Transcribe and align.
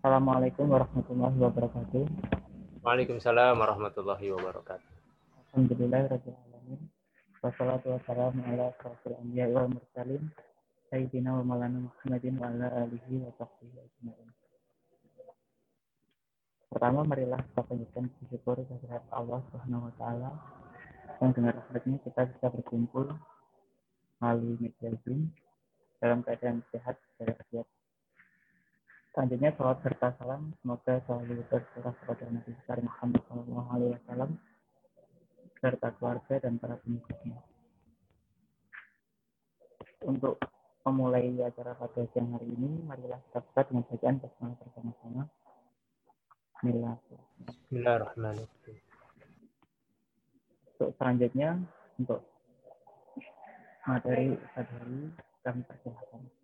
Assalamualaikum 0.00 0.72
warahmatullahi 0.72 1.36
wabarakatuh. 1.36 2.04
Waalaikumsalam 2.80 3.60
warahmatullahi 3.60 4.32
wabarakatuh. 4.32 4.88
Alhamdulillahirrahmanirrahim. 5.52 6.80
Wassalatu 7.44 7.92
wassalamu 7.92 8.40
ala 8.48 8.72
asrafil 8.72 9.20
anbiya 9.20 9.52
wal 9.52 9.68
mursalin. 9.68 10.32
Sayyidina 10.88 11.36
wa 11.36 11.44
malana 11.44 11.92
Muhammadin 11.92 12.40
wa 12.40 12.48
ala 12.48 12.88
alihi 12.88 13.20
wa 13.20 13.36
sahbihi 13.36 13.76
ajma'in. 13.76 14.28
Pertama, 16.72 17.04
marilah 17.04 17.40
kita 17.52 17.60
panjatkan 17.60 18.04
bersyukur 18.16 18.56
kehadirat 18.64 19.04
Allah 19.12 19.44
Subhanahu 19.52 19.92
wa 19.92 19.94
taala 20.00 20.30
yang 21.20 21.36
dengan 21.36 21.60
rahmatnya 21.60 22.00
kita 22.00 22.32
bisa 22.32 22.46
berkumpul 22.48 23.12
melalui 24.24 24.56
media 24.56 24.88
Zoom 25.04 25.28
dalam 26.00 26.24
keadaan 26.24 26.64
sehat 26.72 26.96
dan 27.20 27.36
sehat. 27.36 27.68
Selanjutnya 29.12 29.52
salat 29.60 29.78
serta 29.84 30.08
salam 30.16 30.56
semoga 30.64 30.96
selalu 31.04 31.44
tercurah 31.52 31.92
kepada 32.00 32.24
Nabi 32.32 32.50
besar 32.56 32.80
Muhammad 32.80 33.20
SAW 33.28 34.32
serta 35.60 35.88
keluarga 36.00 36.34
dan 36.40 36.56
para 36.56 36.80
pengikutnya. 36.80 37.36
Untuk 40.08 40.40
memulai 40.82 41.28
acara 41.38 41.76
pada 41.78 42.02
siang 42.10 42.34
hari 42.34 42.50
ini, 42.56 42.82
marilah 42.88 43.20
kita 43.30 43.38
buka 43.44 43.60
dengan 43.68 43.84
bacaan 43.86 44.16
basmalah 44.18 44.56
bersama-sama. 44.58 45.22
Bismillah. 46.56 46.94
Bismillahirrahmanirrahim. 47.46 48.78
Untuk 50.72 50.90
selanjutnya, 50.98 51.50
untuk 52.00 52.20
materi 53.86 54.34
hari 54.56 54.98
kami 55.44 55.60
persilahkan. 55.68 56.41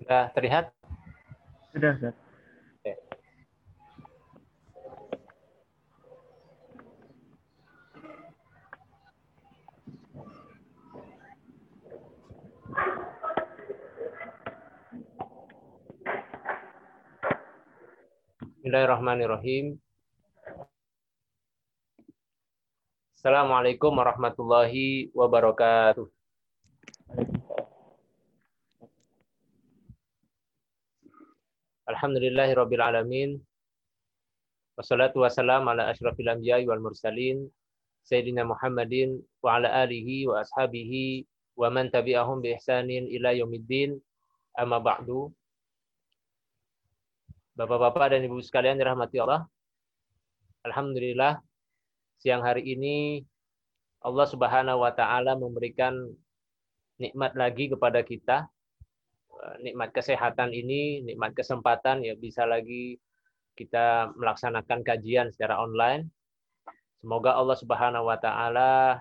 Sudah 0.00 0.32
terlihat? 0.34 0.74
Sudah, 1.70 1.94
Ustaz. 1.94 2.16
Oke. 2.80 2.92
Bismillahirrahmanirrahim. 18.60 19.89
Assalamualaikum 23.20 24.00
warahmatullahi 24.00 25.12
wabarakatuh. 25.12 26.08
Alhamdulillahi 31.84 32.56
Alamin. 32.80 33.36
Wassalatu 34.72 35.20
wassalam 35.20 35.68
ala 35.68 35.92
ashrafil 35.92 36.32
anbiya'i 36.32 36.64
wal 36.64 36.80
mursalin. 36.80 37.44
Sayyidina 38.08 38.40
Muhammadin 38.48 39.20
wa 39.44 39.60
ala 39.60 39.68
alihi 39.84 40.24
wa 40.24 40.40
ashabihi 40.40 41.28
wa 41.60 41.68
man 41.68 41.92
tabi'ahum 41.92 42.40
bi 42.40 42.56
ihsanin 42.56 43.04
ila 43.04 43.36
yaumiddin. 43.36 44.00
Amma 44.56 44.80
ba'du. 44.80 45.28
Bapak-bapak 47.52 48.16
dan 48.16 48.24
ibu 48.24 48.40
sekalian 48.40 48.80
dirahmati 48.80 49.20
Allah. 49.20 49.44
Alhamdulillah 50.64 51.49
siang 52.20 52.44
hari 52.44 52.62
ini 52.76 53.24
Allah 54.04 54.28
Subhanahu 54.28 54.84
wa 54.84 54.92
taala 54.92 55.36
memberikan 55.36 55.96
nikmat 57.00 57.32
lagi 57.32 57.72
kepada 57.72 58.04
kita 58.04 58.48
nikmat 59.60 59.90
kesehatan 59.96 60.52
ini, 60.52 61.00
nikmat 61.04 61.32
kesempatan 61.32 62.04
ya 62.04 62.14
bisa 62.16 62.44
lagi 62.44 63.00
kita 63.56 64.12
melaksanakan 64.16 64.84
kajian 64.84 65.32
secara 65.32 65.60
online. 65.60 66.08
Semoga 67.00 67.36
Allah 67.36 67.56
Subhanahu 67.56 68.08
wa 68.08 68.18
taala 68.20 69.00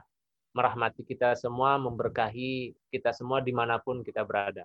merahmati 0.55 1.03
kita 1.03 1.35
semua, 1.35 1.75
memberkahi 1.77 2.73
kita 2.89 3.11
semua 3.11 3.43
di 3.43 3.51
mana 3.51 3.77
pun 3.77 4.01
kita 4.01 4.23
berada. 4.23 4.63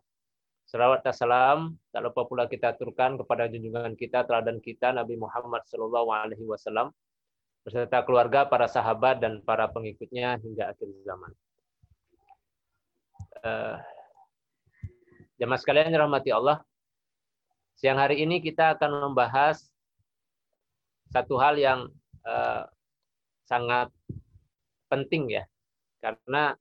Salawat 0.64 1.04
dan 1.04 1.12
salam, 1.12 1.58
tak 1.92 2.00
lupa 2.08 2.24
pula 2.24 2.48
kita 2.48 2.72
aturkan 2.72 3.20
kepada 3.20 3.44
junjungan 3.52 3.92
kita, 4.00 4.24
teladan 4.24 4.64
kita, 4.64 4.96
Nabi 4.96 5.20
Muhammad 5.20 5.60
Wasallam, 5.68 6.88
beserta 7.64 8.04
keluarga, 8.04 8.44
para 8.44 8.68
sahabat, 8.68 9.24
dan 9.24 9.40
para 9.40 9.64
pengikutnya 9.72 10.36
hingga 10.38 10.76
akhir 10.76 10.88
zaman. 11.02 11.32
Uh, 13.40 13.76
sekalian 15.40 15.92
dirahmati 15.92 16.28
Allah. 16.28 16.60
Siang 17.80 17.98
hari 17.98 18.22
ini 18.22 18.40
kita 18.40 18.76
akan 18.78 19.10
membahas 19.10 19.64
satu 21.10 21.40
hal 21.40 21.56
yang 21.56 21.88
uh, 22.24 22.64
sangat 23.48 23.88
penting 24.88 25.32
ya. 25.32 25.44
Karena 26.00 26.52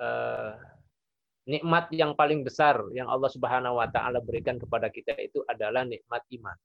uh, 0.00 0.56
nikmat 1.44 1.92
yang 1.92 2.16
paling 2.16 2.40
besar 2.40 2.80
yang 2.96 3.08
Allah 3.12 3.28
Subhanahu 3.28 3.76
wa 3.76 3.88
taala 3.92 4.24
berikan 4.24 4.56
kepada 4.56 4.88
kita 4.88 5.12
itu 5.20 5.44
adalah 5.44 5.84
nikmat 5.84 6.24
iman. 6.40 6.56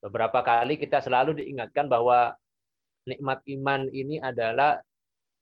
Beberapa 0.00 0.40
kali 0.40 0.80
kita 0.80 1.04
selalu 1.04 1.44
diingatkan 1.44 1.84
bahwa 1.84 2.32
nikmat 3.04 3.44
iman 3.52 3.84
ini 3.92 4.16
adalah 4.16 4.80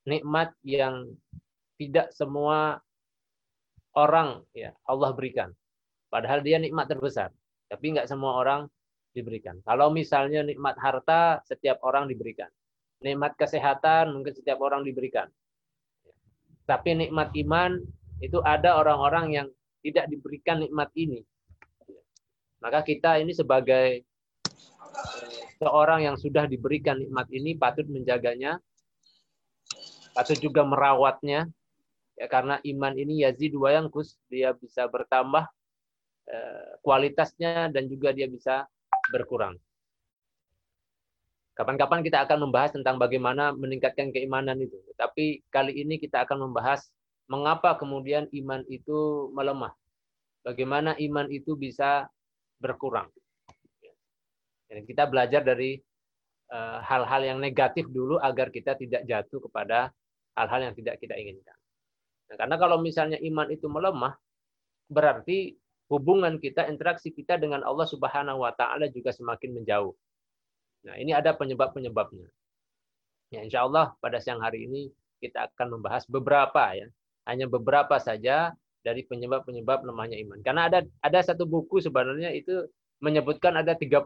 nikmat 0.02 0.50
yang 0.66 1.14
tidak 1.78 2.10
semua 2.10 2.82
orang 3.94 4.42
ya 4.50 4.74
Allah 4.86 5.14
berikan. 5.14 5.54
Padahal 6.10 6.42
dia 6.42 6.58
nikmat 6.58 6.90
terbesar. 6.90 7.30
Tapi 7.68 7.94
nggak 7.94 8.08
semua 8.10 8.40
orang 8.40 8.66
diberikan. 9.12 9.60
Kalau 9.62 9.92
misalnya 9.92 10.42
nikmat 10.42 10.74
harta, 10.80 11.44
setiap 11.44 11.78
orang 11.84 12.08
diberikan. 12.08 12.48
Nikmat 13.04 13.38
kesehatan 13.38 14.10
mungkin 14.10 14.34
setiap 14.34 14.58
orang 14.58 14.82
diberikan. 14.82 15.30
Tapi 16.66 16.98
nikmat 16.98 17.30
iman 17.46 17.78
itu 18.18 18.42
ada 18.42 18.74
orang-orang 18.80 19.26
yang 19.30 19.46
tidak 19.84 20.10
diberikan 20.10 20.58
nikmat 20.64 20.90
ini. 20.98 21.22
Maka 22.58 22.82
kita 22.82 23.22
ini 23.22 23.30
sebagai 23.30 24.07
seorang 25.58 26.06
yang 26.06 26.16
sudah 26.16 26.46
diberikan 26.46 26.98
nikmat 26.98 27.26
ini 27.34 27.58
patut 27.58 27.86
menjaganya, 27.90 28.62
patut 30.14 30.38
juga 30.38 30.62
merawatnya, 30.62 31.50
ya 32.18 32.26
karena 32.26 32.58
iman 32.62 32.94
ini 32.98 33.22
yazid 33.26 33.54
yangkus 33.54 34.18
dia 34.26 34.54
bisa 34.54 34.86
bertambah 34.90 35.46
eh, 36.30 36.70
kualitasnya 36.82 37.70
dan 37.70 37.86
juga 37.86 38.10
dia 38.14 38.26
bisa 38.26 38.66
berkurang. 39.10 39.58
Kapan-kapan 41.58 42.06
kita 42.06 42.22
akan 42.22 42.46
membahas 42.46 42.70
tentang 42.70 43.02
bagaimana 43.02 43.50
meningkatkan 43.50 44.14
keimanan 44.14 44.62
itu. 44.62 44.78
Tapi 44.94 45.42
kali 45.50 45.74
ini 45.74 45.98
kita 45.98 46.22
akan 46.22 46.46
membahas 46.46 46.86
mengapa 47.26 47.74
kemudian 47.74 48.30
iman 48.30 48.62
itu 48.70 49.26
melemah. 49.34 49.74
Bagaimana 50.46 50.94
iman 50.94 51.26
itu 51.34 51.58
bisa 51.58 52.06
berkurang. 52.62 53.10
Dan 54.68 54.84
kita 54.84 55.08
belajar 55.08 55.40
dari 55.42 55.80
eh, 56.52 56.78
hal-hal 56.84 57.22
yang 57.24 57.38
negatif 57.40 57.88
dulu 57.88 58.20
agar 58.20 58.52
kita 58.52 58.76
tidak 58.76 59.02
jatuh 59.08 59.40
kepada 59.48 59.92
hal-hal 60.36 60.70
yang 60.70 60.74
tidak 60.76 61.00
kita 61.02 61.16
inginkan. 61.16 61.56
Nah, 62.28 62.36
karena 62.36 62.56
kalau 62.60 62.76
misalnya 62.78 63.18
iman 63.24 63.48
itu 63.48 63.66
melemah, 63.66 64.14
berarti 64.92 65.56
hubungan 65.88 66.36
kita, 66.36 66.68
interaksi 66.68 67.10
kita 67.10 67.40
dengan 67.40 67.64
Allah 67.64 67.88
Subhanahu 67.88 68.44
wa 68.44 68.52
taala 68.52 68.86
juga 68.92 69.10
semakin 69.10 69.56
menjauh. 69.60 69.96
Nah, 70.84 70.94
ini 71.00 71.16
ada 71.16 71.32
penyebab-penyebabnya. 71.34 72.28
Ya, 73.32 73.44
insya 73.44 73.64
Allah 73.64 73.92
pada 74.00 74.20
siang 74.20 74.40
hari 74.40 74.68
ini 74.68 74.88
kita 75.20 75.52
akan 75.52 75.80
membahas 75.80 76.04
beberapa 76.08 76.72
ya, 76.76 76.88
hanya 77.28 77.48
beberapa 77.48 77.96
saja 78.00 78.52
dari 78.80 79.04
penyebab-penyebab 79.04 79.84
lemahnya 79.84 80.16
iman. 80.24 80.38
Karena 80.40 80.70
ada 80.70 80.80
ada 81.02 81.20
satu 81.20 81.44
buku 81.44 81.80
sebenarnya 81.82 82.32
itu 82.32 82.64
menyebutkan 82.98 83.54
ada 83.54 83.78
31 83.78 84.02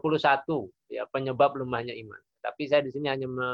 ya 0.89 1.03
penyebab 1.09 1.57
lemahnya 1.57 1.97
iman. 1.97 2.21
Tapi 2.43 2.69
saya 2.69 2.85
di 2.85 2.91
sini 2.93 3.09
hanya 3.09 3.25
me, 3.25 3.47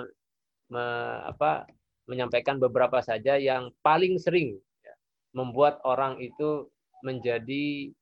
me, 0.73 0.83
apa, 1.23 1.69
menyampaikan 2.09 2.57
beberapa 2.57 2.99
saja 2.99 3.37
yang 3.37 3.69
paling 3.85 4.17
sering 4.17 4.57
ya, 4.81 4.95
membuat 5.37 5.79
orang 5.85 6.17
itu 6.19 6.67
menjadi 7.05 7.93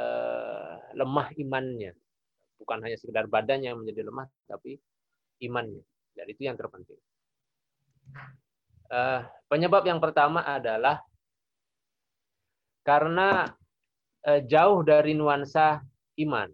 uh, 0.00 0.80
lemah 0.96 1.28
imannya. 1.38 1.92
Bukan 2.58 2.78
hanya 2.82 2.96
sekedar 2.98 3.26
badannya 3.28 3.74
yang 3.74 3.80
menjadi 3.82 4.08
lemah, 4.08 4.26
tapi 4.48 4.80
imannya. 5.44 5.84
Dan 6.16 6.26
itu 6.32 6.48
yang 6.48 6.56
terpenting. 6.56 6.98
Uh, 8.92 9.24
penyebab 9.48 9.84
yang 9.88 10.00
pertama 10.02 10.44
adalah 10.44 11.00
karena 12.84 13.52
uh, 14.26 14.40
jauh 14.42 14.80
dari 14.82 15.12
nuansa 15.14 15.80
iman. 16.18 16.50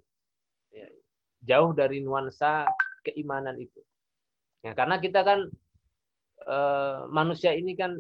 Jauh 1.49 1.73
dari 1.73 2.05
nuansa 2.05 2.69
keimanan 3.01 3.57
itu. 3.57 3.81
Ya, 4.61 4.77
karena 4.77 5.01
kita 5.01 5.25
kan 5.25 5.49
uh, 6.45 7.09
manusia 7.09 7.57
ini 7.57 7.73
kan 7.73 7.97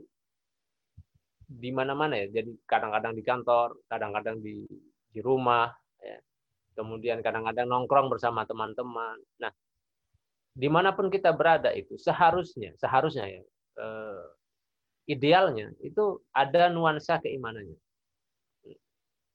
di 1.48 1.70
mana-mana 1.72 2.20
ya. 2.20 2.28
Jadi 2.28 2.52
kadang-kadang 2.68 3.16
di 3.16 3.22
kantor, 3.24 3.80
kadang-kadang 3.88 4.44
di 4.44 4.68
di 5.08 5.20
rumah, 5.24 5.72
ya. 6.04 6.20
kemudian 6.76 7.24
kadang-kadang 7.24 7.64
nongkrong 7.64 8.12
bersama 8.12 8.44
teman-teman. 8.44 9.16
Nah, 9.40 9.52
di 10.52 10.68
mana 10.68 10.92
pun 10.92 11.08
kita 11.08 11.32
berada 11.32 11.72
itu 11.72 11.96
seharusnya, 11.96 12.76
seharusnya 12.76 13.24
ya, 13.24 13.42
eh, 13.80 14.24
idealnya 15.08 15.72
itu 15.80 16.20
ada 16.36 16.68
nuansa 16.68 17.16
keimanannya. 17.24 17.80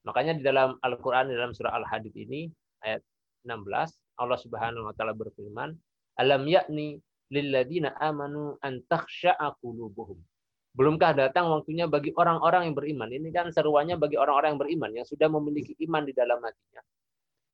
Makanya 0.04 0.36
di 0.36 0.44
dalam 0.44 0.76
Al-Quran, 0.84 1.32
dalam 1.32 1.56
surah 1.56 1.74
Al-Hadid 1.80 2.12
ini, 2.12 2.46
ayat 2.84 3.00
16, 3.48 4.03
Allah 4.18 4.38
Subhanahu 4.38 4.90
wa 4.90 4.94
taala 4.94 5.14
berfirman, 5.14 5.74
"Alam 6.18 6.46
yakni 6.46 7.02
lilladina 7.30 7.94
amanu 7.98 8.58
an 8.62 8.82
takhsha'a 8.86 9.58
qulubuhum." 9.58 10.18
Belumkah 10.74 11.14
datang 11.14 11.46
waktunya 11.54 11.86
bagi 11.86 12.10
orang-orang 12.18 12.70
yang 12.70 12.74
beriman? 12.74 13.06
Ini 13.06 13.30
kan 13.30 13.46
seruannya 13.54 13.94
bagi 13.94 14.18
orang-orang 14.18 14.58
yang 14.58 14.62
beriman 14.66 14.90
yang 14.90 15.06
sudah 15.06 15.30
memiliki 15.30 15.78
iman 15.86 16.02
di 16.02 16.10
dalam 16.10 16.42
hatinya. 16.42 16.82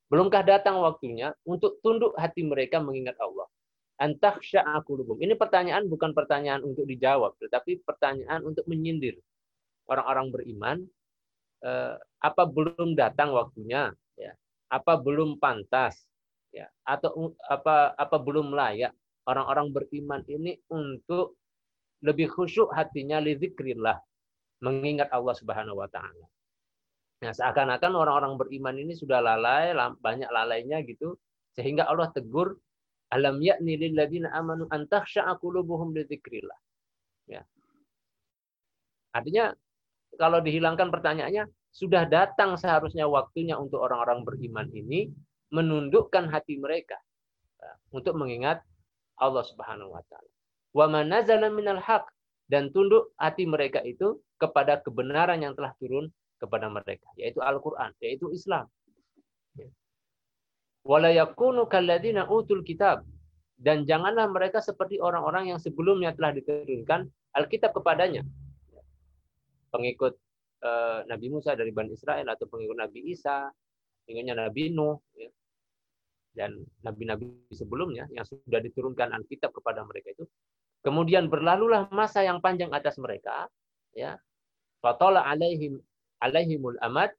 Belumkah 0.09 0.41
datang 0.43 0.81
waktunya 0.81 1.31
untuk 1.45 1.79
tunduk 1.85 2.17
hati 2.17 2.43
mereka 2.43 2.81
mengingat 2.81 3.21
Allah? 3.21 3.47
Antah 4.01 4.41
sya'akulubum. 4.41 5.21
Ini 5.21 5.37
pertanyaan 5.37 5.85
bukan 5.85 6.17
pertanyaan 6.17 6.65
untuk 6.65 6.89
dijawab, 6.89 7.37
tetapi 7.37 7.85
pertanyaan 7.85 8.41
untuk 8.43 8.65
menyindir 8.65 9.21
orang-orang 9.87 10.27
beriman. 10.33 10.77
Eh, 11.61 11.95
apa 12.25 12.43
belum 12.49 12.97
datang 12.97 13.37
waktunya? 13.37 13.93
Ya. 14.17 14.33
Apa 14.73 14.97
belum 14.97 15.37
pantas? 15.37 16.10
Ya. 16.51 16.67
Atau 16.83 17.39
apa 17.47 17.95
apa 17.95 18.17
belum 18.19 18.51
layak 18.55 18.91
orang-orang 19.31 19.71
beriman 19.71 20.23
ini 20.27 20.59
untuk 20.71 21.39
lebih 22.03 22.33
khusyuk 22.33 22.73
hatinya 22.73 23.21
lidzikrillah, 23.21 24.01
mengingat 24.65 25.13
Allah 25.13 25.37
Subhanahu 25.37 25.79
wa 25.79 25.89
taala. 25.93 26.27
Nah, 27.21 27.33
seakan-akan 27.37 27.93
orang-orang 27.93 28.41
beriman 28.41 28.75
ini 28.81 28.97
sudah 28.97 29.21
lalai, 29.21 29.77
banyak 29.77 30.33
lalainya 30.33 30.81
gitu, 30.89 31.21
sehingga 31.53 31.85
Allah 31.85 32.09
tegur 32.17 32.57
alam 33.13 33.37
yakni 33.45 33.77
lil 33.77 33.93
ladina 33.93 34.33
amanu 34.33 34.65
an 34.73 34.89
takhsha'a 34.89 35.37
qulubuhum 35.37 35.93
lidzikrillah. 35.93 36.57
Ya. 37.29 37.45
Artinya 39.13 39.53
kalau 40.17 40.41
dihilangkan 40.41 40.89
pertanyaannya, 40.89 41.45
sudah 41.71 42.09
datang 42.09 42.59
seharusnya 42.59 43.07
waktunya 43.07 43.55
untuk 43.55 43.79
orang-orang 43.85 44.27
beriman 44.27 44.67
ini 44.75 45.13
menundukkan 45.51 46.31
hati 46.31 46.59
mereka 46.59 46.99
ya, 47.59 47.73
untuk 47.91 48.15
mengingat 48.19 48.63
Allah 49.19 49.45
Subhanahu 49.45 49.93
wa 49.93 50.03
taala 50.07 50.31
wa 50.71 50.87
manazala 50.87 51.51
minal 51.51 51.83
haq 51.83 52.07
dan 52.51 52.71
tunduk 52.75 53.15
hati 53.19 53.47
mereka 53.47 53.83
itu 53.83 54.19
kepada 54.39 54.79
kebenaran 54.83 55.43
yang 55.43 55.55
telah 55.55 55.75
turun 55.79 56.11
kepada 56.39 56.71
mereka 56.71 57.07
yaitu 57.19 57.43
Al-Qur'an 57.43 57.95
yaitu 58.03 58.31
Islam. 58.33 58.67
Wala 60.81 61.13
yakunu 61.13 61.69
kalladina 61.69 62.25
utul 62.25 62.65
kitab 62.65 63.05
dan 63.61 63.85
janganlah 63.85 64.25
mereka 64.33 64.65
seperti 64.65 64.97
orang-orang 64.97 65.53
yang 65.53 65.61
sebelumnya 65.61 66.17
telah 66.17 66.33
diturunkan 66.33 67.05
Alkitab 67.37 67.77
kepadanya. 67.77 68.25
Pengikut 69.69 70.17
uh, 70.65 71.05
Nabi 71.05 71.27
Musa 71.29 71.53
dari 71.53 71.69
Bani 71.69 71.93
Israel 71.93 72.25
atau 72.33 72.49
pengikut 72.49 72.75
Nabi 72.81 73.13
Isa, 73.13 73.53
pengikutnya 74.09 74.49
Nabi 74.49 74.73
Nuh 74.73 74.99
ya. 75.13 75.29
Dan 76.37 76.63
nabi-nabi 76.87 77.27
sebelumnya 77.51 78.07
yang 78.15 78.23
sudah 78.23 78.63
diturunkan 78.63 79.11
Alkitab 79.11 79.51
kepada 79.51 79.83
mereka 79.83 80.15
itu 80.15 80.25
Kemudian 80.81 81.29
berlalulah 81.29 81.93
masa 81.93 82.25
yang 82.25 82.41
panjang 82.41 82.73
atas 82.73 82.97
mereka, 82.97 83.45
ya. 83.93 84.17
Fatola 84.81 85.29
alaihim 85.29 85.77
alaihimul 86.25 86.81
amad. 86.81 87.13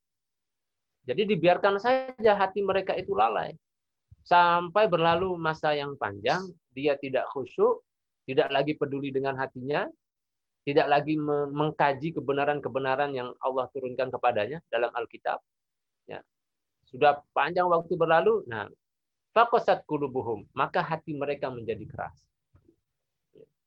Jadi 1.05 1.29
dibiarkan 1.29 1.77
saja 1.77 2.33
hati 2.33 2.65
mereka 2.65 2.97
itu 2.97 3.13
lalai. 3.13 3.53
Sampai 4.25 4.89
berlalu 4.89 5.37
masa 5.37 5.77
yang 5.77 5.93
panjang, 5.97 6.49
dia 6.73 6.97
tidak 6.97 7.29
khusyuk, 7.33 7.85
tidak 8.25 8.49
lagi 8.49 8.73
peduli 8.73 9.13
dengan 9.13 9.37
hatinya, 9.37 9.85
tidak 10.65 10.89
lagi 10.89 11.17
mengkaji 11.53 12.17
kebenaran-kebenaran 12.17 13.13
yang 13.13 13.29
Allah 13.45 13.69
turunkan 13.73 14.09
kepadanya 14.09 14.61
dalam 14.73 14.89
Alkitab. 14.93 15.37
Ya. 16.09 16.21
Sudah 16.89 17.21
panjang 17.33 17.69
waktu 17.69 17.93
berlalu, 17.93 18.41
nah, 18.49 18.69
fakosat 19.31 19.83
kulubuhum, 19.87 20.47
maka 20.51 20.83
hati 20.83 21.15
mereka 21.15 21.47
menjadi 21.47 21.83
keras. 21.87 22.15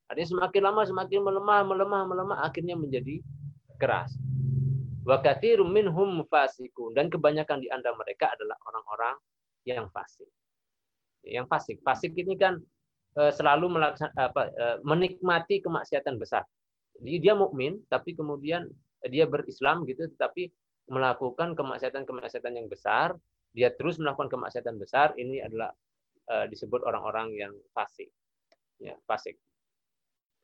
Artinya 0.09 0.29
semakin 0.37 0.63
lama 0.63 0.83
semakin 0.85 1.21
melemah, 1.25 1.61
melemah, 1.65 2.03
melemah, 2.05 2.39
akhirnya 2.45 2.77
menjadi 2.77 3.25
keras. 3.81 4.13
Wa 5.05 5.21
katsirum 5.21 5.69
minhum 5.69 6.25
fasikun 6.29 6.97
dan 6.97 7.09
kebanyakan 7.13 7.61
di 7.61 7.69
antara 7.69 7.97
mereka 7.97 8.33
adalah 8.33 8.57
orang-orang 8.69 9.17
yang 9.69 9.89
fasik. 9.93 10.29
Yang 11.25 11.49
fasik, 11.49 11.77
fasik 11.81 12.13
ini 12.17 12.37
kan 12.37 12.61
eh, 13.17 13.33
selalu 13.33 13.73
apa, 13.81 14.43
eh, 14.53 14.77
menikmati 14.85 15.65
kemaksiatan 15.65 16.21
besar. 16.21 16.45
Jadi 17.01 17.17
dia 17.21 17.35
mukmin, 17.35 17.81
tapi 17.89 18.13
kemudian 18.13 18.69
dia 19.09 19.29
berislam 19.29 19.85
gitu, 19.89 20.09
tetapi 20.17 20.53
melakukan 20.89 21.57
kemaksiatan-kemaksiatan 21.57 22.53
yang 22.61 22.69
besar, 22.69 23.17
dia 23.55 23.71
terus 23.71 24.03
melakukan 24.03 24.29
kemaksiatan 24.29 24.77
besar, 24.77 25.15
ini 25.15 25.39
adalah 25.39 25.71
uh, 26.29 26.45
disebut 26.51 26.83
orang-orang 26.83 27.33
yang 27.39 27.55
fasik. 27.71 28.11
Ya, 28.83 28.99
fasik. 29.07 29.39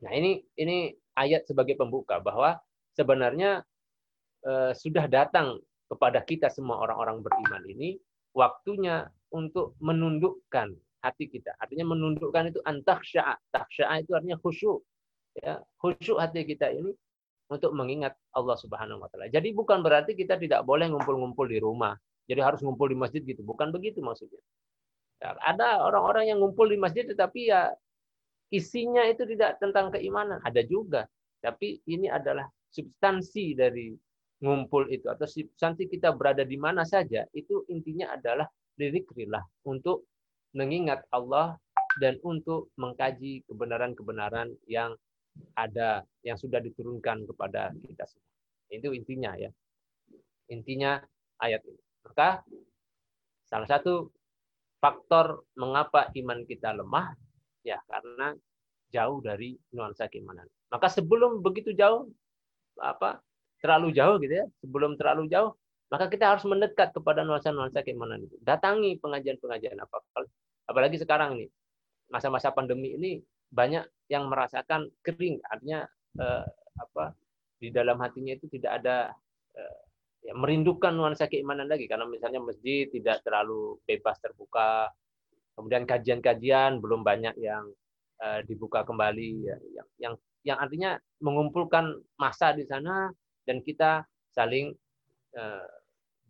Nah, 0.01 0.15
ini 0.15 0.41
ini 0.57 0.95
ayat 1.19 1.45
sebagai 1.45 1.77
pembuka 1.77 2.23
bahwa 2.25 2.57
sebenarnya 2.97 3.61
eh, 4.45 4.73
sudah 4.73 5.05
datang 5.07 5.61
kepada 5.91 6.23
kita 6.25 6.49
semua 6.49 6.81
orang-orang 6.81 7.21
beriman 7.21 7.63
ini 7.69 8.01
waktunya 8.33 9.11
untuk 9.35 9.77
menundukkan 9.83 10.73
hati 11.03 11.25
kita. 11.27 11.57
Artinya 11.59 11.93
menundukkan 11.97 12.55
itu 12.55 12.61
antaksya'a. 12.63 13.35
Taksya'a 13.51 14.05
itu 14.05 14.13
artinya 14.15 14.39
khusyuk. 14.39 14.81
Ya, 15.37 15.63
khusyuk 15.81 16.19
hati 16.19 16.47
kita 16.47 16.71
ini 16.71 16.95
untuk 17.51 17.75
mengingat 17.75 18.15
Allah 18.31 18.55
Subhanahu 18.55 19.03
wa 19.03 19.09
taala. 19.11 19.27
Jadi 19.27 19.51
bukan 19.51 19.83
berarti 19.83 20.15
kita 20.15 20.39
tidak 20.39 20.63
boleh 20.63 20.87
ngumpul-ngumpul 20.91 21.51
di 21.51 21.59
rumah. 21.59 21.99
Jadi 22.31 22.41
harus 22.47 22.63
ngumpul 22.63 22.87
di 22.87 22.95
masjid 22.95 23.19
gitu. 23.27 23.43
Bukan 23.43 23.75
begitu 23.75 23.99
maksudnya. 23.99 24.39
Ya, 25.19 25.35
ada 25.43 25.83
orang-orang 25.83 26.31
yang 26.31 26.39
ngumpul 26.39 26.71
di 26.71 26.79
masjid 26.79 27.03
tetapi 27.03 27.51
ya 27.51 27.75
isinya 28.55 29.03
itu 29.11 29.27
tidak 29.27 29.59
tentang 29.59 29.91
keimanan, 29.91 30.39
ada 30.47 30.63
juga. 30.63 31.11
Tapi 31.43 31.83
ini 31.91 32.07
adalah 32.07 32.47
substansi 32.71 33.59
dari 33.59 33.91
ngumpul 34.41 34.87
itu 34.89 35.11
atau 35.11 35.27
substansi 35.27 35.91
kita 35.91 36.15
berada 36.17 36.47
di 36.47 36.57
mana 36.57 36.87
saja 36.87 37.29
itu 37.37 37.67
intinya 37.69 38.17
adalah 38.17 38.49
lirikrillah 38.81 39.45
untuk 39.69 40.09
mengingat 40.57 41.05
Allah 41.13 41.59
dan 42.01 42.17
untuk 42.25 42.73
mengkaji 42.81 43.45
kebenaran-kebenaran 43.51 44.55
yang 44.71 44.97
ada 45.59 46.07
yang 46.23 46.39
sudah 46.39 46.63
diturunkan 46.63 47.27
kepada 47.27 47.75
kita 47.85 48.07
semua. 48.07 48.31
Itu 48.71 48.95
intinya 48.95 49.35
ya. 49.37 49.51
Intinya 50.51 51.03
ayat 51.43 51.63
ini. 51.67 51.90
Maka 52.07 52.45
salah 53.49 53.69
satu 53.69 54.09
faktor 54.81 55.45
mengapa 55.55 56.09
iman 56.17 56.43
kita 56.49 56.73
lemah 56.73 57.13
ya 57.61 57.77
karena 57.85 58.33
jauh 58.91 59.21
dari 59.23 59.55
nuansa 59.77 60.09
keimanan. 60.11 60.49
Maka 60.73 60.89
sebelum 60.91 61.45
begitu 61.45 61.75
jauh 61.77 62.09
apa 62.81 63.21
terlalu 63.61 63.93
jauh 63.93 64.17
gitu 64.19 64.35
ya, 64.41 64.47
sebelum 64.65 64.97
terlalu 64.97 65.29
jauh, 65.29 65.53
maka 65.93 66.09
kita 66.09 66.33
harus 66.33 66.47
mendekat 66.49 66.97
kepada 66.97 67.23
nuansa-nuansa 67.23 67.85
keimanan 67.85 68.25
itu. 68.25 68.41
Datangi 68.41 68.97
pengajian-pengajian 68.99 69.77
apa 69.77 70.01
apalagi 70.71 70.97
sekarang 70.97 71.37
ini 71.37 71.47
masa-masa 72.09 72.51
pandemi 72.55 72.95
ini 72.97 73.13
banyak 73.51 73.85
yang 74.07 74.31
merasakan 74.31 74.89
kering, 75.03 75.43
artinya 75.51 75.87
eh, 76.19 76.47
apa 76.79 77.15
di 77.61 77.69
dalam 77.69 77.99
hatinya 78.01 78.33
itu 78.35 78.47
tidak 78.49 78.81
ada 78.81 79.13
eh, 79.59 79.81
ya, 80.25 80.33
merindukan 80.37 80.93
nuansa 80.95 81.27
keimanan 81.27 81.69
lagi 81.69 81.89
karena 81.89 82.09
misalnya 82.09 82.41
masjid 82.41 82.89
tidak 82.93 83.21
terlalu 83.25 83.81
bebas 83.85 84.17
terbuka, 84.21 84.91
Kemudian 85.61 85.85
kajian-kajian 85.85 86.81
belum 86.81 87.05
banyak 87.05 87.37
yang 87.37 87.69
uh, 88.25 88.41
dibuka 88.49 88.81
kembali 88.81 89.45
ya, 89.45 89.57
yang 89.77 89.89
yang 90.01 90.15
yang 90.41 90.57
artinya 90.57 90.97
mengumpulkan 91.21 92.01
masa 92.17 92.57
di 92.57 92.65
sana 92.65 93.13
dan 93.45 93.61
kita 93.61 94.09
saling 94.33 94.73
uh, 95.37 95.69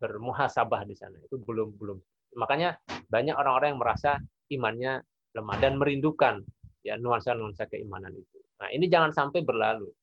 bermuhasabah 0.03 0.83
di 0.83 0.99
sana. 0.99 1.15
Itu 1.23 1.39
belum 1.47 1.79
belum. 1.79 1.99
Makanya 2.43 2.75
banyak 3.07 3.39
orang-orang 3.39 3.79
yang 3.79 3.83
merasa 3.87 4.19
imannya 4.51 4.93
lemah 5.39 5.57
dan 5.63 5.79
merindukan 5.79 6.43
ya 6.83 6.99
nuansa-nuansa 6.99 7.71
keimanan 7.71 8.11
itu. 8.19 8.39
Nah, 8.59 8.67
ini 8.75 8.91
jangan 8.91 9.15
sampai 9.15 9.47
berlalu. 9.47 9.95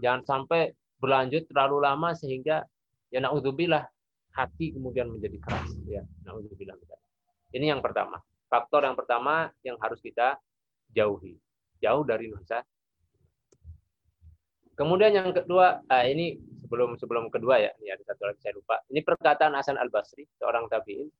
Jangan 0.00 0.24
sampai 0.24 0.72
berlanjut 0.96 1.44
terlalu 1.52 1.84
lama 1.84 2.16
sehingga 2.16 2.64
ya 3.12 3.20
naudzubillah 3.20 3.84
hati 4.32 4.72
kemudian 4.72 5.12
menjadi 5.12 5.36
keras 5.44 5.70
ya. 5.84 6.02
Naudzubillah. 6.24 6.74
Ini 7.52 7.76
yang 7.76 7.84
pertama. 7.84 8.18
Faktor 8.48 8.88
yang 8.88 8.96
pertama 8.96 9.52
yang 9.60 9.76
harus 9.80 10.00
kita 10.00 10.40
jauhi. 10.92 11.36
Jauh 11.84 12.04
dari 12.04 12.32
nuansa. 12.32 12.64
Kemudian 14.72 15.12
yang 15.12 15.28
kedua, 15.36 15.84
ah, 15.84 16.04
ini 16.08 16.40
sebelum 16.64 16.96
sebelum 16.96 17.28
kedua 17.28 17.60
ya, 17.60 17.70
ini 17.84 17.92
ada 17.92 18.00
satu 18.08 18.32
lagi 18.32 18.40
saya 18.40 18.56
lupa. 18.56 18.80
Ini 18.88 19.04
perkataan 19.04 19.52
Hasan 19.52 19.76
Al 19.76 19.92
Basri, 19.92 20.24
seorang 20.40 20.64
tabiin. 20.72 21.12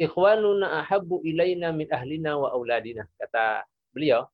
Ikhwanuna 0.00 0.80
ahabbu 0.80 1.20
ilaina 1.22 1.70
min 1.76 1.86
ahlina 1.92 2.40
wa 2.40 2.56
auladina. 2.56 3.04
Kata 3.20 3.68
beliau, 3.92 4.24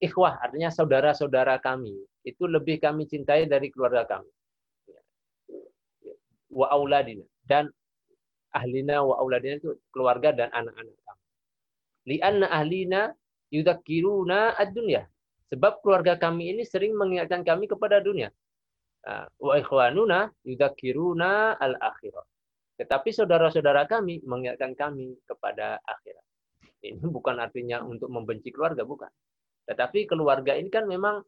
ikhwah 0.00 0.40
artinya 0.40 0.72
saudara-saudara 0.72 1.60
kami 1.60 1.92
itu 2.24 2.48
lebih 2.48 2.80
kami 2.80 3.04
cintai 3.04 3.44
dari 3.44 3.68
keluarga 3.68 4.08
kami. 4.08 4.32
Wa 6.52 6.68
auladina 6.68 7.24
dan 7.48 7.72
ahlina 8.52 9.00
wa 9.00 9.16
auladina 9.16 9.56
itu 9.56 9.72
keluarga 9.88 10.36
dan 10.36 10.52
anak-anak 10.52 10.92
kami. 10.92 11.24
Lianna 12.12 12.46
ahlina 12.52 13.00
yudakiruna 13.48 14.60
ad-dunya. 14.60 15.08
Sebab 15.52 15.84
keluarga 15.84 16.16
kami 16.16 16.52
ini 16.56 16.62
sering 16.64 16.96
mengingatkan 16.96 17.44
kami 17.44 17.68
kepada 17.68 18.00
dunia. 18.00 18.32
Ah, 19.04 19.28
wa 19.40 19.56
ikhwanuna 19.56 20.32
yudakiruna 20.44 21.56
al-akhirah. 21.60 22.24
Tetapi 22.80 23.08
saudara-saudara 23.12 23.84
kami 23.84 24.24
mengingatkan 24.24 24.72
kami 24.72 25.16
kepada 25.28 25.76
akhirat. 25.84 26.24
Ini 26.82 27.04
bukan 27.06 27.38
artinya 27.38 27.84
untuk 27.84 28.10
membenci 28.10 28.50
keluarga, 28.50 28.82
bukan. 28.82 29.10
Tetapi 29.70 30.10
keluarga 30.10 30.58
ini 30.58 30.66
kan 30.66 30.90
memang 30.90 31.22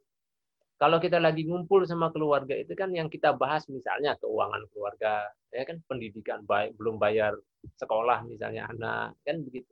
kalau 0.75 0.99
kita 0.99 1.23
lagi 1.23 1.47
ngumpul 1.47 1.87
sama 1.87 2.11
keluarga 2.11 2.51
itu 2.51 2.75
kan 2.75 2.91
yang 2.91 3.07
kita 3.07 3.31
bahas 3.31 3.63
misalnya 3.71 4.19
keuangan 4.19 4.67
keluarga, 4.75 5.23
ya 5.47 5.63
kan 5.63 5.79
pendidikan 5.87 6.43
baik 6.43 6.75
belum 6.75 6.99
bayar 6.99 7.31
sekolah 7.79 8.27
misalnya 8.27 8.67
anak 8.67 9.15
kan 9.23 9.39
begitu. 9.39 9.71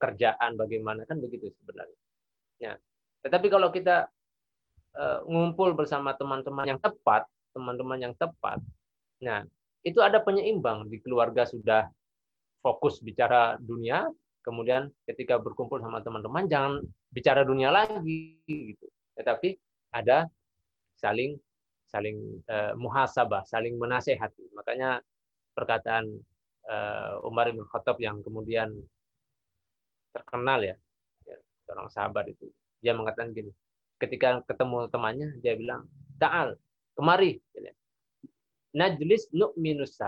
Kerjaan 0.00 0.56
bagaimana 0.56 1.04
kan 1.04 1.20
begitu 1.20 1.52
sebenarnya. 1.62 2.00
Ya. 2.58 2.72
Tetapi 3.22 3.46
kalau 3.52 3.68
kita 3.70 4.08
uh, 4.96 5.20
ngumpul 5.28 5.76
bersama 5.76 6.16
teman-teman 6.16 6.64
yang 6.64 6.80
tepat, 6.80 7.28
teman-teman 7.52 8.00
yang 8.00 8.14
tepat, 8.16 8.58
nah 9.20 9.44
itu 9.84 10.00
ada 10.00 10.18
penyeimbang 10.24 10.88
di 10.88 10.96
keluarga 11.04 11.44
sudah 11.44 11.86
fokus 12.64 13.04
bicara 13.04 13.60
dunia, 13.60 14.08
kemudian 14.40 14.88
ketika 15.06 15.36
berkumpul 15.36 15.76
sama 15.78 16.00
teman-teman 16.00 16.48
jangan 16.48 16.72
bicara 17.12 17.44
dunia 17.44 17.68
lagi 17.68 18.40
gitu. 18.48 18.86
Tetapi 19.14 19.54
ada 19.92 20.28
saling 20.98 21.36
saling 21.92 22.40
uh, 22.48 22.72
muhasabah, 22.80 23.44
saling 23.44 23.76
menasehati. 23.76 24.48
Makanya 24.56 25.04
perkataan 25.52 26.08
uh, 26.64 27.20
Umar 27.28 27.52
bin 27.52 27.68
Khattab 27.68 28.00
yang 28.00 28.24
kemudian 28.24 28.72
terkenal 30.16 30.64
ya, 30.64 30.76
ya, 31.28 31.36
seorang 31.68 31.92
sahabat 31.92 32.32
itu, 32.32 32.48
dia 32.80 32.96
mengatakan 32.96 33.36
gini, 33.36 33.52
ketika 34.00 34.40
ketemu 34.48 34.88
temannya 34.88 35.28
dia 35.44 35.52
bilang, 35.56 35.84
"Ta'al, 36.16 36.56
kemari." 36.96 37.40
najlis 38.72 39.28
nu'minus 39.36 40.00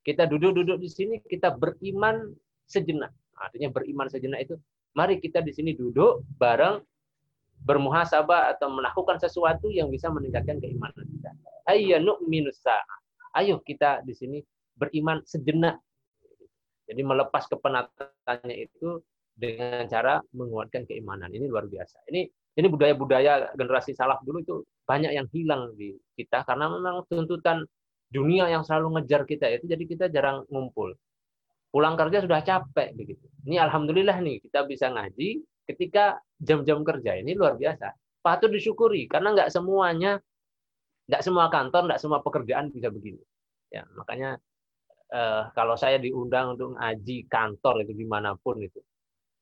Kita 0.00 0.26
duduk-duduk 0.26 0.80
di 0.80 0.90
sini, 0.90 1.22
kita 1.22 1.54
beriman 1.54 2.34
sejenak. 2.66 3.12
Artinya 3.36 3.68
beriman 3.70 4.08
sejenak 4.10 4.48
itu, 4.48 4.56
mari 4.96 5.20
kita 5.20 5.44
di 5.44 5.52
sini 5.52 5.76
duduk 5.76 6.24
bareng 6.40 6.82
bermuhasabah 7.64 8.56
atau 8.56 8.72
melakukan 8.72 9.20
sesuatu 9.20 9.68
yang 9.68 9.92
bisa 9.92 10.08
meningkatkan 10.08 10.58
keimanan 10.58 11.04
kita. 11.04 11.30
Ayya 11.68 12.00
nu'minus 12.00 12.64
Ayo 13.30 13.62
kita 13.62 14.02
di 14.02 14.10
sini 14.16 14.38
beriman 14.74 15.22
sejenak. 15.22 15.78
Jadi 16.90 17.02
melepas 17.06 17.46
kepenatannya 17.46 18.56
itu 18.58 18.98
dengan 19.38 19.86
cara 19.86 20.18
menguatkan 20.34 20.82
keimanan. 20.90 21.30
Ini 21.30 21.46
luar 21.46 21.70
biasa. 21.70 22.02
Ini 22.10 22.26
ini 22.58 22.66
budaya-budaya 22.66 23.54
generasi 23.54 23.94
salaf 23.94 24.18
dulu 24.26 24.42
itu 24.42 24.56
banyak 24.82 25.14
yang 25.14 25.30
hilang 25.30 25.70
di 25.78 25.94
kita 26.18 26.42
karena 26.42 26.66
memang 26.66 27.06
tuntutan 27.06 27.62
dunia 28.10 28.50
yang 28.50 28.66
selalu 28.66 28.98
ngejar 28.98 29.22
kita 29.22 29.46
itu 29.54 29.70
jadi 29.70 29.84
kita 29.86 30.04
jarang 30.10 30.42
ngumpul. 30.50 30.98
Pulang 31.70 31.94
kerja 31.94 32.26
sudah 32.26 32.42
capek 32.42 32.90
begitu. 32.98 33.22
Ini 33.46 33.62
alhamdulillah 33.62 34.18
nih 34.18 34.42
kita 34.42 34.66
bisa 34.66 34.90
ngaji 34.90 35.38
ketika 35.70 36.18
jam-jam 36.40 36.80
kerja 36.80 37.20
ini 37.20 37.36
luar 37.36 37.60
biasa. 37.60 37.92
Patut 38.20 38.48
disyukuri 38.52 39.04
karena 39.08 39.36
nggak 39.36 39.52
semuanya 39.52 40.20
nggak 41.10 41.22
semua 41.26 41.50
kantor, 41.50 41.90
nggak 41.90 42.00
semua 42.00 42.20
pekerjaan 42.24 42.70
bisa 42.70 42.88
begini. 42.88 43.20
Ya, 43.70 43.82
makanya 43.98 44.38
eh, 45.10 45.42
kalau 45.54 45.74
saya 45.74 45.98
diundang 45.98 46.54
untuk 46.54 46.78
ngaji 46.78 47.26
kantor 47.26 47.82
itu 47.82 47.92
di 47.98 48.06
mana 48.06 48.38
pun 48.38 48.62
itu, 48.62 48.78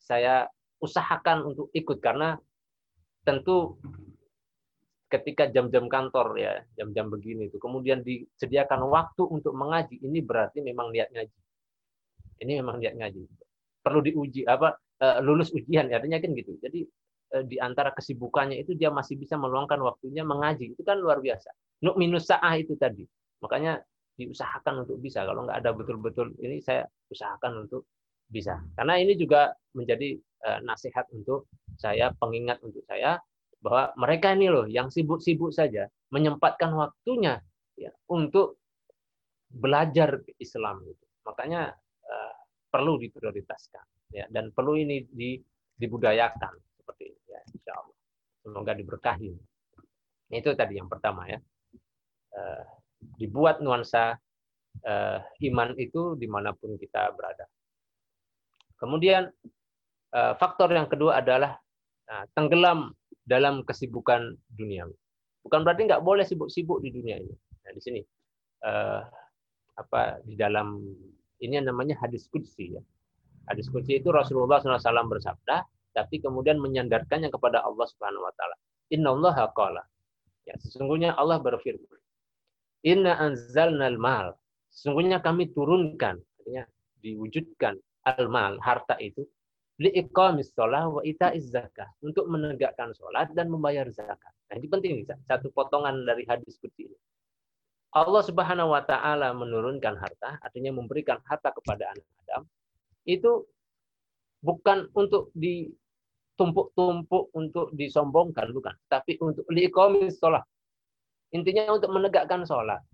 saya 0.00 0.48
usahakan 0.80 1.44
untuk 1.44 1.68
ikut 1.76 2.00
karena 2.00 2.40
tentu 3.20 3.76
ketika 5.12 5.48
jam-jam 5.52 5.88
kantor 5.88 6.36
ya, 6.40 6.52
jam-jam 6.76 7.12
begini 7.12 7.48
itu, 7.52 7.60
kemudian 7.60 8.00
disediakan 8.04 8.88
waktu 8.88 9.24
untuk 9.24 9.52
mengaji, 9.52 10.00
ini 10.00 10.20
berarti 10.24 10.60
memang 10.64 10.92
niat 10.92 11.12
ngaji. 11.12 11.38
Ini 12.44 12.52
memang 12.64 12.80
niat 12.80 12.94
ngaji. 12.96 13.22
Perlu 13.84 14.00
diuji 14.04 14.44
apa 14.48 14.72
lulus 15.22 15.54
ujian 15.54 15.86
artinya 15.90 16.18
kan 16.18 16.30
gitu. 16.34 16.58
Jadi 16.58 16.80
eh, 17.34 17.44
di 17.46 17.56
antara 17.62 17.94
kesibukannya 17.94 18.58
itu 18.62 18.74
dia 18.74 18.90
masih 18.90 19.14
bisa 19.14 19.38
meluangkan 19.38 19.78
waktunya 19.82 20.26
mengaji. 20.26 20.74
Itu 20.74 20.82
kan 20.82 20.98
luar 20.98 21.22
biasa. 21.22 21.54
Nuk 21.86 21.94
minus 21.94 22.26
sa'ah 22.26 22.58
itu 22.58 22.74
tadi. 22.74 23.06
Makanya 23.42 23.78
diusahakan 24.18 24.82
untuk 24.86 24.98
bisa. 24.98 25.22
Kalau 25.22 25.46
nggak 25.46 25.58
ada 25.62 25.70
betul-betul 25.70 26.34
ini 26.42 26.58
saya 26.58 26.82
usahakan 27.10 27.66
untuk 27.66 27.86
bisa. 28.26 28.58
Karena 28.74 28.98
ini 28.98 29.14
juga 29.14 29.54
menjadi 29.78 30.18
eh, 30.18 30.60
nasihat 30.66 31.06
untuk 31.14 31.46
saya, 31.78 32.10
pengingat 32.18 32.58
untuk 32.66 32.82
saya 32.90 33.22
bahwa 33.58 33.90
mereka 33.98 34.34
ini 34.34 34.50
loh 34.50 34.66
yang 34.70 34.90
sibuk-sibuk 34.90 35.50
saja 35.50 35.90
menyempatkan 36.14 36.70
waktunya 36.74 37.42
ya 37.74 37.90
untuk 38.10 38.58
belajar 39.50 40.22
Islam 40.38 40.82
itu. 40.86 41.06
Makanya 41.26 41.74
perlu 42.68 43.00
diprioritaskan 43.00 43.97
ya 44.12 44.24
dan 44.32 44.50
perlu 44.52 44.76
ini 44.78 45.04
di, 45.08 45.36
dibudayakan 45.76 46.52
seperti 46.80 47.12
ini 47.12 47.22
ya 47.28 47.40
insya 47.52 47.72
Allah. 47.76 47.96
Semoga 48.44 48.72
diberkahi. 48.72 49.30
Itu 50.32 50.52
tadi 50.56 50.80
yang 50.80 50.88
pertama 50.88 51.28
ya. 51.28 51.40
Uh, 52.32 52.64
dibuat 53.16 53.62
nuansa 53.62 54.18
uh, 54.84 55.18
iman 55.22 55.74
itu 55.78 56.18
di 56.18 56.26
mana 56.28 56.52
pun 56.52 56.76
kita 56.76 57.14
berada. 57.14 57.46
Kemudian 58.78 59.26
uh, 60.14 60.34
faktor 60.38 60.70
yang 60.70 60.86
kedua 60.86 61.18
adalah 61.18 61.58
uh, 62.10 62.24
tenggelam 62.36 62.94
dalam 63.26 63.66
kesibukan 63.66 64.36
dunia. 64.54 64.88
Bukan 65.44 65.64
berarti 65.64 65.88
nggak 65.88 66.04
boleh 66.04 66.24
sibuk-sibuk 66.24 66.80
di 66.84 66.92
dunia 66.92 67.16
ini. 67.20 67.34
Nah, 67.64 67.72
di 67.74 67.80
sini 67.80 68.00
uh, 68.64 69.02
apa 69.78 70.18
di 70.26 70.34
dalam 70.34 70.82
ini 71.38 71.60
namanya 71.62 71.98
hadis 72.02 72.26
kudsi 72.28 72.76
ya. 72.76 72.82
Hadis 73.48 73.72
kudsi 73.72 73.98
itu 73.98 74.12
Rasulullah 74.12 74.60
SAW 74.60 75.08
bersabda, 75.08 75.64
tapi 75.96 76.20
kemudian 76.20 76.60
menyandarkannya 76.60 77.32
kepada 77.32 77.64
Allah 77.64 77.86
Subhanahu 77.88 78.28
Wa 78.28 78.32
Taala. 78.36 78.56
Inna 78.92 79.12
Allah. 79.12 79.84
Ya, 80.48 80.54
sesungguhnya 80.60 81.16
Allah 81.16 81.40
berfirman. 81.40 82.00
Inna 82.84 83.16
anzalna 83.18 83.92
mal. 83.96 84.36
Sesungguhnya 84.68 85.20
kami 85.24 85.52
turunkan, 85.52 86.20
artinya 86.20 86.64
diwujudkan 87.00 87.76
al-mal, 88.04 88.60
harta 88.60 88.96
itu 89.00 89.24
liiqamis 89.78 90.52
sholah 90.52 90.88
wa 90.88 91.02
ita'iz 91.04 91.52
zakah. 91.52 91.88
Untuk 92.00 92.28
menegakkan 92.28 92.92
sholat 92.96 93.32
dan 93.32 93.48
membayar 93.48 93.88
zakat. 93.92 94.32
Nah, 94.48 94.54
ini 94.56 94.66
penting 94.68 94.92
satu 95.28 95.52
potongan 95.52 96.04
dari 96.04 96.24
hadis 96.24 96.56
seperti 96.56 96.88
ini. 96.88 96.98
Allah 97.96 98.20
Subhanahu 98.20 98.76
wa 98.76 98.84
taala 98.84 99.32
menurunkan 99.32 99.96
harta, 99.96 100.36
artinya 100.44 100.76
memberikan 100.76 101.24
harta 101.24 101.48
kepada 101.56 101.88
anak 101.88 102.04
Adam, 102.24 102.42
itu 103.08 103.48
bukan 104.44 104.92
untuk 104.92 105.32
ditumpuk-tumpuk 105.32 107.32
untuk 107.32 107.72
disombongkan 107.72 108.52
bukan, 108.52 108.76
tapi 108.92 109.16
untuk 109.24 109.48
liqamis 109.48 110.20
sholat. 110.20 110.44
Intinya 111.32 111.72
untuk 111.72 111.88
menegakkan 111.88 112.44
sholat. 112.44 112.84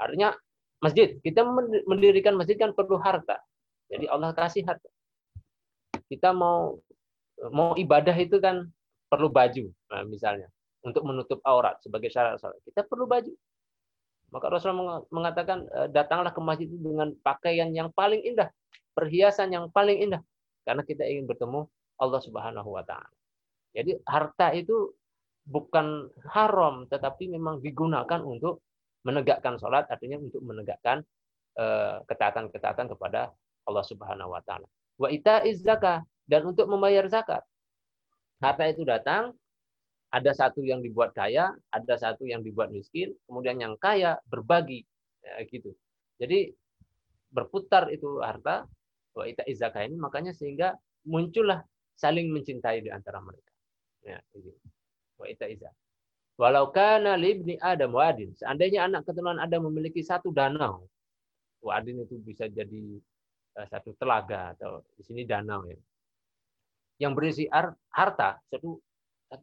Artinya 0.00 0.32
masjid, 0.80 1.20
kita 1.20 1.44
mendirikan 1.84 2.34
masjid 2.34 2.56
kan 2.56 2.72
perlu 2.72 2.96
harta. 2.96 3.36
Jadi 3.92 4.08
Allah 4.08 4.32
kasih 4.32 4.64
harta. 4.64 4.88
Kita 6.08 6.32
mau 6.32 6.80
mau 7.52 7.76
ibadah 7.76 8.16
itu 8.16 8.40
kan 8.40 8.64
perlu 9.12 9.28
baju 9.28 9.68
nah, 9.92 10.02
misalnya. 10.08 10.48
Untuk 10.82 11.06
menutup 11.06 11.38
aurat 11.46 11.78
sebagai 11.78 12.10
syarat 12.10 12.42
salat 12.42 12.58
kita 12.66 12.82
perlu 12.88 13.06
baju. 13.06 13.30
Maka 14.32 14.48
Rasulullah 14.48 15.04
mengatakan 15.12 15.68
e, 15.68 15.80
datanglah 15.92 16.32
ke 16.32 16.40
masjid 16.40 16.66
dengan 16.66 17.12
pakaian 17.20 17.68
yang 17.70 17.92
paling 17.92 18.24
indah 18.24 18.48
perhiasan 18.92 19.52
yang 19.52 19.68
paling 19.72 20.08
indah 20.08 20.22
karena 20.62 20.82
kita 20.86 21.04
ingin 21.04 21.26
bertemu 21.26 21.66
Allah 21.98 22.20
Subhanahu 22.22 22.70
wa 22.70 22.84
taala. 22.86 23.12
Jadi 23.72 23.96
harta 24.04 24.52
itu 24.52 24.92
bukan 25.42 26.06
haram 26.30 26.86
tetapi 26.86 27.26
memang 27.32 27.58
digunakan 27.58 28.20
untuk 28.22 28.62
menegakkan 29.02 29.58
sholat 29.58 29.90
artinya 29.90 30.22
untuk 30.22 30.44
menegakkan 30.44 31.02
eh, 31.58 31.96
ketaatan-ketaatan 32.06 32.86
kepada 32.94 33.34
Allah 33.66 33.84
Subhanahu 33.86 34.30
wa 34.34 34.42
taala. 34.44 34.68
Wa 35.00 35.08
itaiz 35.10 35.64
zakah 35.64 36.04
dan 36.28 36.46
untuk 36.46 36.70
membayar 36.70 37.06
zakat. 37.10 37.42
Harta 38.42 38.64
itu 38.70 38.82
datang 38.86 39.34
ada 40.12 40.32
satu 40.36 40.60
yang 40.60 40.84
dibuat 40.84 41.16
kaya, 41.16 41.56
ada 41.72 41.94
satu 41.96 42.28
yang 42.28 42.44
dibuat 42.44 42.68
miskin, 42.68 43.16
kemudian 43.24 43.56
yang 43.56 43.74
kaya 43.80 44.20
berbagi 44.28 44.84
ya, 45.24 45.40
gitu. 45.48 45.72
Jadi 46.20 46.52
berputar 47.32 47.88
itu 47.88 48.20
harta 48.20 48.68
wa 49.12 49.24
ita 49.28 49.44
zakah 49.52 49.84
ini 49.84 49.96
makanya 50.00 50.32
sehingga 50.32 50.76
muncullah 51.04 51.64
saling 51.96 52.32
mencintai 52.32 52.82
di 52.84 52.90
antara 52.90 53.20
mereka. 53.20 53.52
Ya, 54.02 54.18
ini. 54.34 54.52
Wa 55.20 55.28
ita 55.28 55.46
Walau 56.40 56.72
kana 56.72 57.14
libni 57.20 57.60
Adam 57.60 57.92
wadin, 57.92 58.32
seandainya 58.34 58.88
anak 58.88 59.04
keturunan 59.04 59.36
Adam 59.36 59.68
memiliki 59.68 60.00
satu 60.00 60.32
danau, 60.32 60.88
wadin 61.60 62.02
itu 62.02 62.18
bisa 62.24 62.48
jadi 62.48 62.98
eh, 63.60 63.66
satu 63.68 63.92
telaga 64.00 64.56
atau 64.56 64.80
di 64.96 65.02
sini 65.04 65.28
danau 65.28 65.68
ya. 65.68 65.76
Yang 67.04 67.12
berisi 67.14 67.44
harta, 67.92 68.40
satu 68.48 68.80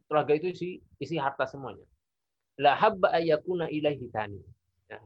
Telaga 0.06 0.32
itu 0.38 0.46
isi 0.54 0.68
isi 1.02 1.16
harta 1.18 1.46
semuanya. 1.50 1.82
La 2.60 2.78
habba 2.78 3.10
ayakuna 3.10 3.66
ilaihi 3.66 4.06
tani. 4.14 4.38
Ya. 4.86 5.02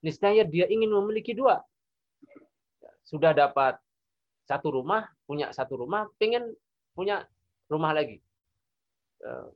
Niscaya 0.00 0.42
dia 0.48 0.64
ingin 0.70 0.88
memiliki 0.88 1.36
dua. 1.36 1.60
Sudah 3.04 3.36
dapat 3.36 3.76
satu 4.44 4.68
rumah, 4.72 5.08
punya 5.24 5.50
satu 5.52 5.80
rumah, 5.80 6.08
pengen 6.20 6.52
punya 6.92 7.24
rumah 7.68 7.92
lagi. 7.96 8.20
Ya. 9.20 9.48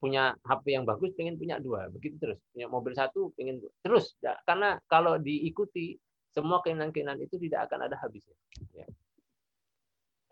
Punya 0.00 0.32
HP 0.48 0.80
yang 0.80 0.88
bagus, 0.88 1.12
pengen 1.12 1.36
punya 1.36 1.60
dua. 1.60 1.92
Begitu 1.92 2.16
terus. 2.16 2.40
Punya 2.56 2.72
mobil 2.72 2.96
satu, 2.96 3.36
pengen 3.36 3.60
dua. 3.60 3.72
Terus. 3.84 4.16
Ya. 4.24 4.32
Karena 4.48 4.80
kalau 4.88 5.20
diikuti, 5.20 6.00
semua 6.32 6.64
keinginan-keinginan 6.64 7.20
itu 7.20 7.36
tidak 7.36 7.68
akan 7.68 7.84
ada 7.84 8.00
habisnya. 8.00 8.32
Ya. 8.72 8.88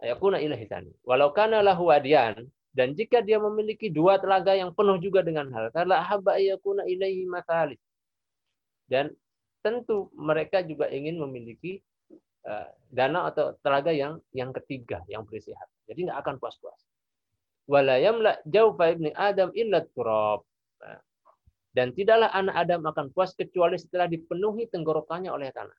Ayakuna 0.01 0.41
ilahi 0.41 0.65
tani. 0.65 0.93
Walau 1.05 1.37
kana 1.37 1.61
lahu 1.61 1.93
wadian, 1.93 2.49
dan 2.73 2.95
jika 2.95 3.19
dia 3.25 3.43
memiliki 3.43 3.91
dua 3.91 4.23
telaga 4.23 4.55
yang 4.55 4.71
penuh 4.71 5.03
juga 5.03 5.27
dengan 5.27 5.51
harta, 5.51 5.83
la 5.83 5.99
habba 5.99 6.39
yakuna 6.39 6.87
ilaihi 6.87 7.27
matalib. 7.27 7.81
Dan 8.87 9.11
tentu 9.61 10.09
mereka 10.15 10.63
juga 10.63 10.87
ingin 10.89 11.19
memiliki 11.19 11.83
uh, 12.49 12.69
dana 12.89 13.29
atau 13.29 13.53
telaga 13.61 13.93
yang 13.93 14.17
yang 14.33 14.51
ketiga 14.57 15.05
yang 15.07 15.29
berisi 15.29 15.53
harta. 15.53 15.77
Jadi 15.85 16.09
nggak 16.09 16.19
akan 16.25 16.35
puas-puas. 16.41 16.81
Wala 17.69 18.01
yamla 18.01 18.41
ibni 18.89 19.13
Adam 19.13 19.53
illa 19.53 19.85
turab. 19.93 20.41
Nah, 20.81 21.01
dan 21.77 21.93
tidaklah 21.93 22.33
anak 22.33 22.57
Adam 22.57 22.81
akan 22.89 23.13
puas 23.13 23.37
kecuali 23.37 23.77
setelah 23.77 24.09
dipenuhi 24.09 24.73
tenggorokannya 24.73 25.29
oleh 25.29 25.53
tanah. 25.53 25.77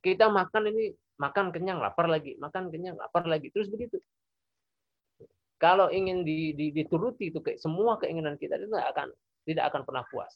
Kita 0.00 0.32
makan 0.32 0.72
ini 0.72 0.96
makan 1.20 1.52
kenyang 1.52 1.84
lapar 1.84 2.08
lagi, 2.08 2.38
makan 2.40 2.72
kenyang 2.72 2.96
lapar 2.96 3.28
lagi, 3.28 3.52
terus 3.52 3.68
begitu. 3.68 4.00
Kalau 5.58 5.90
ingin 5.90 6.22
dituruti 6.54 7.34
itu 7.34 7.42
semua 7.58 7.98
keinginan 7.98 8.38
kita 8.38 8.56
itu 8.56 8.70
tidak 8.70 8.88
akan 8.94 9.08
tidak 9.42 9.64
akan 9.74 9.82
pernah 9.84 10.04
puas. 10.06 10.32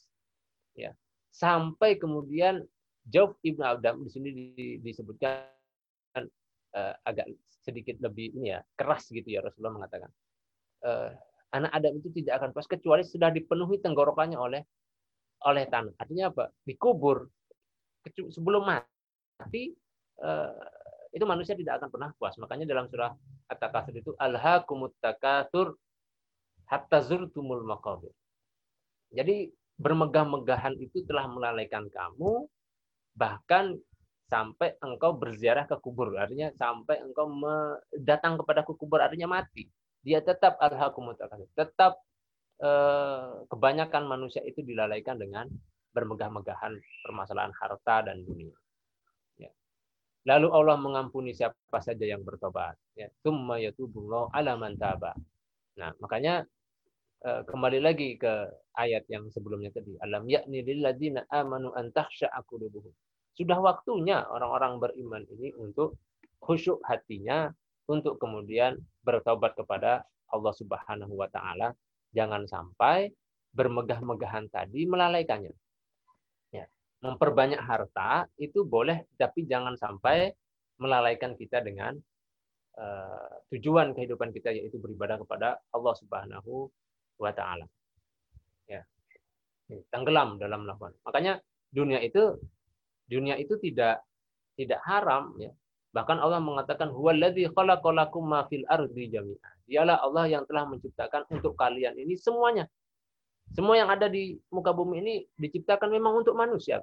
Ya. 0.75 0.91
Sampai 1.31 1.95
kemudian 1.95 2.67
Job 3.03 3.35
Ibnu 3.43 3.63
Adam 3.63 4.03
di 4.07 4.09
sini 4.09 4.29
disebutkan 4.79 5.43
uh, 6.17 6.93
agak 7.03 7.27
sedikit 7.63 7.99
lebih 8.03 8.35
ini 8.35 8.55
ya 8.55 8.59
keras 8.75 9.07
gitu 9.11 9.27
ya 9.27 9.39
Rasulullah 9.39 9.83
mengatakan 9.83 10.11
uh, 10.83 11.11
anak 11.53 11.71
Adam 11.71 11.93
itu 11.99 12.09
tidak 12.11 12.41
akan 12.41 12.49
puas 12.51 12.67
kecuali 12.67 13.03
sudah 13.05 13.29
dipenuhi 13.29 13.79
tenggorokannya 13.79 14.35
oleh 14.35 14.61
oleh 15.43 15.63
tanah. 15.67 15.93
Artinya 15.99 16.31
apa? 16.31 16.49
Dikubur 16.63 17.27
sebelum 18.31 18.63
mati 18.67 19.75
uh, 20.23 20.55
itu 21.13 21.23
manusia 21.29 21.53
tidak 21.53 21.79
akan 21.79 21.89
pernah 21.93 22.09
puas. 22.17 22.35
Makanya 22.41 22.65
dalam 22.65 22.89
surah 22.89 23.13
At-Takatsur 23.51 23.93
itu 23.93 24.11
alhaqumut 24.17 24.97
takatsur 24.97 25.77
hatta 26.65 27.03
zurtumul 27.05 27.61
maqabir. 27.67 28.09
Jadi 29.13 29.51
bermegah-megahan 29.77 30.73
itu 30.81 31.05
telah 31.05 31.29
melalaikan 31.29 31.85
kamu 31.91 32.49
bahkan 33.13 33.77
sampai 34.27 34.77
engkau 34.81 35.13
berziarah 35.13 35.69
ke 35.69 35.77
kubur. 35.77 36.13
Artinya 36.17 36.49
sampai 36.57 37.01
engkau 37.05 37.29
datang 38.01 38.37
kepada 38.41 38.65
kubur 38.65 38.99
artinya 39.01 39.41
mati. 39.41 39.69
Dia 40.01 40.19
tetap 40.19 40.57
takatsur. 40.59 41.47
Tetap 41.53 42.01
eh, 42.59 43.47
kebanyakan 43.47 44.03
manusia 44.09 44.41
itu 44.43 44.65
dilalaikan 44.65 45.21
dengan 45.21 45.47
bermegah-megahan 45.93 46.73
permasalahan 47.05 47.53
harta 47.53 48.09
dan 48.09 48.25
dunia. 48.25 48.57
Lalu 50.23 50.47
Allah 50.55 50.79
mengampuni 50.79 51.35
siapa 51.35 51.83
saja 51.83 52.07
yang 52.07 52.23
bertobat. 52.23 52.79
Ya, 52.95 53.11
Tumma 53.19 53.59
yatubullahu 53.59 54.31
ala 54.31 54.55
man 54.55 54.79
taba. 54.79 55.11
Nah, 55.75 55.91
makanya 55.99 56.47
kembali 57.23 57.79
lagi 57.79 58.19
ke 58.19 58.51
ayat 58.75 59.07
yang 59.07 59.31
sebelumnya 59.31 59.71
tadi. 59.71 59.95
Alam 60.03 60.27
yakni 60.27 60.59
lilladzina 60.59 61.23
amanu 61.31 61.71
an 61.73 61.89
takhsha'a. 61.95 62.43
Sudah 63.33 63.57
waktunya 63.63 64.21
orang-orang 64.27 64.77
beriman 64.83 65.23
ini 65.31 65.55
untuk 65.55 65.97
khusyuk 66.43 66.83
hatinya 66.83 67.49
untuk 67.87 68.19
kemudian 68.19 68.75
bertobat 69.01 69.55
kepada 69.55 70.03
Allah 70.29 70.53
Subhanahu 70.53 71.15
wa 71.15 71.31
taala. 71.31 71.71
Jangan 72.11 72.45
sampai 72.45 73.09
bermegah-megahan 73.55 74.51
tadi 74.51 74.85
melalaikannya 74.85 75.55
memperbanyak 77.03 77.59
harta 77.59 78.25
itu 78.39 78.63
boleh 78.63 79.11
tapi 79.19 79.43
jangan 79.43 79.75
sampai 79.75 80.31
melalaikan 80.79 81.35
kita 81.35 81.59
dengan 81.59 81.99
uh, 82.79 83.33
tujuan 83.51 83.91
kehidupan 83.91 84.31
kita 84.31 84.55
yaitu 84.55 84.79
beribadah 84.79 85.19
kepada 85.19 85.59
Allah 85.75 85.93
Subhanahu 85.99 86.71
wa 87.19 87.31
taala. 87.33 87.65
Ya. 88.69 88.81
Tenggelam 89.89 90.37
dalam 90.37 90.65
melakukan. 90.65 90.95
Makanya 91.05 91.39
dunia 91.73 91.99
itu 92.01 92.37
dunia 93.09 93.35
itu 93.37 93.57
tidak 93.61 94.05
tidak 94.57 94.79
haram 94.85 95.33
ya. 95.41 95.51
Bahkan 95.93 96.17
Allah 96.17 96.41
mengatakan 96.41 96.89
huwallazi 96.89 97.49
khalaqalakum 97.53 98.25
ma 98.25 98.49
fil 98.49 98.65
ardi 98.65 99.13
jami'a. 99.13 99.49
Dialah 99.69 100.01
Allah 100.01 100.25
yang 100.25 100.43
telah 100.49 100.65
menciptakan 100.65 101.29
untuk 101.29 101.53
kalian 101.53 101.93
ini 101.97 102.17
semuanya 102.17 102.65
semua 103.51 103.75
yang 103.75 103.91
ada 103.91 104.07
di 104.07 104.39
muka 104.49 104.71
bumi 104.71 105.03
ini 105.03 105.15
diciptakan 105.35 105.91
memang 105.91 106.23
untuk 106.23 106.33
manusia. 106.33 106.79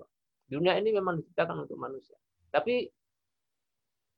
Dunia 0.47 0.77
ini 0.77 0.93
memang 0.93 1.19
diciptakan 1.19 1.65
untuk 1.65 1.81
manusia. 1.81 2.15
Tapi 2.53 2.85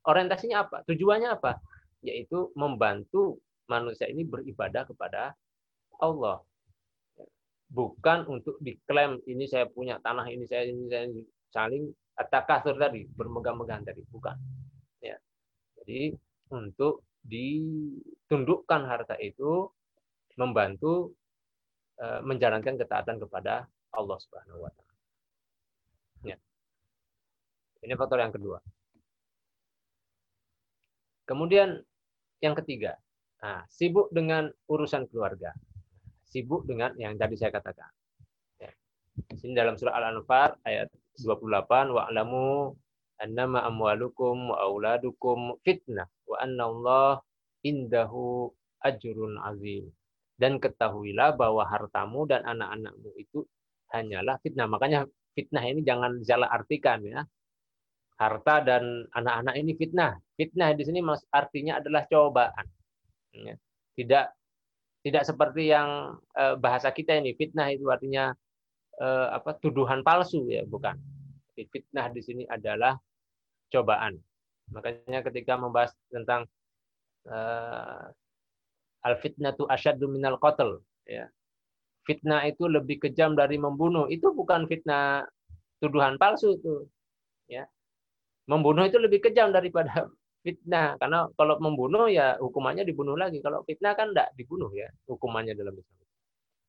orientasinya 0.03 0.67
apa? 0.67 0.77
Tujuannya 0.85 1.29
apa? 1.33 1.57
Yaitu 2.03 2.51
membantu 2.59 3.39
manusia 3.65 4.11
ini 4.11 4.27
beribadah 4.27 4.83
kepada 4.85 5.31
Allah. 6.03 6.43
Bukan 7.71 8.27
untuk 8.27 8.59
diklaim 8.59 9.23
ini 9.25 9.47
saya 9.47 9.65
punya 9.65 9.97
tanah 10.03 10.27
ini 10.29 10.43
saya 10.43 10.67
ini 10.67 10.85
saya 10.91 11.07
saling 11.49 11.89
kasur 12.29 12.75
tadi 12.75 13.07
bermegah-megahan 13.15 13.87
tadi, 13.87 14.03
bukan. 14.11 14.35
Ya. 14.99 15.15
Jadi 15.79 16.13
untuk 16.51 17.07
ditundukkan 17.23 18.81
harta 18.85 19.15
itu 19.17 19.71
membantu 20.37 21.15
Eh, 21.93 22.21
menjalankan 22.25 22.73
ketaatan 22.73 23.21
kepada 23.21 23.69
Allah 23.93 24.17
Subhanahu 24.17 24.65
wa 24.65 24.71
taala. 24.73 24.93
Ya. 26.25 26.37
Ini 27.85 27.93
faktor 27.93 28.17
yang 28.17 28.33
kedua. 28.33 28.57
Kemudian 31.29 31.79
yang 32.41 32.57
ketiga, 32.57 32.97
nah, 33.39 33.61
sibuk 33.69 34.09
dengan 34.09 34.49
urusan 34.65 35.05
keluarga. 35.05 35.53
Sibuk 36.33 36.65
dengan 36.65 36.97
yang 36.97 37.13
tadi 37.13 37.37
saya 37.37 37.53
katakan. 37.53 37.93
Ya. 38.57 38.73
Di 39.13 39.37
sini 39.37 39.53
dalam 39.53 39.77
surah 39.77 39.93
Al-Anfal 39.93 40.57
ayat 40.65 40.89
28 41.21 41.93
wa'lamu 41.93 42.73
annama 43.21 43.61
amwalukum 43.69 44.49
wa 44.49 44.57
auladukum 44.65 45.61
fitnah 45.61 46.09
wa 46.25 46.41
anna 46.41 46.65
Allah 46.65 47.11
indahu 47.61 48.49
ajrun 48.81 49.37
azim 49.45 49.93
dan 50.41 50.57
ketahuilah 50.57 51.37
bahwa 51.37 51.61
hartamu 51.69 52.25
dan 52.25 52.41
anak-anakmu 52.49 53.13
itu 53.21 53.45
hanyalah 53.93 54.41
fitnah. 54.41 54.65
Makanya 54.65 55.05
fitnah 55.37 55.63
ini 55.69 55.85
jangan 55.85 56.17
salah 56.25 56.49
artikan 56.49 57.05
ya. 57.05 57.21
Harta 58.17 58.65
dan 58.65 59.05
anak-anak 59.13 59.53
ini 59.61 59.77
fitnah. 59.77 60.17
Fitnah 60.33 60.73
di 60.73 60.81
sini 60.81 61.05
artinya 61.29 61.77
adalah 61.77 62.09
cobaan. 62.09 62.65
Ya. 63.37 63.55
Tidak 63.93 64.25
tidak 65.03 65.23
seperti 65.27 65.69
yang 65.69 66.15
eh, 66.39 66.55
bahasa 66.55 66.89
kita 66.89 67.19
ini 67.19 67.35
fitnah 67.35 67.69
itu 67.69 67.91
artinya 67.91 68.31
eh, 68.97 69.27
apa 69.35 69.59
tuduhan 69.59 70.01
palsu 70.01 70.47
ya, 70.47 70.63
bukan. 70.63 70.95
Fitnah 71.53 72.09
di 72.09 72.21
sini 72.23 72.43
adalah 72.49 72.97
cobaan. 73.69 74.17
Makanya 74.73 75.21
ketika 75.21 75.53
membahas 75.53 75.93
tentang 76.09 76.49
uh, 77.27 78.09
al 79.03 79.15
fitnatu 79.19 79.67
asyaddu 79.67 80.07
minal 80.07 80.39
qatl 80.41 80.79
ya. 81.05 81.27
Fitnah 82.03 82.43
itu 82.49 82.67
lebih 82.67 82.99
kejam 82.99 83.37
dari 83.37 83.55
membunuh. 83.55 84.11
Itu 84.11 84.35
bukan 84.35 84.67
fitnah 84.67 85.23
tuduhan 85.79 86.19
palsu 86.19 86.59
itu. 86.59 86.89
Ya. 87.47 87.63
Membunuh 88.49 88.89
itu 88.89 88.99
lebih 88.99 89.23
kejam 89.23 89.55
daripada 89.55 90.11
fitnah 90.43 90.99
karena 90.99 91.31
kalau 91.39 91.55
membunuh 91.63 92.11
ya 92.11 92.35
hukumannya 92.37 92.83
dibunuh 92.83 93.15
lagi. 93.15 93.39
Kalau 93.39 93.63
fitnah 93.63 93.95
kan 93.95 94.11
tidak 94.11 94.35
dibunuh 94.35 94.69
ya 94.75 94.91
hukumannya 95.07 95.55
dalam 95.55 95.73
Islam. 95.73 96.05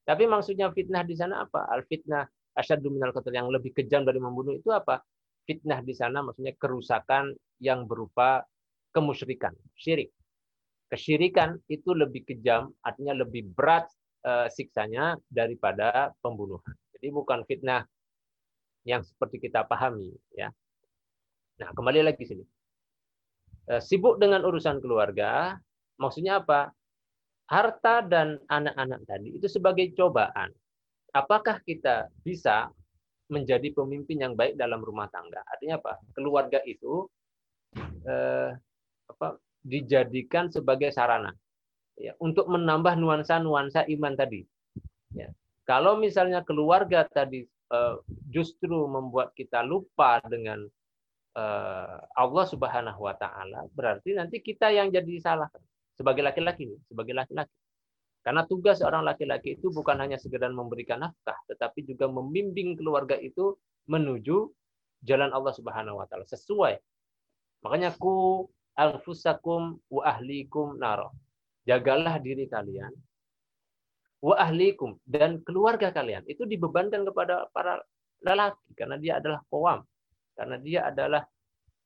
Tapi 0.07 0.25
maksudnya 0.31 0.71
fitnah 0.71 1.03
di 1.03 1.19
sana 1.19 1.45
apa? 1.45 1.67
Al 1.69 1.83
fitnah 1.85 2.25
asyaddu 2.55 2.89
minal 2.89 3.11
qatl 3.11 3.35
yang 3.35 3.51
lebih 3.51 3.75
kejam 3.75 4.07
dari 4.07 4.23
membunuh 4.23 4.55
itu 4.55 4.71
apa? 4.71 5.03
Fitnah 5.45 5.83
di 5.85 5.93
sana 5.93 6.25
maksudnya 6.25 6.57
kerusakan 6.57 7.35
yang 7.61 7.85
berupa 7.85 8.47
kemusyrikan, 8.95 9.53
syirik. 9.75 10.15
Kesyirikan 10.89 11.59
itu 11.67 11.91
lebih 11.91 12.23
kejam, 12.23 12.71
artinya 12.79 13.19
lebih 13.19 13.51
berat 13.51 13.91
e, 14.23 14.47
siksanya 14.55 15.19
daripada 15.27 16.15
pembunuhan. 16.23 16.71
Jadi 16.95 17.11
bukan 17.11 17.43
fitnah 17.51 17.83
yang 18.87 19.03
seperti 19.03 19.43
kita 19.43 19.67
pahami, 19.67 20.15
ya. 20.37 20.55
Nah, 21.59 21.75
kembali 21.75 22.07
lagi 22.07 22.23
sini. 22.23 22.45
E, 23.65 23.81
sibuk 23.81 24.21
dengan 24.21 24.45
urusan 24.45 24.81
keluarga, 24.81 25.57
maksudnya 25.97 26.41
apa? 26.45 26.73
Harta 27.45 28.01
dan 28.01 28.41
anak-anak 28.49 29.05
tadi 29.05 29.37
itu 29.37 29.47
sebagai 29.49 29.93
cobaan. 29.93 30.49
Apakah 31.13 31.61
kita 31.61 32.09
bisa 32.25 32.73
menjadi 33.29 33.71
pemimpin 33.73 34.21
yang 34.21 34.33
baik 34.33 34.57
dalam 34.57 34.81
rumah 34.81 35.09
tangga? 35.13 35.45
Artinya 35.45 35.77
apa? 35.77 36.01
Keluarga 36.17 36.59
itu 36.65 37.05
eh, 38.09 38.51
apa, 39.09 39.37
dijadikan 39.65 40.49
sebagai 40.49 40.93
sarana 40.93 41.33
ya, 41.99 42.13
untuk 42.21 42.47
menambah 42.51 42.99
nuansa-nuansa 42.99 43.87
iman 43.89 44.15
tadi. 44.15 44.45
Ya. 45.15 45.31
Kalau 45.65 45.97
misalnya 45.97 46.45
keluarga 46.45 47.09
tadi 47.09 47.49
uh, 47.73 47.97
justru 48.29 48.85
membuat 48.85 49.33
kita 49.33 49.65
lupa 49.65 50.21
dengan 50.29 50.69
Allah 52.15 52.45
Subhanahu 52.47 53.01
Wa 53.03 53.15
Taala, 53.19 53.67
berarti 53.75 54.15
nanti 54.15 54.39
kita 54.39 54.71
yang 54.71 54.95
jadi 54.95 55.19
salah 55.19 55.51
sebagai 55.99 56.23
laki-laki, 56.23 56.71
sebagai 56.87 57.15
laki-laki. 57.15 57.55
Karena 58.25 58.47
tugas 58.49 58.81
seorang 58.81 59.05
laki-laki 59.05 59.61
itu 59.61 59.69
bukan 59.69 60.01
hanya 60.01 60.17
sekedar 60.17 60.49
memberikan 60.49 61.03
nafkah, 61.05 61.37
tetapi 61.51 61.85
juga 61.85 62.09
membimbing 62.09 62.79
keluarga 62.79 63.21
itu 63.21 63.59
menuju 63.85 64.49
jalan 65.05 65.29
Allah 65.29 65.53
Subhanahu 65.53 66.01
wa 66.01 66.07
taala 66.09 66.25
sesuai. 66.25 66.81
Makanya 67.67 67.93
ku 68.01 68.49
anfusakum 68.81 69.77
wa 69.93 70.03
ahlikum 70.09 70.81
naro. 70.81 71.13
Jagalah 71.69 72.17
diri 72.21 72.49
kalian 72.49 72.93
wa 74.25 74.41
ahlikum 74.41 74.97
dan 75.05 75.45
keluarga 75.45 75.93
kalian. 75.93 76.25
Itu 76.25 76.49
dibebankan 76.49 77.05
kepada 77.05 77.53
para 77.53 77.85
lelaki 78.25 78.73
karena 78.73 78.97
dia 78.97 79.21
adalah 79.21 79.45
kawam. 79.53 79.85
Karena 80.35 80.57
dia 80.59 80.91
adalah 80.91 81.23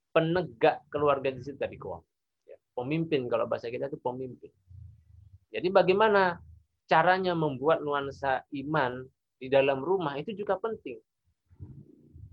penegak 0.09 0.85
keluarga 0.89 1.29
di 1.29 1.41
situ 1.45 1.57
tadi 1.57 1.77
kawam. 1.77 2.01
Ya, 2.49 2.57
pemimpin 2.73 3.29
kalau 3.29 3.45
bahasa 3.45 3.69
kita 3.69 3.87
itu 3.87 4.01
pemimpin. 4.01 4.49
Jadi 5.49 5.69
bagaimana 5.69 6.37
caranya 6.89 7.37
membuat 7.37 7.85
nuansa 7.85 8.45
iman 8.49 9.05
di 9.37 9.47
dalam 9.47 9.85
rumah 9.85 10.17
itu 10.17 10.33
juga 10.33 10.57
penting. 10.57 10.97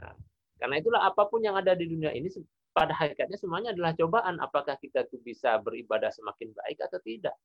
Nah, 0.00 0.16
karena 0.56 0.80
itulah 0.80 1.04
apa 1.04 1.28
pun 1.28 1.44
yang 1.44 1.56
ada 1.56 1.76
di 1.76 1.84
dunia 1.84 2.12
ini 2.16 2.32
pada 2.72 2.92
hakikatnya 2.92 3.40
semuanya 3.40 3.72
adalah 3.72 3.96
cobaan 3.96 4.36
apakah 4.40 4.76
kita 4.76 5.04
itu 5.08 5.16
bisa 5.20 5.56
beribadah 5.60 6.12
semakin 6.12 6.52
baik 6.52 6.78
atau 6.84 7.00
tidak. 7.00 7.36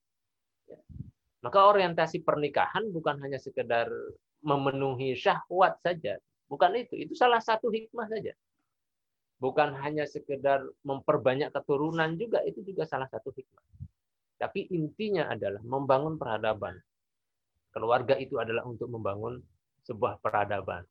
Ya. 0.67 0.79
Maka 1.39 1.71
orientasi 1.71 2.21
pernikahan 2.21 2.91
bukan 2.91 3.17
hanya 3.23 3.39
sekedar 3.39 3.87
memenuhi 4.43 5.15
syahwat 5.15 5.79
saja, 5.79 6.19
bukan 6.51 6.75
itu. 6.77 6.99
Itu 6.99 7.13
salah 7.17 7.39
satu 7.39 7.71
hikmah 7.71 8.11
saja. 8.11 8.35
Bukan 9.41 9.73
hanya 9.81 10.05
sekedar 10.05 10.61
memperbanyak 10.85 11.49
keturunan 11.49 12.13
juga, 12.13 12.45
itu 12.45 12.61
juga 12.61 12.85
salah 12.85 13.09
satu 13.09 13.33
hikmah. 13.33 13.65
Tapi 14.37 14.69
intinya 14.69 15.33
adalah 15.33 15.61
membangun 15.65 16.21
peradaban. 16.21 16.77
Keluarga 17.73 18.21
itu 18.21 18.37
adalah 18.37 18.61
untuk 18.69 18.93
membangun 18.93 19.41
sebuah 19.81 20.21
peradaban. 20.21 20.85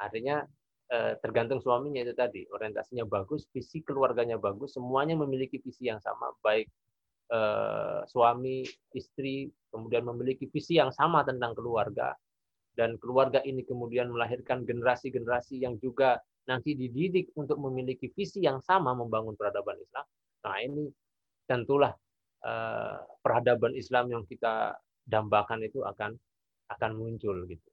Artinya 0.00 0.48
Eh, 0.90 1.14
tergantung 1.22 1.62
suaminya 1.62 2.02
itu 2.02 2.10
tadi 2.18 2.42
orientasinya 2.50 3.06
bagus 3.06 3.46
visi 3.54 3.78
keluarganya 3.86 4.42
bagus 4.42 4.74
semuanya 4.74 5.14
memiliki 5.14 5.62
visi 5.62 5.86
yang 5.86 6.02
sama 6.02 6.34
baik 6.42 6.66
eh, 7.30 8.02
suami 8.10 8.66
istri 8.98 9.46
kemudian 9.70 10.02
memiliki 10.02 10.50
visi 10.50 10.82
yang 10.82 10.90
sama 10.90 11.22
tentang 11.22 11.54
keluarga 11.54 12.10
dan 12.74 12.98
keluarga 12.98 13.38
ini 13.46 13.62
kemudian 13.62 14.10
melahirkan 14.10 14.66
generasi-generasi 14.66 15.62
yang 15.62 15.78
juga 15.78 16.18
nanti 16.50 16.74
dididik 16.74 17.30
untuk 17.38 17.62
memiliki 17.62 18.10
visi 18.10 18.42
yang 18.42 18.58
sama 18.58 18.90
membangun 18.98 19.38
peradaban 19.38 19.78
Islam. 19.78 20.06
Nah 20.42 20.56
ini 20.58 20.90
tentulah 21.46 21.94
eh, 22.42 22.98
peradaban 23.22 23.78
Islam 23.78 24.10
yang 24.10 24.22
kita 24.26 24.74
dambakan 25.06 25.62
itu 25.62 25.86
akan 25.86 26.18
akan 26.70 26.90
muncul 26.98 27.46
gitu. 27.46 27.70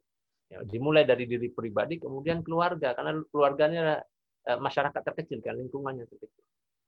Ya, 0.47 0.63
dimulai 0.63 1.03
dari 1.03 1.27
diri 1.27 1.51
pribadi, 1.51 1.99
kemudian 1.99 2.39
keluarga, 2.39 2.95
karena 2.95 3.19
keluarganya 3.33 3.99
eh, 4.47 4.59
masyarakat 4.59 5.01
terkecil, 5.03 5.43
kan 5.43 5.59
lingkungannya 5.59 6.07
terkecil. 6.07 6.43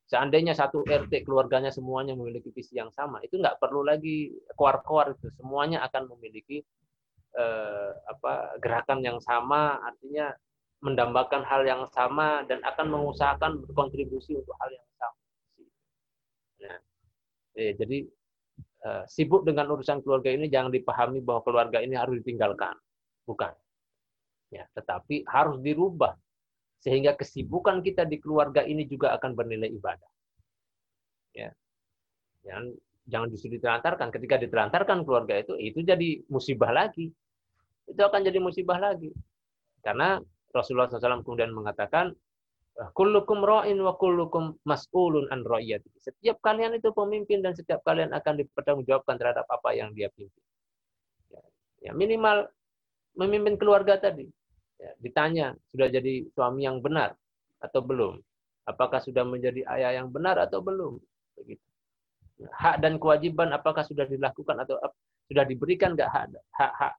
Seandainya 0.10 0.58
satu 0.58 0.82
RT 0.88 1.22
keluarganya 1.22 1.70
semuanya 1.70 2.18
memiliki 2.18 2.50
visi 2.50 2.80
yang 2.80 2.90
sama, 2.90 3.22
itu 3.22 3.38
nggak 3.38 3.62
perlu 3.62 3.86
lagi 3.86 4.32
keluar-keluar 4.58 5.14
itu, 5.14 5.28
semuanya 5.38 5.86
akan 5.86 6.10
memiliki 6.18 6.64
eh, 7.36 7.92
apa 8.10 8.58
gerakan 8.64 9.04
yang 9.04 9.20
sama, 9.22 9.78
artinya 9.84 10.34
mendambakan 10.80 11.44
hal 11.44 11.68
yang 11.68 11.84
sama 11.92 12.48
dan 12.48 12.64
akan 12.64 12.88
mengusahakan 12.88 13.60
berkontribusi 13.68 14.40
untuk 14.40 14.56
hal 14.64 14.70
yang 14.72 14.88
sama. 14.96 15.20
Nah, 16.64 16.80
eh, 17.60 17.72
jadi 17.76 17.98
eh, 18.88 19.04
sibuk 19.12 19.44
dengan 19.44 19.68
urusan 19.76 20.00
keluarga 20.00 20.32
ini 20.32 20.48
jangan 20.48 20.72
dipahami 20.72 21.20
bahwa 21.20 21.44
keluarga 21.44 21.84
ini 21.84 22.00
harus 22.00 22.20
ditinggalkan 22.24 22.76
Bukan. 23.30 23.54
Ya, 24.50 24.66
tetapi 24.74 25.30
harus 25.30 25.62
dirubah 25.62 26.18
sehingga 26.82 27.14
kesibukan 27.14 27.86
kita 27.86 28.10
di 28.10 28.18
keluarga 28.18 28.66
ini 28.66 28.90
juga 28.90 29.14
akan 29.14 29.38
bernilai 29.38 29.70
ibadah. 29.70 30.10
Ya. 31.38 31.54
Jangan 32.42 32.74
jangan 33.06 33.28
justru 33.30 33.62
ditelantarkan. 33.62 34.10
Ketika 34.10 34.42
ditelantarkan 34.42 35.06
keluarga 35.06 35.38
itu, 35.38 35.54
itu 35.62 35.86
jadi 35.86 36.26
musibah 36.26 36.74
lagi. 36.74 37.14
Itu 37.86 38.02
akan 38.02 38.26
jadi 38.26 38.42
musibah 38.42 38.82
lagi. 38.82 39.14
Karena 39.86 40.18
Rasulullah 40.50 40.90
SAW 40.90 41.22
kemudian 41.22 41.54
mengatakan, 41.54 42.14
kullukum 42.96 43.44
ra'in 43.44 43.78
wa 43.84 43.94
kullukum 44.00 44.56
mas'ulun 44.64 45.28
an 45.30 45.44
ra'iyati. 45.44 45.92
Setiap 46.00 46.40
kalian 46.40 46.80
itu 46.80 46.90
pemimpin 46.96 47.44
dan 47.44 47.54
setiap 47.54 47.84
kalian 47.84 48.16
akan 48.16 48.40
dipertanggungjawabkan 48.40 49.16
terhadap 49.20 49.46
apa 49.52 49.70
yang 49.76 49.92
dia 49.92 50.08
pimpin. 50.16 50.44
Ya, 51.30 51.42
ya 51.90 51.92
minimal 51.92 52.48
memimpin 53.20 53.60
keluarga 53.60 54.00
tadi. 54.00 54.26
Ya, 54.80 54.96
ditanya, 55.04 55.48
sudah 55.76 55.92
jadi 55.92 56.24
suami 56.32 56.64
yang 56.64 56.80
benar 56.80 57.20
atau 57.60 57.84
belum? 57.84 58.24
Apakah 58.64 59.04
sudah 59.04 59.28
menjadi 59.28 59.68
ayah 59.76 60.00
yang 60.00 60.08
benar 60.08 60.40
atau 60.40 60.64
belum? 60.64 60.96
Begitu. 61.36 61.66
Hak 62.48 62.80
dan 62.80 62.96
kewajiban 62.96 63.52
apakah 63.52 63.84
sudah 63.84 64.08
dilakukan 64.08 64.56
atau 64.64 64.80
sudah 65.28 65.44
diberikan 65.44 65.92
nggak 65.92 66.08
hak 66.08 66.26
hak, 66.56 66.72
hak 66.80 66.94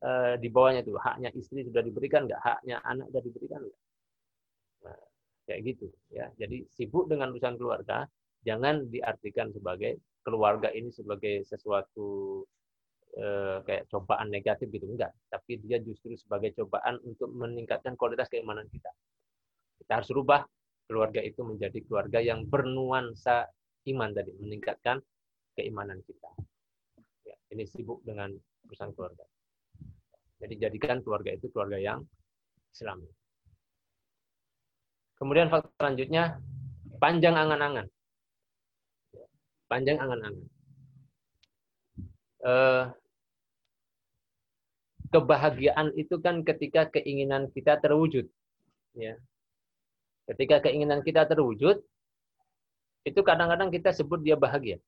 e, 0.00 0.10
di 0.40 0.48
bawahnya 0.48 0.80
itu 0.82 0.96
haknya 0.96 1.30
istri 1.36 1.64
sudah 1.64 1.84
diberikan 1.84 2.26
nggak? 2.26 2.40
Haknya 2.40 2.80
anak 2.84 3.12
sudah 3.12 3.22
diberikan 3.22 3.60
nggak? 3.64 3.80
Nah, 4.88 5.00
kayak 5.46 5.60
gitu 5.64 5.86
ya. 6.10 6.26
Jadi 6.40 6.66
sibuk 6.72 7.06
dengan 7.06 7.30
urusan 7.32 7.56
keluarga 7.60 8.08
jangan 8.42 8.88
diartikan 8.88 9.52
sebagai 9.52 10.00
keluarga 10.24 10.72
ini 10.72 10.88
sebagai 10.92 11.44
sesuatu 11.44 12.44
Eh, 13.10 13.58
kayak 13.66 13.90
cobaan 13.90 14.30
negatif 14.30 14.70
gitu 14.70 14.86
enggak. 14.86 15.10
Tapi 15.26 15.58
dia 15.66 15.82
justru 15.82 16.14
sebagai 16.14 16.54
cobaan 16.54 17.02
untuk 17.02 17.26
meningkatkan 17.34 17.98
kualitas 17.98 18.30
keimanan 18.30 18.70
kita. 18.70 18.86
Kita 19.82 19.98
harus 19.98 20.14
rubah 20.14 20.46
keluarga 20.86 21.18
itu 21.18 21.42
menjadi 21.42 21.74
keluarga 21.82 22.22
yang 22.22 22.46
bernuansa 22.46 23.50
iman 23.90 24.14
tadi 24.14 24.30
meningkatkan 24.38 25.02
keimanan 25.58 25.98
kita. 26.06 26.30
Ya, 27.26 27.34
ini 27.50 27.66
sibuk 27.66 27.98
dengan 28.06 28.30
urusan 28.70 28.94
keluarga 28.94 29.26
jadi 30.40 30.68
jadikan 30.68 31.04
keluarga 31.04 31.36
itu 31.36 31.46
keluarga 31.52 31.78
yang 31.78 32.00
Islami 32.72 33.08
kemudian 35.20 35.52
faktor 35.52 35.72
selanjutnya 35.76 36.40
panjang 36.96 37.36
angan-angan 37.36 37.86
panjang 39.68 39.98
angan-angan 40.00 40.48
eh, 42.44 42.84
kebahagiaan 45.10 45.90
itu 45.98 46.16
kan 46.22 46.46
ketika 46.46 46.88
keinginan 46.88 47.50
kita 47.50 47.76
terwujud. 47.82 48.30
Ya. 48.94 49.18
Ketika 50.30 50.62
keinginan 50.62 51.02
kita 51.02 51.26
terwujud, 51.26 51.82
itu 53.02 53.20
kadang-kadang 53.26 53.74
kita 53.74 53.90
sebut 53.90 54.22
dia 54.22 54.38
bahagia. 54.38 54.78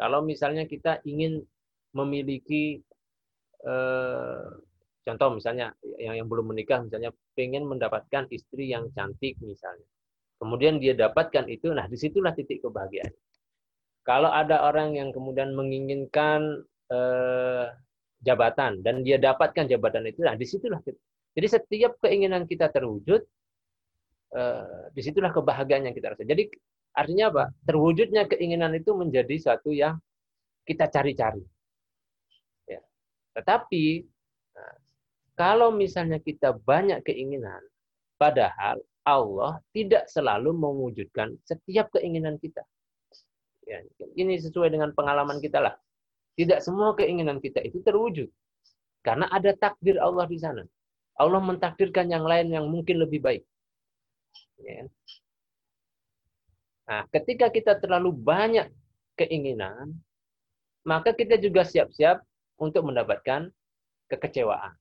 Kalau 0.00 0.24
misalnya 0.24 0.64
kita 0.64 1.04
ingin 1.04 1.44
memiliki 1.92 2.80
eh, 3.68 4.48
contoh 5.02 5.34
misalnya 5.34 5.74
yang 5.98 6.14
yang 6.22 6.28
belum 6.30 6.54
menikah 6.54 6.82
misalnya 6.82 7.10
pengen 7.34 7.66
mendapatkan 7.66 8.30
istri 8.30 8.70
yang 8.70 8.90
cantik 8.94 9.38
misalnya. 9.42 9.86
Kemudian 10.42 10.82
dia 10.82 10.90
dapatkan 10.98 11.46
itu, 11.46 11.70
nah 11.70 11.86
di 11.86 11.94
situlah 11.94 12.34
titik 12.34 12.66
kebahagiaan. 12.66 13.14
Kalau 14.02 14.26
ada 14.26 14.66
orang 14.66 14.98
yang 14.98 15.14
kemudian 15.14 15.54
menginginkan 15.54 16.66
eh, 16.90 17.66
jabatan 18.26 18.82
dan 18.82 19.06
dia 19.06 19.22
dapatkan 19.22 19.70
jabatan 19.70 20.02
itu, 20.10 20.26
nah 20.26 20.34
di 20.34 20.42
situlah. 20.42 20.82
Jadi 21.32 21.46
setiap 21.46 22.02
keinginan 22.02 22.50
kita 22.50 22.74
terwujud, 22.74 23.22
eh, 24.34 24.84
di 24.90 25.00
situlah 25.06 25.30
kebahagiaan 25.30 25.86
yang 25.86 25.94
kita 25.94 26.10
rasa. 26.10 26.26
Jadi 26.26 26.50
artinya 26.98 27.30
apa? 27.30 27.44
Terwujudnya 27.62 28.26
keinginan 28.26 28.74
itu 28.74 28.98
menjadi 28.98 29.38
satu 29.38 29.70
yang 29.70 29.94
kita 30.66 30.90
cari-cari. 30.90 31.42
Ya. 32.66 32.82
Tetapi 33.38 34.10
kalau 35.34 35.72
misalnya 35.72 36.20
kita 36.20 36.56
banyak 36.62 37.00
keinginan, 37.04 37.60
padahal 38.20 38.78
Allah 39.02 39.58
tidak 39.74 40.06
selalu 40.06 40.54
mewujudkan 40.54 41.34
setiap 41.42 41.90
keinginan 41.98 42.38
kita. 42.38 42.62
Ya, 43.66 43.82
ini 44.18 44.38
sesuai 44.38 44.70
dengan 44.70 44.92
pengalaman 44.94 45.38
kita 45.38 45.58
lah. 45.62 45.74
Tidak 46.38 46.62
semua 46.62 46.94
keinginan 46.94 47.38
kita 47.38 47.62
itu 47.62 47.82
terwujud. 47.82 48.28
Karena 49.02 49.26
ada 49.30 49.50
takdir 49.58 49.98
Allah 49.98 50.26
di 50.30 50.38
sana. 50.38 50.62
Allah 51.18 51.42
mentakdirkan 51.42 52.08
yang 52.08 52.24
lain 52.24 52.54
yang 52.54 52.66
mungkin 52.70 53.02
lebih 53.02 53.20
baik. 53.20 53.42
Ya. 54.62 54.86
Nah, 56.86 57.02
ketika 57.10 57.50
kita 57.50 57.78
terlalu 57.78 58.14
banyak 58.14 58.70
keinginan, 59.18 59.98
maka 60.82 61.14
kita 61.14 61.38
juga 61.38 61.62
siap-siap 61.62 62.22
untuk 62.58 62.86
mendapatkan 62.86 63.50
kekecewaan. 64.10 64.74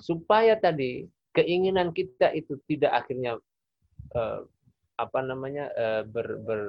Supaya 0.00 0.56
tadi 0.56 1.06
keinginan 1.36 1.94
kita 1.94 2.34
itu 2.34 2.58
tidak 2.66 3.04
akhirnya 3.04 3.38
eh, 4.16 4.40
apa 4.98 5.20
namanya 5.24 5.70
eh, 5.72 6.02
ber, 6.04 6.40
ber, 6.42 6.60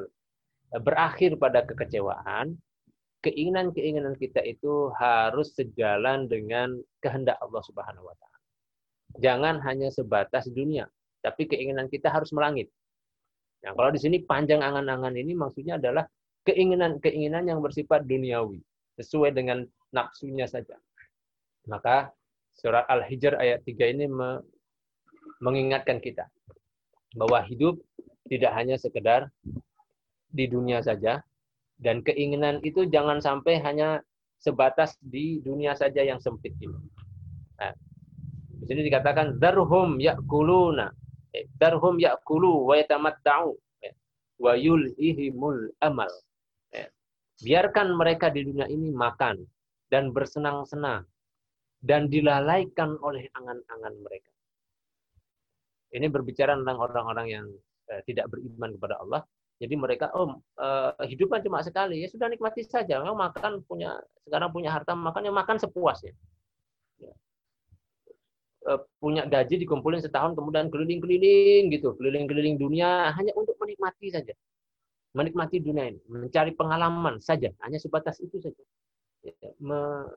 berakhir 0.79 1.35
pada 1.35 1.67
kekecewaan, 1.67 2.55
keinginan-keinginan 3.21 4.15
kita 4.15 4.39
itu 4.41 4.89
harus 4.97 5.53
sejalan 5.53 6.31
dengan 6.31 6.79
kehendak 7.03 7.37
Allah 7.43 7.61
Subhanahu 7.65 8.07
wa 8.07 8.15
taala. 8.15 8.39
Jangan 9.19 9.59
hanya 9.67 9.91
sebatas 9.91 10.47
dunia, 10.47 10.87
tapi 11.19 11.45
keinginan 11.45 11.91
kita 11.91 12.07
harus 12.07 12.31
melangit. 12.31 12.71
Nah, 13.61 13.77
kalau 13.77 13.93
di 13.93 14.01
sini 14.01 14.23
panjang 14.25 14.63
angan-angan 14.63 15.13
ini 15.13 15.37
maksudnya 15.37 15.77
adalah 15.77 16.07
keinginan-keinginan 16.49 17.45
yang 17.45 17.59
bersifat 17.61 18.07
duniawi, 18.09 18.57
sesuai 18.97 19.35
dengan 19.35 19.61
nafsunya 19.93 20.49
saja. 20.49 20.79
Maka 21.69 22.09
surat 22.61 22.85
Al-Hijr 22.85 23.41
ayat 23.41 23.65
3 23.65 23.97
ini 23.97 24.05
mengingatkan 25.41 25.97
kita 25.97 26.29
bahwa 27.17 27.41
hidup 27.49 27.81
tidak 28.29 28.53
hanya 28.53 28.77
sekedar 28.77 29.33
di 30.29 30.45
dunia 30.45 30.85
saja 30.85 31.25
dan 31.81 32.05
keinginan 32.05 32.61
itu 32.61 32.85
jangan 32.85 33.17
sampai 33.17 33.57
hanya 33.65 34.05
sebatas 34.37 34.93
di 35.01 35.41
dunia 35.41 35.73
saja 35.73 36.05
yang 36.05 36.21
sempit 36.21 36.53
ini. 36.61 36.77
Nah, 37.57 37.73
di 38.61 38.63
sini 38.69 38.85
dikatakan 38.85 39.41
darhum 39.41 39.97
yakuluna, 39.97 40.93
eh, 41.33 41.49
darhum 41.57 41.97
yakulu 41.97 42.69
wa 42.69 42.77
yatamatta'u 42.77 43.57
eh, 43.81 43.97
wa 44.37 44.53
yulhihimul 44.53 45.73
amal. 45.81 46.13
Biarkan 47.41 47.97
mereka 47.97 48.29
di 48.29 48.45
dunia 48.45 48.69
ini 48.69 48.93
makan 48.93 49.41
dan 49.89 50.13
bersenang-senang 50.13 51.09
dan 51.81 52.07
dilalaikan 52.07 52.95
oleh 53.01 53.25
angan-angan 53.33 53.93
mereka. 54.05 54.31
Ini 55.91 56.07
berbicara 56.07 56.55
tentang 56.55 56.77
orang-orang 56.79 57.27
yang 57.27 57.45
eh, 57.91 58.01
tidak 58.07 58.31
beriman 58.31 58.77
kepada 58.77 59.01
Allah. 59.01 59.21
Jadi 59.61 59.73
mereka, 59.77 60.09
oh 60.15 60.39
eh, 60.61 60.91
hidupnya 61.09 61.41
cuma 61.43 61.59
sekali, 61.65 62.05
ya 62.05 62.07
sudah 62.07 62.29
nikmati 62.29 62.63
saja. 62.63 63.01
Memang 63.01 63.17
makan 63.29 63.65
punya 63.65 63.97
sekarang 64.23 64.53
punya 64.53 64.71
harta 64.71 64.93
makan, 64.95 65.27
ya 65.27 65.33
makan 65.33 65.57
sepuasnya. 65.59 66.13
Ya. 67.01 67.13
Eh, 68.71 68.79
punya 69.01 69.25
gaji 69.25 69.59
dikumpulin 69.65 69.99
setahun, 69.99 70.37
kemudian 70.37 70.69
keliling-keliling 70.69 71.73
gitu, 71.73 71.97
keliling-keliling 71.97 72.55
dunia 72.61 73.09
hanya 73.17 73.33
untuk 73.35 73.57
menikmati 73.57 74.13
saja 74.13 74.33
menikmati 75.11 75.59
dunia 75.59 75.91
ini, 75.91 75.99
mencari 76.07 76.55
pengalaman 76.55 77.19
saja, 77.19 77.51
hanya 77.67 77.75
sebatas 77.75 78.23
itu 78.23 78.39
saja. 78.39 78.63
Ya, 79.21 79.35
me, 79.59 80.07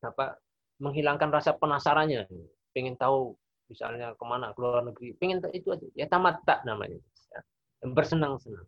apa, 0.00 0.38
menghilangkan 0.82 1.32
rasa 1.32 1.56
penasarannya, 1.56 2.28
pengen 2.76 2.96
tahu 3.00 3.34
misalnya 3.66 4.14
ke 4.14 4.24
mana 4.24 4.52
keluar 4.54 4.84
negeri, 4.84 5.16
pengen 5.18 5.42
tahu 5.42 5.52
itu 5.56 5.68
aja. 5.72 5.86
Ya 5.96 6.06
tamat 6.06 6.42
tak 6.46 6.62
namanya, 6.68 7.00
ya. 7.32 7.40
bersenang-senang. 7.82 8.66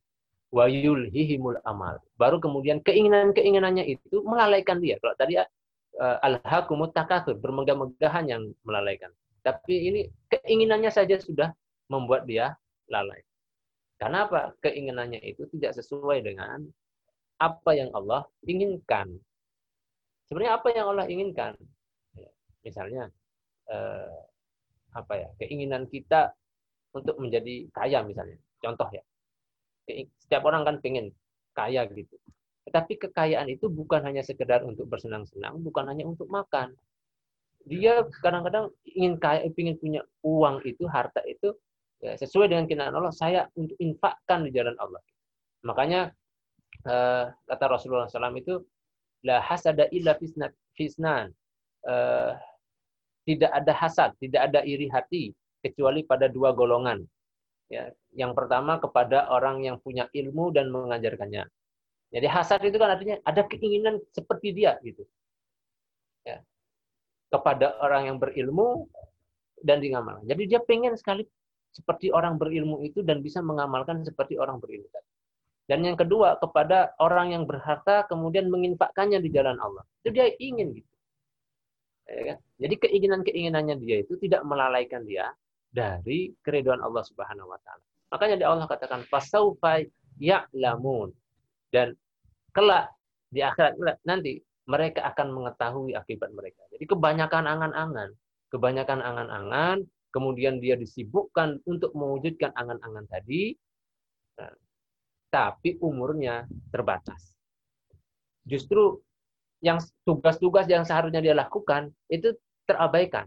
Wayul 0.48 1.12
hihimul 1.12 1.60
amal. 1.68 2.00
Baru 2.16 2.40
kemudian 2.40 2.80
keinginan-keinginannya 2.80 3.84
itu 3.84 4.24
melalaikan 4.24 4.80
dia. 4.80 4.96
Kalau 4.96 5.12
tadi 5.20 5.36
uh, 5.36 6.16
al-hakumut 6.24 6.96
takatur, 6.96 7.36
bermegah-megahan 7.36 8.24
yang 8.32 8.42
melalaikan. 8.64 9.12
Tapi 9.44 9.92
ini 9.92 10.00
keinginannya 10.32 10.88
saja 10.88 11.20
sudah 11.20 11.52
membuat 11.92 12.24
dia 12.24 12.56
lalai. 12.88 13.20
Karena 14.00 14.24
apa? 14.24 14.56
Keinginannya 14.64 15.20
itu 15.20 15.44
tidak 15.52 15.76
sesuai 15.76 16.24
dengan 16.24 16.64
apa 17.38 17.70
yang 17.74 17.90
Allah 17.92 18.24
inginkan. 18.46 19.20
Sebenarnya 20.30 20.52
apa 20.56 20.68
yang 20.72 20.86
Allah 20.96 21.06
inginkan? 21.10 21.54
Ya, 22.62 22.70
misalnya 22.70 23.02
eh, 23.70 24.18
apa 24.94 25.12
ya? 25.14 25.28
Keinginan 25.38 25.86
kita 25.86 26.32
untuk 26.94 27.16
menjadi 27.20 27.68
kaya 27.70 28.02
misalnya. 28.02 28.38
Contoh 28.58 28.88
ya. 28.90 29.02
Setiap 30.20 30.42
orang 30.44 30.66
kan 30.68 30.76
pengen 30.84 31.14
kaya 31.56 31.86
gitu. 31.88 32.16
Tetapi 32.68 33.00
kekayaan 33.08 33.48
itu 33.48 33.72
bukan 33.72 34.04
hanya 34.04 34.20
sekedar 34.20 34.60
untuk 34.60 34.84
bersenang-senang, 34.92 35.56
bukan 35.64 35.88
hanya 35.88 36.04
untuk 36.04 36.28
makan. 36.28 36.76
Dia 37.64 38.04
kadang-kadang 38.20 38.68
ingin 38.84 39.16
kaya, 39.16 39.48
ingin 39.48 39.76
punya 39.80 40.02
uang 40.20 40.60
itu, 40.68 40.84
harta 40.84 41.24
itu 41.24 41.56
ya, 42.02 42.14
sesuai 42.18 42.50
dengan 42.50 42.64
keinginan 42.68 42.94
Allah 42.94 43.14
saya 43.14 43.46
untuk 43.58 43.74
infakkan 43.82 44.46
di 44.46 44.50
jalan 44.54 44.74
Allah 44.78 45.02
makanya 45.66 46.14
eh, 46.86 47.24
kata 47.34 47.64
Rasulullah 47.66 48.06
SAW 48.06 48.38
itu 48.38 48.62
la 49.26 49.42
hasada 49.42 49.90
illa 49.90 50.14
fisnan 50.78 51.34
eh, 51.88 52.32
tidak 53.24 53.50
ada 53.52 53.72
hasad 53.72 54.10
tidak 54.20 54.52
ada 54.52 54.60
iri 54.62 54.92
hati 54.92 55.32
kecuali 55.64 56.04
pada 56.04 56.28
dua 56.28 56.52
golongan 56.52 57.00
ya 57.68 57.88
yang 58.12 58.32
pertama 58.32 58.76
kepada 58.80 59.28
orang 59.32 59.64
yang 59.64 59.76
punya 59.80 60.08
ilmu 60.12 60.52
dan 60.52 60.68
mengajarkannya 60.68 61.48
jadi 62.08 62.26
hasad 62.28 62.64
itu 62.64 62.76
kan 62.76 62.96
artinya 62.96 63.16
ada 63.24 63.44
keinginan 63.44 64.00
seperti 64.12 64.52
dia 64.52 64.76
gitu 64.84 65.04
ya 66.24 66.40
kepada 67.28 67.76
orang 67.84 68.08
yang 68.08 68.16
berilmu 68.16 68.88
dan 69.62 69.82
ngamalkan. 69.82 70.24
Jadi 70.26 70.42
dia 70.48 70.60
pengen 70.62 70.94
sekali 70.96 71.26
seperti 71.74 72.10
orang 72.10 72.40
berilmu 72.40 72.80
itu 72.82 73.04
dan 73.04 73.20
bisa 73.20 73.44
mengamalkan 73.44 74.02
seperti 74.02 74.40
orang 74.40 74.58
berilmu. 74.58 74.88
Dan 75.68 75.84
yang 75.84 76.00
kedua 76.00 76.40
kepada 76.40 76.96
orang 76.96 77.36
yang 77.36 77.44
berharta 77.44 78.08
kemudian 78.08 78.48
menginfakkannya 78.48 79.20
di 79.20 79.28
jalan 79.28 79.60
Allah. 79.60 79.84
Itu 80.00 80.16
dia 80.16 80.32
ingin 80.40 80.80
gitu. 80.80 80.87
Ya 82.08 82.22
kan? 82.34 82.38
Jadi 82.56 82.74
keinginan-keinginannya 82.88 83.76
dia 83.84 83.96
itu 84.02 84.16
tidak 84.16 84.42
melalaikan 84.48 85.04
dia 85.04 85.28
dari 85.68 86.32
keriduan 86.40 86.80
Allah 86.80 87.04
Subhanahu 87.04 87.52
wa 87.52 87.60
taala. 87.60 87.84
Makanya 88.08 88.36
di 88.40 88.44
Allah 88.48 88.64
katakan 88.64 89.04
fasaufa 89.06 89.84
ya'lamun. 90.16 91.12
Dan 91.68 91.92
kelak 92.56 92.88
di 93.28 93.44
akhirat 93.44 94.00
nanti 94.08 94.40
mereka 94.64 95.04
akan 95.12 95.36
mengetahui 95.36 95.92
akibat 95.92 96.32
mereka. 96.32 96.64
Jadi 96.72 96.88
kebanyakan 96.88 97.44
angan-angan, 97.44 98.10
kebanyakan 98.48 99.00
angan-angan 99.04 99.84
kemudian 100.12 100.58
dia 100.58 100.76
disibukkan 100.76 101.60
untuk 101.68 101.92
mewujudkan 101.92 102.52
angan-angan 102.56 103.06
tadi, 103.08 103.52
nah, 104.40 104.52
tapi 105.28 105.76
umurnya 105.84 106.48
terbatas. 106.72 107.36
Justru 108.48 109.04
yang 109.58 109.78
tugas-tugas 110.06 110.70
yang 110.70 110.86
seharusnya 110.86 111.18
dia 111.18 111.34
lakukan 111.34 111.90
itu 112.10 112.34
terabaikan, 112.68 113.26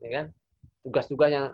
ya 0.00 0.10
kan? 0.10 0.26
Tugas-tugas 0.84 1.30
yang 1.32 1.46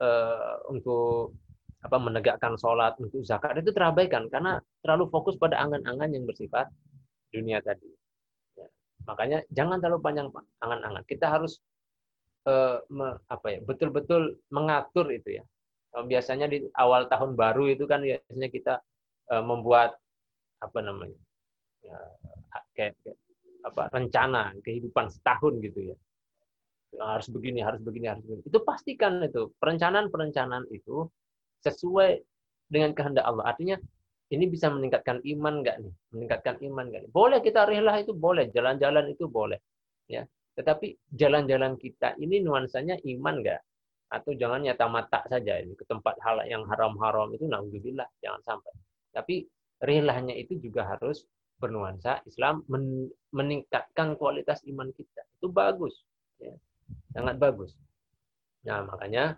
uh, 0.00 0.56
untuk 0.68 1.36
apa 1.80 1.96
menegakkan 1.96 2.60
sholat 2.60 2.92
untuk 3.00 3.24
zakat 3.24 3.56
itu 3.56 3.72
terabaikan 3.72 4.28
karena 4.28 4.60
terlalu 4.84 5.08
fokus 5.08 5.40
pada 5.40 5.56
angan-angan 5.64 6.12
yang 6.12 6.24
bersifat 6.28 6.68
dunia 7.32 7.64
tadi. 7.64 7.88
Ya. 8.60 8.68
Makanya 9.08 9.38
jangan 9.48 9.80
terlalu 9.80 10.00
panjang 10.04 10.28
angan-angan. 10.60 11.02
Kita 11.08 11.32
harus 11.32 11.56
eh, 12.44 12.84
me, 12.92 13.16
apa 13.32 13.46
ya 13.48 13.60
betul-betul 13.64 14.36
mengatur 14.52 15.08
itu 15.08 15.40
ya. 15.40 15.44
Biasanya 15.90 16.46
di 16.52 16.68
awal 16.76 17.08
tahun 17.08 17.34
baru 17.34 17.72
itu 17.72 17.88
kan 17.88 18.04
biasanya 18.04 18.48
kita 18.52 18.74
eh, 19.32 19.44
membuat 19.44 19.96
apa 20.60 20.78
namanya 20.84 21.16
ya, 21.80 21.96
kayak, 22.80 22.94
kayak 23.04 23.18
apa 23.60 23.92
rencana 23.92 24.56
kehidupan 24.64 25.12
setahun 25.12 25.60
gitu 25.60 25.92
ya. 25.92 25.96
Harus 26.96 27.28
begini 27.28 27.60
harus 27.60 27.84
begini 27.84 28.08
harus 28.08 28.24
begini. 28.24 28.42
Itu 28.48 28.64
pastikan 28.64 29.20
itu 29.20 29.52
perencanaan 29.60 30.08
perencanaan 30.08 30.64
itu 30.72 31.04
sesuai 31.60 32.24
dengan 32.72 32.96
kehendak 32.96 33.28
Allah. 33.28 33.52
Artinya 33.52 33.76
ini 34.32 34.48
bisa 34.48 34.72
meningkatkan 34.72 35.20
iman 35.22 35.60
nggak 35.60 35.76
nih? 35.84 35.94
Meningkatkan 36.16 36.56
iman 36.72 36.84
nggak 36.88 37.00
nih? 37.04 37.10
Boleh 37.12 37.38
kita 37.44 37.68
rela 37.68 38.00
itu 38.00 38.16
boleh. 38.16 38.48
Jalan-jalan 38.48 39.12
itu 39.12 39.28
boleh 39.28 39.60
ya. 40.08 40.24
Tetapi 40.56 41.14
jalan-jalan 41.14 41.76
kita 41.78 42.16
ini 42.18 42.40
nuansanya 42.42 42.96
iman 42.96 43.44
nggak? 43.44 43.60
Atau 44.10 44.34
jangan 44.34 44.66
nyata 44.66 44.90
mata 44.90 45.20
saja 45.30 45.62
ini 45.62 45.78
ke 45.78 45.86
tempat 45.86 46.18
hal 46.26 46.42
yang 46.50 46.66
haram-haram 46.66 47.30
itu 47.30 47.46
naudzubillah 47.46 48.08
jangan 48.18 48.42
sampai. 48.42 48.72
Tapi 49.14 49.46
relahnya 49.78 50.34
itu 50.34 50.58
juga 50.58 50.90
harus 50.90 51.22
bernuansa 51.60 52.24
Islam 52.24 52.64
meningkatkan 53.30 54.16
kualitas 54.16 54.64
iman 54.66 54.88
kita 54.96 55.22
itu 55.38 55.46
bagus 55.52 55.94
ya 56.40 56.56
sangat 57.12 57.36
bagus 57.36 57.76
nah 58.64 58.82
makanya 58.88 59.36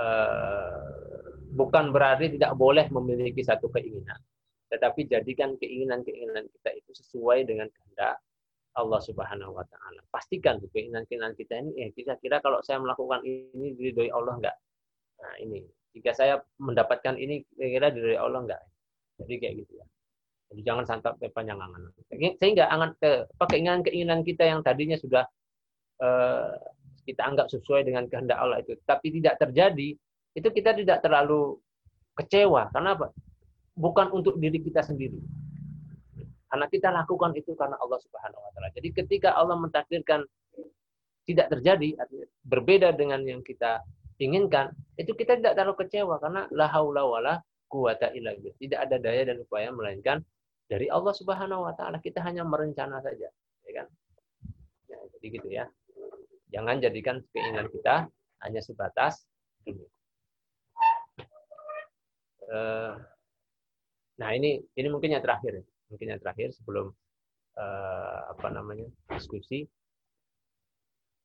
eh, 0.00 1.28
bukan 1.52 1.92
berarti 1.92 2.34
tidak 2.34 2.56
boleh 2.56 2.88
memiliki 2.88 3.44
satu 3.44 3.68
keinginan 3.68 4.18
tetapi 4.66 5.06
jadikan 5.06 5.54
keinginan-keinginan 5.60 6.50
kita 6.50 6.70
itu 6.74 6.90
sesuai 6.96 7.46
dengan 7.46 7.70
kehendak 7.70 8.18
Allah 8.76 9.00
Subhanahu 9.00 9.56
wa 9.56 9.64
taala. 9.64 10.04
Pastikan 10.12 10.60
keinginan-keinginan 10.60 11.32
kita 11.32 11.64
ini 11.64 11.70
eh 11.80 11.90
kira-kira 11.96 12.44
kalau 12.44 12.60
saya 12.60 12.82
melakukan 12.82 13.24
ini 13.24 13.72
diridhoi 13.72 14.12
Allah 14.12 14.36
enggak? 14.36 14.56
Nah, 15.22 15.34
ini. 15.40 15.64
Jika 15.96 16.12
saya 16.12 16.44
mendapatkan 16.60 17.16
ini 17.16 17.40
kira-kira 17.56 17.88
diridhoi 17.88 18.20
Allah 18.20 18.40
enggak? 18.44 18.62
Jadi 19.22 19.34
kayak 19.40 19.54
gitu 19.64 19.72
ya. 19.80 19.86
Jadi 20.46 20.60
jangan 20.62 20.84
santap 20.86 21.18
panjang 21.34 21.58
angan. 21.58 21.90
Sehingga 22.38 22.70
angan 22.70 22.94
ke 23.02 23.26
keinginan-keinginan 23.50 24.22
kita 24.22 24.46
yang 24.46 24.60
tadinya 24.62 24.94
sudah 24.94 25.26
eh, 26.02 26.52
kita 27.06 27.22
anggap 27.22 27.50
sesuai 27.50 27.86
dengan 27.86 28.06
kehendak 28.06 28.38
Allah 28.38 28.62
itu, 28.62 28.74
tapi 28.86 29.14
tidak 29.14 29.38
terjadi, 29.38 29.94
itu 30.34 30.48
kita 30.50 30.74
tidak 30.74 31.02
terlalu 31.02 31.58
kecewa. 32.18 32.70
Karena 32.70 32.94
apa? 32.98 33.10
Bukan 33.76 34.10
untuk 34.14 34.38
diri 34.38 34.62
kita 34.62 34.82
sendiri 34.82 35.18
karena 36.56 36.66
kita 36.70 36.88
lakukan 36.88 37.34
itu 37.34 37.52
karena 37.58 37.76
Allah 37.82 38.00
Subhanahu 38.00 38.40
wa 38.40 38.50
taala. 38.54 38.70
Jadi 38.72 38.88
ketika 38.94 39.34
Allah 39.34 39.58
mentakdirkan 39.58 40.24
tidak 41.26 41.52
terjadi, 41.52 41.98
berbeda 42.46 42.94
dengan 42.94 43.20
yang 43.26 43.42
kita 43.42 43.82
inginkan, 44.22 44.70
itu 44.94 45.10
kita 45.12 45.36
tidak 45.36 45.58
terlalu 45.58 45.84
kecewa 45.84 46.16
karena 46.22 46.46
la 46.54 46.70
illa 46.70 48.30
billah. 48.38 48.56
Tidak 48.56 48.78
ada 48.78 48.96
daya 48.96 49.22
dan 49.28 49.42
upaya 49.42 49.74
melainkan 49.74 50.22
dari 50.66 50.86
Allah 50.90 51.14
Subhanahu 51.14 51.66
wa 51.66 51.74
taala. 51.74 51.98
Kita 52.02 52.22
hanya 52.22 52.42
merencana 52.42 53.02
saja, 53.02 53.30
ya 53.66 53.72
kan? 53.72 53.86
Ya, 54.90 54.98
jadi 55.18 55.26
gitu 55.30 55.48
ya. 55.50 55.64
Jangan 56.50 56.78
jadikan 56.78 57.22
keinginan 57.34 57.66
kita 57.70 58.06
hanya 58.46 58.60
sebatas 58.62 59.26
ini. 59.66 59.82
Eh, 62.46 62.94
nah, 64.22 64.30
ini 64.30 64.62
ini 64.78 64.88
mungkin 64.90 65.10
yang 65.18 65.22
terakhir 65.22 65.66
mungkin 65.90 66.14
yang 66.14 66.20
terakhir 66.22 66.50
sebelum 66.54 66.90
uh, 67.58 68.20
apa 68.34 68.48
namanya 68.50 68.86
diskusi 69.10 69.66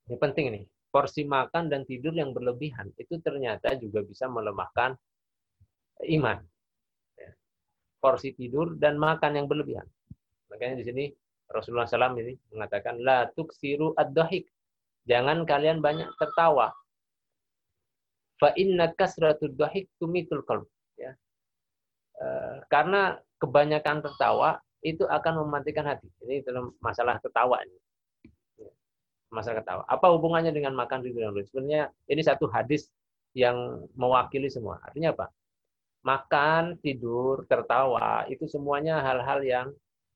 ini 0.09 0.15
penting 0.17 0.45
nih 0.53 0.65
porsi 0.91 1.25
makan 1.25 1.71
dan 1.71 1.87
tidur 1.87 2.11
yang 2.13 2.35
berlebihan 2.35 2.91
itu 2.99 3.17
ternyata 3.23 3.73
juga 3.79 4.03
bisa 4.03 4.27
melemahkan 4.27 4.97
iman. 6.03 6.43
Porsi 8.01 8.33
tidur 8.33 8.75
dan 8.81 8.97
makan 8.97 9.37
yang 9.37 9.47
berlebihan 9.47 9.85
makanya 10.49 10.81
di 10.81 10.85
sini 10.85 11.05
Rasulullah 11.51 11.85
SAW 11.87 12.17
ini 12.17 12.35
mengatakan 12.51 12.99
la 12.99 13.29
tuksiru 13.31 13.93
ad-dahik 13.95 14.49
jangan 15.05 15.45
kalian 15.45 15.79
banyak 15.79 16.09
tertawa 16.17 16.73
fa 18.41 18.49
inna 18.57 18.89
kasratud 18.97 19.53
dahik 19.53 19.87
tumitul 20.01 20.41
qalb 20.43 20.65
ya 20.97 21.13
eh, 22.17 22.57
karena 22.67 23.21
kebanyakan 23.37 24.01
tertawa 24.01 24.61
itu 24.81 25.05
akan 25.05 25.45
mematikan 25.45 25.85
hati. 25.85 26.09
Ini 26.25 26.41
dalam 26.45 26.73
masalah 26.81 27.21
ketawa 27.21 27.61
ini. 27.65 27.77
Masalah 29.31 29.61
ketawa. 29.63 29.81
Apa 29.87 30.11
hubungannya 30.13 30.51
dengan 30.51 30.75
makan 30.75 31.05
tidur 31.05 31.29
dan 31.29 31.45
Sebenarnya 31.47 31.81
ini 32.09 32.21
satu 32.21 32.49
hadis 32.49 32.89
yang 33.37 33.85
mewakili 33.95 34.49
semua. 34.51 34.81
Artinya 34.83 35.13
apa? 35.15 35.31
Makan, 36.01 36.81
tidur, 36.81 37.45
tertawa 37.45 38.25
itu 38.25 38.49
semuanya 38.49 39.05
hal-hal 39.05 39.39
yang 39.45 39.67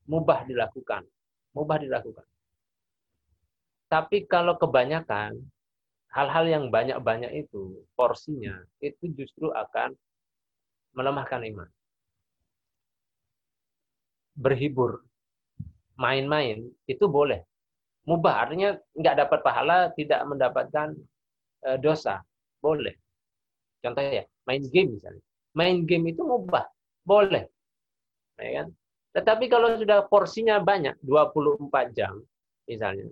mubah 0.09 0.45
dilakukan. 0.49 1.05
Mubah 1.53 1.77
dilakukan. 1.77 2.25
Tapi 3.85 4.25
kalau 4.25 4.57
kebanyakan 4.57 5.37
hal-hal 6.09 6.45
yang 6.49 6.63
banyak-banyak 6.73 7.31
itu 7.45 7.85
porsinya 7.93 8.65
itu 8.81 9.13
justru 9.13 9.53
akan 9.53 9.93
melemahkan 10.97 11.45
iman 11.53 11.69
berhibur, 14.35 14.99
main-main, 15.95 16.59
itu 16.85 17.07
boleh. 17.07 17.41
Mubah, 18.05 18.45
artinya 18.45 18.75
nggak 18.93 19.15
dapat 19.25 19.39
pahala, 19.41 19.89
tidak 19.97 20.21
mendapatkan 20.27 20.93
e, 21.65 21.69
dosa. 21.81 22.21
Boleh. 22.61 22.93
Contohnya 23.81 24.21
ya, 24.21 24.25
main 24.45 24.61
game 24.69 24.99
misalnya. 24.99 25.23
Main 25.55 25.87
game 25.87 26.11
itu 26.11 26.21
mubah. 26.21 26.67
Boleh. 27.07 27.47
Ya 28.35 28.63
kan? 28.63 28.67
Tetapi 29.15 29.47
kalau 29.47 29.79
sudah 29.79 30.03
porsinya 30.11 30.59
banyak, 30.59 30.99
24 30.99 31.95
jam 31.95 32.19
misalnya, 32.67 33.07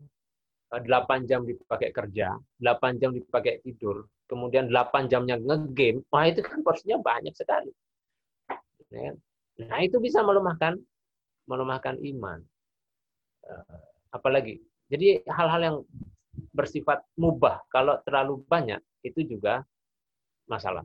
8 0.68 0.84
e, 0.84 1.26
jam 1.30 1.48
dipakai 1.48 1.96
kerja, 1.96 2.36
8 2.60 3.00
jam 3.00 3.16
dipakai 3.16 3.64
tidur, 3.64 4.04
kemudian 4.28 4.68
8 4.68 5.08
jamnya 5.08 5.40
ngegame, 5.40 6.04
wah 6.12 6.28
itu 6.28 6.44
kan 6.44 6.60
porsinya 6.60 7.00
banyak 7.00 7.32
sekali. 7.32 7.72
Ya 8.92 9.14
kan? 9.14 9.16
Nah 9.64 9.80
itu 9.80 10.02
bisa 10.04 10.20
melemahkan 10.20 10.76
melemahkan 11.48 11.96
iman. 12.04 12.44
Eh, 13.48 13.80
apalagi, 14.12 14.60
jadi 14.92 15.24
hal-hal 15.28 15.62
yang 15.64 15.78
bersifat 16.52 17.04
mubah 17.16 17.64
kalau 17.70 18.00
terlalu 18.04 18.44
banyak 18.48 18.80
itu 19.06 19.24
juga 19.24 19.64
masalah. 20.50 20.84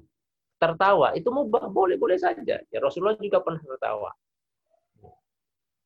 Tertawa 0.59 1.15
itu 1.15 1.31
mubah 1.31 1.71
boleh-boleh 1.71 2.19
saja. 2.19 2.59
Ya 2.59 2.79
Rasulullah 2.83 3.15
juga 3.19 3.39
pernah 3.43 3.63
tertawa. 3.63 4.11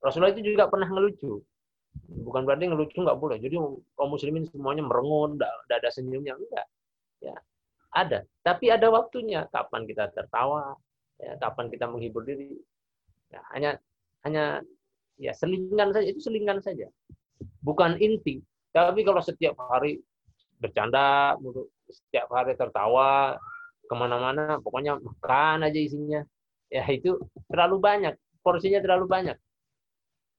Rasulullah 0.03 0.33
itu 0.35 0.43
juga 0.43 0.67
pernah 0.67 0.89
ngelucu. 0.89 1.45
Bukan 2.25 2.43
berarti 2.49 2.73
ngelucu 2.73 2.97
nggak 3.05 3.21
boleh. 3.21 3.37
Jadi 3.37 3.61
kaum 3.95 4.11
muslimin 4.11 4.49
semuanya 4.49 4.83
merengut, 4.83 5.37
tidak 5.39 5.77
ada 5.77 5.89
senyumnya 5.93 6.35
enggak. 6.35 6.67
Ya, 7.21 7.37
ada. 7.93 8.19
Tapi 8.41 8.73
ada 8.73 8.89
waktunya 8.89 9.47
kapan 9.53 9.85
kita 9.85 10.11
tertawa, 10.11 10.75
ya, 11.21 11.37
kapan 11.39 11.69
kita 11.69 11.87
menghibur 11.87 12.25
diri. 12.25 12.57
Ya, 13.29 13.45
hanya 13.53 13.71
hanya 14.25 14.65
ya 15.19 15.33
selingan 15.37 15.93
saja 15.93 16.07
itu 16.09 16.21
selingan 16.23 16.59
saja 16.63 16.89
bukan 17.61 17.99
inti 17.99 18.41
tapi 18.73 19.05
kalau 19.05 19.21
setiap 19.21 19.59
hari 19.71 20.01
bercanda 20.59 21.37
setiap 21.91 22.31
hari 22.33 22.57
tertawa 22.57 23.37
ke 23.93 23.95
mana-mana 24.01 24.57
pokoknya 24.65 24.97
makan 24.97 25.69
aja 25.69 25.77
isinya. 25.77 26.25
Ya 26.73 26.89
itu 26.89 27.21
terlalu 27.53 27.77
banyak 27.77 28.17
porsinya 28.41 28.81
terlalu 28.81 29.05
banyak. 29.05 29.37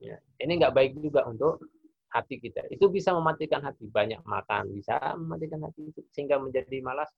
Ya, 0.01 0.17
ini 0.41 0.57
nggak 0.57 0.73
baik 0.73 0.97
juga 0.97 1.29
untuk 1.29 1.61
hati 2.09 2.41
kita. 2.41 2.65
Itu 2.73 2.89
bisa 2.89 3.13
mematikan 3.13 3.61
hati. 3.61 3.85
Banyak 3.85 4.25
makan 4.25 4.73
bisa 4.73 4.97
mematikan 5.13 5.69
hati 5.69 5.93
sehingga 6.09 6.41
menjadi 6.41 6.81
malas. 6.81 7.13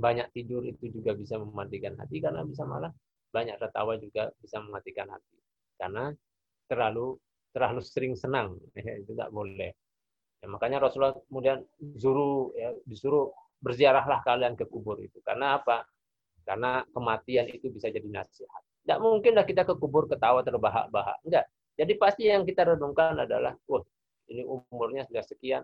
Banyak 0.00 0.32
tidur 0.32 0.64
itu 0.64 0.88
juga 0.88 1.12
bisa 1.12 1.36
mematikan 1.36 1.92
hati 2.00 2.24
karena 2.24 2.44
bisa 2.44 2.64
malah 2.64 2.92
banyak 3.32 3.56
tertawa 3.60 4.00
juga 4.00 4.32
bisa 4.40 4.56
mematikan 4.64 5.12
hati. 5.12 5.36
Karena 5.76 6.08
terlalu 6.72 7.20
terlalu 7.52 7.80
sering 7.84 8.16
senang. 8.16 8.56
Ya, 8.80 8.96
itu 8.96 9.12
tidak 9.12 9.28
boleh. 9.28 9.76
Ya, 10.40 10.46
makanya 10.48 10.88
Rasulullah 10.88 11.16
kemudian 11.28 11.64
disuruh 11.76 12.52
ya, 12.56 12.72
disuruh 12.88 13.28
berziarahlah 13.62 14.20
kalian 14.22 14.54
ke 14.54 14.64
kubur 14.68 15.00
itu. 15.00 15.18
Karena 15.24 15.60
apa? 15.60 15.86
Karena 16.46 16.84
kematian 16.94 17.50
itu 17.50 17.72
bisa 17.72 17.90
jadi 17.90 18.06
nasihat. 18.06 18.62
Tidak 18.86 18.98
mungkinlah 19.02 19.42
kita 19.42 19.66
ke 19.66 19.74
kubur 19.74 20.06
ketawa 20.06 20.46
terbahak-bahak. 20.46 21.18
Enggak 21.26 21.50
jadi 21.76 21.92
pasti 22.00 22.24
yang 22.24 22.48
kita 22.48 22.64
renungkan 22.64 23.20
adalah 23.20 23.52
wah 23.68 23.84
ini 24.32 24.42
umurnya 24.42 25.04
sudah 25.04 25.22
sekian. 25.22 25.62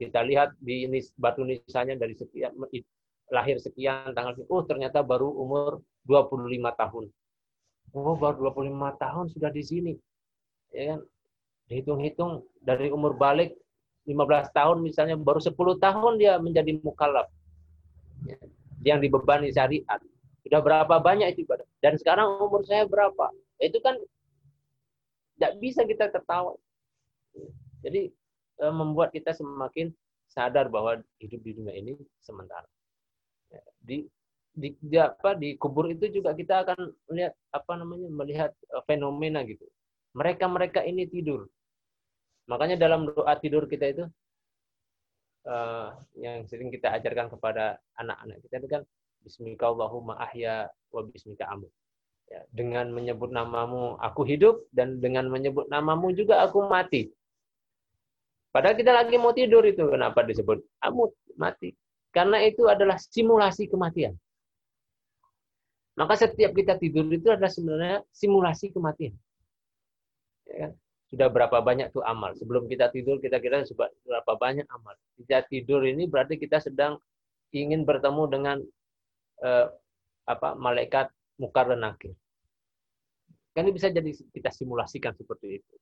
Kita 0.00 0.24
lihat 0.24 0.56
di 0.58 0.88
ini 0.88 0.98
batu 1.14 1.44
nisannya 1.44 2.00
dari 2.00 2.16
sekian 2.16 2.56
lahir 3.32 3.56
sekian 3.60 4.16
tanggal 4.16 4.34
oh 4.48 4.64
ternyata 4.64 5.04
baru 5.04 5.28
umur 5.28 5.84
25 6.08 6.48
tahun. 6.72 7.04
Oh 7.92 8.16
baru 8.16 8.50
25 8.50 8.96
tahun 8.96 9.24
sudah 9.28 9.50
di 9.52 9.62
sini. 9.62 9.92
Ya 10.72 10.96
kan? 10.96 11.00
Dihitung-hitung 11.68 12.48
dari 12.58 12.88
umur 12.88 13.14
balik 13.14 13.54
15 14.08 14.50
tahun 14.56 14.76
misalnya 14.82 15.14
baru 15.18 15.38
10 15.38 15.54
tahun 15.56 16.12
dia 16.18 16.38
menjadi 16.42 16.74
mukallaf 16.82 17.30
ya, 18.26 18.36
yang 18.82 18.98
dibebani 18.98 19.54
syariat 19.54 20.02
sudah 20.42 20.58
berapa 20.58 20.94
banyak 20.98 21.38
itu 21.38 21.46
ibadah 21.46 21.66
dan 21.78 21.94
sekarang 21.94 22.42
umur 22.42 22.66
saya 22.66 22.82
berapa 22.86 23.30
itu 23.62 23.78
kan 23.78 23.94
Tidak 25.32 25.58
bisa 25.58 25.82
kita 25.82 26.06
tertawa. 26.06 26.54
Jadi 27.82 28.14
eh, 28.62 28.74
membuat 28.74 29.10
kita 29.10 29.34
semakin 29.34 29.90
sadar 30.30 30.70
bahwa 30.70 31.02
hidup 31.18 31.40
di 31.42 31.50
dunia 31.58 31.74
ini 31.74 31.98
sementara. 32.22 32.68
Ya, 33.50 33.62
di 33.82 34.06
di, 34.52 34.76
di 34.78 34.96
apa 35.00 35.34
di 35.34 35.56
kubur 35.58 35.88
itu 35.88 36.06
juga 36.12 36.36
kita 36.36 36.62
akan 36.62 36.78
melihat 37.10 37.34
apa 37.50 37.72
namanya 37.74 38.06
melihat 38.12 38.50
eh, 38.70 38.82
fenomena 38.86 39.42
gitu. 39.42 39.66
Mereka-mereka 40.14 40.86
ini 40.86 41.10
tidur. 41.10 41.48
Makanya 42.50 42.76
dalam 42.78 43.06
doa 43.06 43.34
tidur 43.38 43.70
kita 43.70 43.86
itu 43.92 44.04
uh, 45.46 45.94
yang 46.18 46.42
sering 46.50 46.70
kita 46.74 46.90
ajarkan 46.98 47.30
kepada 47.30 47.78
anak-anak 47.98 48.42
kita 48.46 48.54
itu 48.62 48.68
kan 48.70 48.82
Bismika 49.22 49.70
Allahumma 49.70 50.18
ahya 50.18 50.66
wa 50.90 51.00
bismika 51.06 51.46
amut. 51.46 51.70
Ya, 52.26 52.42
dengan 52.50 52.90
menyebut 52.90 53.30
namamu 53.30 53.94
aku 54.02 54.26
hidup 54.26 54.66
dan 54.74 54.98
dengan 54.98 55.30
menyebut 55.30 55.70
namamu 55.70 56.10
juga 56.10 56.42
aku 56.42 56.66
mati. 56.66 57.12
Padahal 58.50 58.76
kita 58.76 58.92
lagi 58.92 59.16
mau 59.16 59.32
tidur 59.32 59.62
itu 59.64 59.86
kenapa 59.88 60.26
disebut 60.26 60.60
amut 60.82 61.14
mati? 61.38 61.72
Karena 62.12 62.42
itu 62.44 62.68
adalah 62.68 62.98
simulasi 63.00 63.70
kematian. 63.70 64.12
Maka 65.96 66.18
setiap 66.18 66.52
kita 66.56 66.76
tidur 66.80 67.04
itu 67.08 67.28
adalah 67.32 67.52
sebenarnya 67.52 68.00
simulasi 68.12 68.72
kematian. 68.72 69.14
Ya 70.48 70.56
kan? 70.68 70.72
Sudah 71.12 71.28
berapa 71.28 71.60
banyak 71.60 71.92
tuh 71.92 72.00
amal. 72.00 72.32
Sebelum 72.40 72.64
kita 72.64 72.88
tidur, 72.88 73.20
kita 73.20 73.36
kira 73.36 73.60
berapa 74.08 74.32
banyak 74.40 74.64
amal. 74.72 74.96
Kita 75.20 75.44
tidur 75.44 75.84
ini 75.84 76.08
berarti 76.08 76.40
kita 76.40 76.56
sedang 76.56 76.96
ingin 77.52 77.84
bertemu 77.84 78.22
dengan 78.32 78.56
eh, 79.44 79.68
apa 80.24 80.56
malaikat 80.56 81.12
mukar 81.36 81.68
dan 81.68 81.84
nakir. 81.84 82.16
Kan 83.52 83.68
ini 83.68 83.76
bisa 83.76 83.92
jadi 83.92 84.08
kita 84.08 84.48
simulasikan 84.48 85.12
seperti 85.12 85.60
itu. 85.60 85.74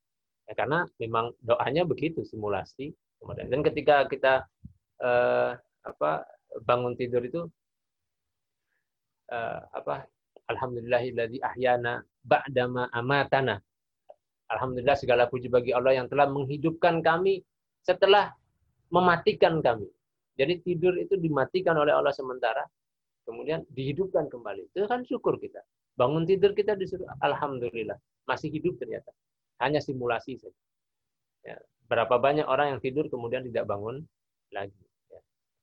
Ya, 0.50 0.58
karena 0.58 0.82
memang 0.98 1.30
doanya 1.38 1.86
begitu 1.86 2.26
simulasi. 2.26 2.90
Dan 3.22 3.62
ketika 3.62 4.10
kita 4.10 4.50
eh, 4.98 5.54
apa 5.86 6.26
bangun 6.66 6.98
tidur 6.98 7.22
itu 7.22 7.46
uh, 9.30 9.60
apa 9.70 10.06
alhamdulillahilladzi 10.50 11.38
ahyana 11.40 12.02
ba'dama 12.26 12.90
amatana. 12.90 13.62
Alhamdulillah 14.50 14.98
segala 14.98 15.30
puji 15.30 15.46
bagi 15.46 15.70
Allah 15.70 15.94
yang 15.94 16.06
telah 16.10 16.26
menghidupkan 16.26 17.00
kami 17.00 17.42
setelah 17.86 18.34
mematikan 18.90 19.62
kami. 19.62 19.86
Jadi 20.34 20.58
tidur 20.66 20.98
itu 20.98 21.14
dimatikan 21.14 21.78
oleh 21.78 21.94
Allah 21.94 22.10
sementara, 22.10 22.66
kemudian 23.22 23.62
dihidupkan 23.70 24.26
kembali. 24.26 24.74
Itu 24.74 24.90
kan 24.90 25.06
syukur 25.06 25.38
kita. 25.38 25.62
Bangun 25.94 26.26
tidur 26.26 26.56
kita 26.56 26.74
disuruh 26.74 27.06
alhamdulillah 27.22 27.96
masih 28.26 28.50
hidup 28.50 28.80
ternyata. 28.80 29.12
Hanya 29.62 29.78
simulasi 29.78 30.40
saja. 30.40 30.60
Ya. 31.44 31.56
Berapa 31.86 32.18
banyak 32.18 32.46
orang 32.46 32.74
yang 32.76 32.80
tidur 32.80 33.06
kemudian 33.10 33.44
tidak 33.46 33.68
bangun 33.68 34.02
lagi. 34.50 34.74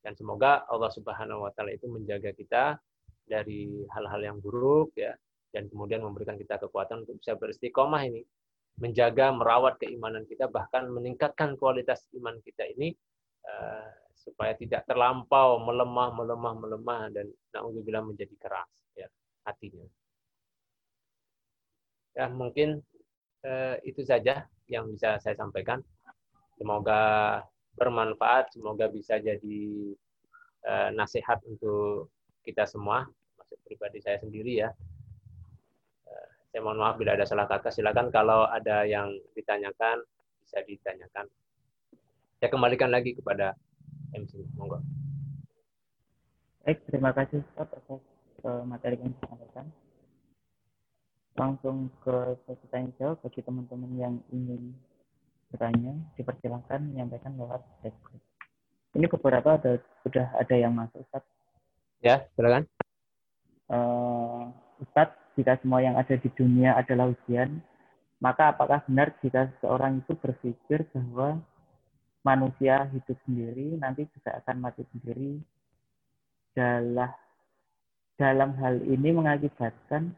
Dan 0.05 0.15
semoga 0.15 0.63
Allah 0.71 0.87
Subhanahu 0.93 1.43
wa 1.43 1.51
taala 1.51 1.75
itu 1.75 1.89
menjaga 1.91 2.31
kita 2.31 2.79
dari 3.27 3.83
hal-hal 3.91 4.21
yang 4.23 4.37
buruk 4.39 4.95
ya 4.95 5.11
dan 5.51 5.67
kemudian 5.67 5.99
memberikan 5.99 6.39
kita 6.39 6.55
kekuatan 6.63 7.03
untuk 7.03 7.19
bisa 7.19 7.35
beristiqomah 7.35 8.07
ini 8.07 8.23
menjaga 8.77 9.33
merawat 9.33 9.81
keimanan 9.81 10.25
kita 10.29 10.49
bahkan 10.49 10.89
meningkatkan 10.89 11.57
kualitas 11.57 12.05
iman 12.17 12.37
kita 12.45 12.65
ini 12.77 12.93
uh, 13.45 13.89
supaya 14.13 14.53
tidak 14.53 14.85
terlampau 14.85 15.61
melemah 15.61 16.13
melemah 16.13 16.53
melemah 16.57 17.01
dan 17.13 17.25
naudzubillah 17.53 18.05
menjadi 18.05 18.35
keras 18.37 18.69
ya 18.93 19.09
hatinya 19.49 19.85
ya 22.13 22.29
mungkin 22.29 22.81
uh, 23.45 23.75
itu 23.81 24.05
saja 24.05 24.45
yang 24.69 24.89
bisa 24.93 25.17
saya 25.17 25.33
sampaikan 25.37 25.81
semoga 26.57 27.41
bermanfaat, 27.77 28.51
semoga 28.51 28.89
bisa 28.89 29.21
jadi 29.21 29.61
uh, 30.65 30.89
nasihat 30.97 31.37
untuk 31.45 32.09
kita 32.41 32.65
semua, 32.65 33.05
maksud 33.37 33.57
pribadi 33.63 34.01
saya 34.01 34.17
sendiri 34.17 34.65
ya. 34.65 34.69
Saya 36.57 36.65
mohon 36.65 36.81
maaf 36.81 36.97
bila 36.97 37.13
ada 37.13 37.21
salah 37.21 37.45
kata, 37.45 37.69
silakan 37.69 38.09
kalau 38.09 38.49
ada 38.49 38.81
yang 38.81 39.13
ditanyakan 39.37 40.01
bisa 40.41 40.57
ditanyakan. 40.65 41.29
Saya 42.41 42.49
kembalikan 42.49 42.89
lagi 42.89 43.13
kepada 43.13 43.53
MC, 44.09 44.41
monggo. 44.57 44.81
Baik, 46.65 46.81
terima 46.89 47.13
kasih 47.13 47.45
Ustaz 47.45 47.69
atas 47.69 48.01
uh, 48.41 48.65
materi 48.65 48.97
yang 48.97 49.13
disampaikan. 49.13 49.69
Langsung 51.37 51.93
ke 52.01 52.41
sesi 52.49 52.65
tanya 52.73 52.89
jawab 52.97 53.21
bagi 53.21 53.45
teman-teman 53.45 53.91
yang 53.93 54.15
ingin 54.33 54.73
bertanya, 55.53 55.93
dipersilahkan 56.17 56.81
menyampaikan 56.89 57.37
lewat 57.37 57.61
chat 57.85 57.93
Ini 58.97 59.05
beberapa 59.05 59.61
ada, 59.61 59.77
sudah 60.01 60.25
ada 60.33 60.55
yang 60.57 60.73
masuk, 60.73 61.05
Ustaz. 61.05 61.21
Ya, 62.01 62.25
silakan. 62.33 62.65
Uh, 63.69 64.49
Ustaz, 64.81 65.13
jika 65.37 65.61
semua 65.61 65.85
yang 65.85 65.95
ada 65.95 66.17
di 66.17 66.29
dunia 66.33 66.73
adalah 66.73 67.13
ujian, 67.13 67.61
maka 68.17 68.49
apakah 68.49 68.81
benar 68.89 69.13
jika 69.21 69.47
seseorang 69.57 70.01
itu 70.01 70.17
berpikir 70.17 70.89
bahwa 70.89 71.37
manusia 72.25 72.89
hidup 72.89 73.15
sendiri, 73.29 73.77
nanti 73.77 74.09
juga 74.11 74.41
akan 74.41 74.57
mati 74.57 74.83
sendiri, 74.91 75.37
dalam, 76.57 77.13
dalam 78.17 78.49
hal 78.57 78.81
ini 78.83 79.13
mengakibatkan 79.13 80.11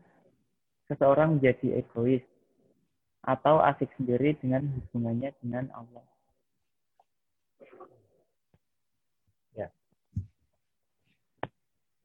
seseorang 0.88 1.38
menjadi 1.38 1.84
egois, 1.84 2.24
atau 3.28 3.60
asik 3.60 3.92
sendiri 4.00 4.34
dengan 4.40 4.64
hubungannya 4.74 5.36
dengan 5.44 5.68
Allah. 5.76 6.06
Ya. 9.54 9.68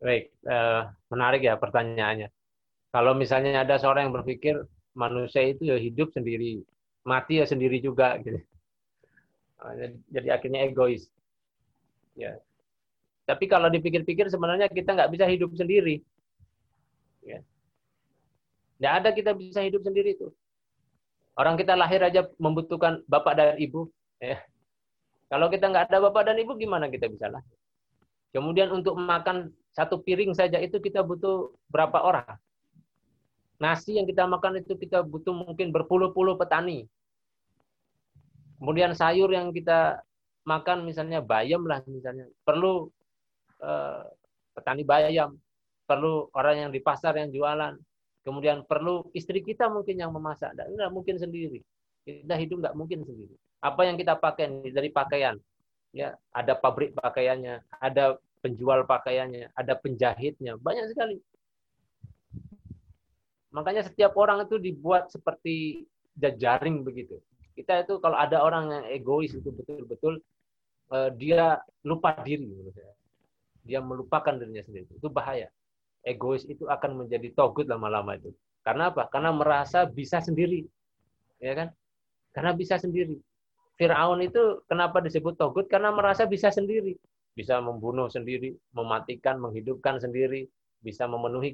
Baik, 0.03 0.35
uh, 0.45 0.91
menarik 1.09 1.47
ya 1.47 1.55
pertanyaannya. 1.55 2.29
Kalau 2.95 3.11
misalnya 3.19 3.67
ada 3.67 3.75
seorang 3.75 4.07
yang 4.07 4.15
berpikir 4.15 4.55
manusia 4.95 5.43
itu 5.43 5.67
ya 5.67 5.75
hidup 5.75 6.15
sendiri, 6.15 6.63
mati 7.03 7.43
ya 7.43 7.47
sendiri 7.51 7.83
juga 7.83 8.15
gitu. 8.23 8.39
Jadi 10.15 10.29
akhirnya 10.31 10.63
egois. 10.63 11.11
Ya. 12.15 12.39
Tapi 13.27 13.51
kalau 13.51 13.67
dipikir-pikir 13.67 14.31
sebenarnya 14.31 14.71
kita 14.71 14.95
nggak 14.95 15.11
bisa 15.11 15.27
hidup 15.27 15.51
sendiri. 15.59 16.07
Ya. 17.27 17.43
Nggak 18.79 18.95
ada 19.03 19.11
kita 19.11 19.31
bisa 19.35 19.59
hidup 19.67 19.83
sendiri 19.83 20.15
itu. 20.15 20.31
Orang 21.35 21.59
kita 21.59 21.75
lahir 21.75 21.99
aja 21.99 22.31
membutuhkan 22.39 23.03
bapak 23.11 23.35
dan 23.35 23.59
ibu. 23.59 23.91
Ya. 24.23 24.39
Kalau 25.27 25.51
kita 25.51 25.67
nggak 25.67 25.91
ada 25.91 25.99
bapak 25.99 26.31
dan 26.31 26.39
ibu, 26.39 26.55
gimana 26.55 26.87
kita 26.87 27.11
bisa 27.11 27.27
lahir? 27.27 27.59
Kemudian 28.31 28.71
untuk 28.71 28.95
makan 28.95 29.51
satu 29.75 29.99
piring 29.99 30.31
saja 30.31 30.63
itu 30.63 30.79
kita 30.79 31.03
butuh 31.03 31.51
berapa 31.67 31.99
orang? 31.99 32.39
Nasi 33.63 33.97
yang 33.97 34.07
kita 34.09 34.27
makan 34.27 34.61
itu 34.61 34.75
kita 34.75 35.07
butuh 35.07 35.33
mungkin 35.33 35.71
berpuluh-puluh 35.71 36.35
petani. 36.35 36.87
Kemudian 38.59 38.97
sayur 38.97 39.31
yang 39.31 39.53
kita 39.55 40.03
makan 40.45 40.85
misalnya 40.89 41.23
bayam 41.23 41.65
lah 41.65 41.83
misalnya. 41.87 42.27
Perlu 42.43 42.91
eh, 43.63 44.05
petani 44.55 44.83
bayam. 44.83 45.39
Perlu 45.85 46.33
orang 46.33 46.67
yang 46.67 46.71
di 46.73 46.81
pasar 46.81 47.15
yang 47.21 47.29
jualan. 47.31 47.77
Kemudian 48.25 48.65
perlu 48.65 49.05
istri 49.13 49.45
kita 49.45 49.69
mungkin 49.69 50.01
yang 50.01 50.11
memasak. 50.11 50.57
Tidak 50.57 50.91
mungkin 50.91 51.21
sendiri. 51.21 51.61
Kita 52.05 52.37
hidup 52.37 52.65
nggak 52.65 52.77
mungkin 52.77 53.05
sendiri. 53.05 53.37
Apa 53.65 53.89
yang 53.89 53.97
kita 53.97 54.21
pakai 54.21 54.73
dari 54.77 54.93
pakaian, 54.93 55.41
ya 55.89 56.13
ada 56.37 56.53
pabrik 56.53 56.93
pakaiannya, 56.93 57.65
ada 57.81 58.21
penjual 58.45 58.85
pakaiannya, 58.85 59.49
ada 59.57 59.73
penjahitnya, 59.81 60.61
banyak 60.61 60.93
sekali. 60.93 61.17
Makanya 63.55 63.87
setiap 63.87 64.19
orang 64.19 64.45
itu 64.45 64.59
dibuat 64.59 65.15
seperti 65.15 65.87
jaring 66.19 66.83
begitu. 66.83 67.23
Kita 67.55 67.87
itu 67.87 68.03
kalau 68.03 68.19
ada 68.19 68.43
orang 68.43 68.65
yang 68.71 68.85
egois 68.91 69.31
itu 69.31 69.47
betul-betul 69.47 70.19
eh, 70.91 71.11
dia 71.15 71.63
lupa 71.87 72.19
diri 72.27 72.51
Dia 73.63 73.79
melupakan 73.79 74.35
dirinya 74.35 74.61
sendiri. 74.67 74.91
Itu 74.99 75.07
bahaya 75.09 75.49
egois 76.05 76.45
itu 76.45 76.69
akan 76.69 77.05
menjadi 77.05 77.33
togut 77.33 77.67
lama-lama 77.67 78.15
itu. 78.15 78.31
Karena 78.61 78.93
apa? 78.93 79.09
Karena 79.09 79.33
merasa 79.33 79.89
bisa 79.89 80.21
sendiri. 80.21 80.69
Ya 81.41 81.57
kan? 81.57 81.69
Karena 82.37 82.53
bisa 82.53 82.77
sendiri. 82.77 83.17
Firaun 83.75 84.23
itu 84.23 84.63
kenapa 84.69 85.03
disebut 85.03 85.35
togut? 85.35 85.67
Karena 85.67 85.91
merasa 85.91 86.29
bisa 86.29 86.53
sendiri. 86.53 86.95
Bisa 87.35 87.59
membunuh 87.59 88.07
sendiri, 88.07 88.55
mematikan, 88.71 89.43
menghidupkan 89.43 89.99
sendiri, 89.99 90.47
bisa 90.79 91.11
memenuhi 91.11 91.51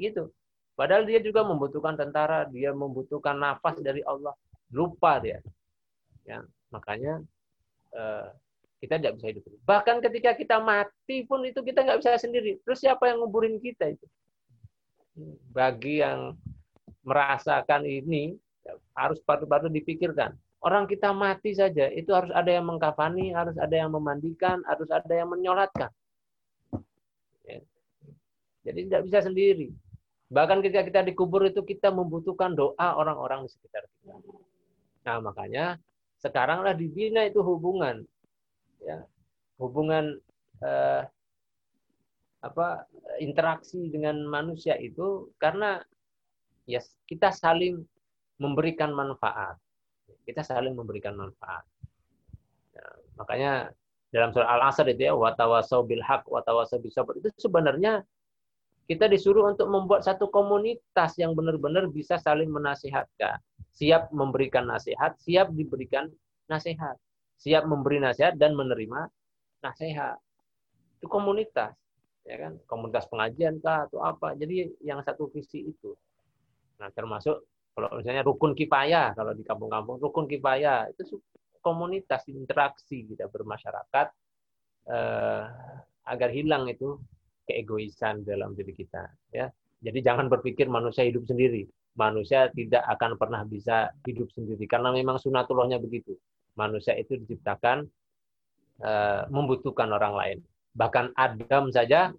itu. 0.00 0.24
Padahal 0.72 1.04
dia 1.04 1.20
juga 1.20 1.44
membutuhkan 1.44 1.94
tentara, 1.94 2.48
dia 2.48 2.72
membutuhkan 2.72 3.36
nafas 3.36 3.76
dari 3.84 4.00
Allah. 4.08 4.32
Lupa 4.72 5.20
dia. 5.20 5.38
Ya, 6.24 6.40
makanya 6.72 7.20
eh, 7.92 8.28
kita 8.80 8.98
tidak 8.98 9.14
bisa 9.20 9.26
hidup. 9.30 9.44
Bahkan 9.62 9.96
ketika 10.00 10.32
kita 10.34 10.56
mati 10.58 11.22
pun 11.28 11.44
itu 11.44 11.60
kita 11.60 11.84
nggak 11.84 12.00
bisa 12.00 12.18
sendiri. 12.18 12.58
Terus 12.64 12.80
siapa 12.80 13.06
yang 13.06 13.22
nguburin 13.22 13.60
kita 13.60 13.92
itu? 13.92 14.06
Bagi 15.52 16.00
yang 16.00 16.34
merasakan 17.04 17.84
ini, 17.84 18.34
harus 18.94 19.18
patut-patut 19.22 19.70
dipikirkan. 19.70 20.34
Orang 20.62 20.86
kita 20.86 21.10
mati 21.10 21.58
saja, 21.58 21.90
itu 21.90 22.14
harus 22.14 22.30
ada 22.30 22.46
yang 22.46 22.62
mengkafani, 22.70 23.34
harus 23.34 23.58
ada 23.58 23.74
yang 23.74 23.90
memandikan, 23.90 24.62
harus 24.62 24.86
ada 24.94 25.10
yang 25.10 25.26
menyolatkan. 25.26 25.90
Ya. 27.42 27.58
Jadi 28.70 28.80
tidak 28.86 29.02
bisa 29.10 29.18
sendiri. 29.26 29.74
Bahkan 30.32 30.64
ketika 30.64 30.82
kita 30.88 31.00
dikubur 31.04 31.44
itu 31.44 31.60
kita 31.60 31.92
membutuhkan 31.92 32.56
doa 32.56 32.96
orang-orang 32.96 33.44
di 33.44 33.50
sekitar 33.52 33.84
kita. 33.84 34.16
Nah 35.04 35.16
makanya 35.20 35.76
sekaranglah 36.24 36.72
dibina 36.72 37.26
itu 37.28 37.44
hubungan, 37.44 38.06
ya 38.80 39.04
hubungan 39.60 40.16
eh, 40.64 41.02
apa 42.42 42.88
interaksi 43.20 43.92
dengan 43.92 44.24
manusia 44.24 44.74
itu 44.80 45.30
karena 45.36 45.84
ya 46.64 46.80
kita 47.04 47.28
saling 47.30 47.84
memberikan 48.40 48.90
manfaat 48.90 49.60
kita 50.26 50.42
saling 50.46 50.74
memberikan 50.74 51.18
manfaat. 51.18 51.66
Ya, 52.72 52.84
makanya 53.18 53.52
dalam 54.14 54.30
surah 54.30 54.48
Al-Asr 54.58 54.86
itu 54.92 55.08
ya 55.10 55.14
watawasau 55.16 55.84
bil 55.84 56.02
haq 56.04 56.28
watawasau 56.28 56.78
bisabr 56.80 57.18
itu 57.18 57.28
sebenarnya 57.40 58.04
kita 58.90 59.06
disuruh 59.06 59.46
untuk 59.50 59.70
membuat 59.70 60.02
satu 60.02 60.26
komunitas 60.28 61.14
yang 61.18 61.38
benar-benar 61.38 61.86
bisa 61.88 62.18
saling 62.18 62.50
menasihatkan, 62.50 63.38
siap 63.70 64.10
memberikan 64.10 64.66
nasihat, 64.66 65.14
siap 65.22 65.54
diberikan 65.54 66.10
nasihat, 66.50 66.98
siap 67.38 67.62
memberi 67.66 68.02
nasihat 68.02 68.34
dan 68.34 68.58
menerima 68.58 69.06
nasihat. 69.62 70.18
Itu 70.98 71.06
komunitas, 71.06 71.74
ya 72.26 72.36
kan? 72.38 72.58
Komunitas 72.66 73.06
pengajian 73.06 73.62
kah 73.62 73.86
atau 73.86 74.02
apa? 74.02 74.34
Jadi 74.34 74.74
yang 74.82 75.02
satu 75.06 75.30
visi 75.30 75.70
itu. 75.70 75.94
Nah, 76.82 76.90
termasuk 76.90 77.46
kalau 77.72 77.88
misalnya 77.96 78.26
rukun 78.26 78.52
kifayah, 78.52 79.14
kalau 79.16 79.32
di 79.32 79.46
kampung-kampung 79.46 80.02
rukun 80.02 80.26
kifayah 80.28 80.90
itu 80.92 81.22
komunitas 81.62 82.26
interaksi 82.28 83.06
kita 83.06 83.30
bermasyarakat 83.30 84.06
eh, 84.90 85.44
agar 86.02 86.28
hilang 86.34 86.66
itu 86.66 86.98
keegoisan 87.48 88.22
dalam 88.22 88.54
diri 88.54 88.72
kita. 88.74 89.08
Ya, 89.32 89.50
jadi 89.82 90.12
jangan 90.12 90.30
berpikir 90.30 90.70
manusia 90.70 91.06
hidup 91.06 91.26
sendiri. 91.26 91.66
Manusia 91.92 92.48
tidak 92.56 92.80
akan 92.88 93.20
pernah 93.20 93.44
bisa 93.44 93.92
hidup 94.08 94.32
sendiri 94.32 94.64
karena 94.64 94.94
memang 94.94 95.20
sunatullahnya 95.20 95.76
begitu. 95.76 96.16
Manusia 96.56 96.96
itu 96.96 97.20
diciptakan 97.20 97.84
eh, 98.80 99.22
membutuhkan 99.28 99.92
orang 99.92 100.14
lain. 100.16 100.38
Bahkan 100.72 101.12
Adam 101.18 101.68
saja 101.68 102.16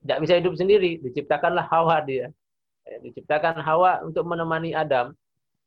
tidak 0.00 0.18
bisa 0.24 0.34
hidup 0.40 0.56
sendiri, 0.56 0.96
diciptakanlah 1.04 1.68
Hawa 1.68 2.00
dia 2.00 2.32
Ya, 2.90 2.98
diciptakan 3.04 3.62
Hawa 3.62 4.02
untuk 4.02 4.24
menemani 4.24 4.74
Adam 4.74 5.12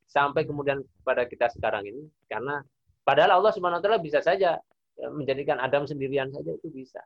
sampai 0.10 0.44
kemudian 0.44 0.84
pada 1.08 1.24
kita 1.24 1.48
sekarang 1.56 1.88
ini 1.88 2.04
karena 2.28 2.60
padahal 3.08 3.40
Allah 3.40 3.56
taala 3.80 4.02
bisa 4.02 4.20
saja 4.20 4.60
ya, 5.00 5.08
menjadikan 5.08 5.56
Adam 5.62 5.88
sendirian 5.88 6.28
saja 6.36 6.52
itu 6.52 6.68
bisa. 6.68 7.00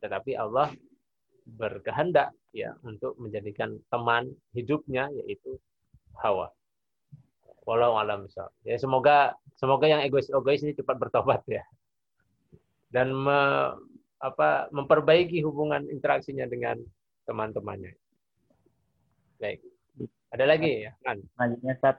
Tetapi 0.00 0.40
Allah 0.40 0.72
berkehendak 1.56 2.36
ya 2.52 2.76
untuk 2.84 3.16
menjadikan 3.16 3.80
teman 3.88 4.28
hidupnya 4.52 5.08
yaitu 5.24 5.56
Hawa. 6.18 6.52
Walau 7.64 8.00
alam 8.00 8.28
misal. 8.28 8.48
Ya 8.64 8.80
semoga 8.80 9.36
semoga 9.56 9.88
yang 9.88 10.00
egois-egois 10.04 10.64
ini 10.64 10.76
cepat 10.76 10.96
bertobat 10.96 11.44
ya. 11.48 11.64
Dan 12.88 13.12
me, 13.12 13.40
apa 14.18 14.72
memperbaiki 14.72 15.44
hubungan 15.44 15.84
interaksinya 15.92 16.48
dengan 16.48 16.80
teman-temannya. 17.28 17.92
Baik. 19.38 19.60
Ada 20.32 20.44
lagi 20.44 20.88
ya, 20.88 20.92
kan? 21.04 21.20
Selanjutnya, 21.36 21.74
Sat. 21.80 21.96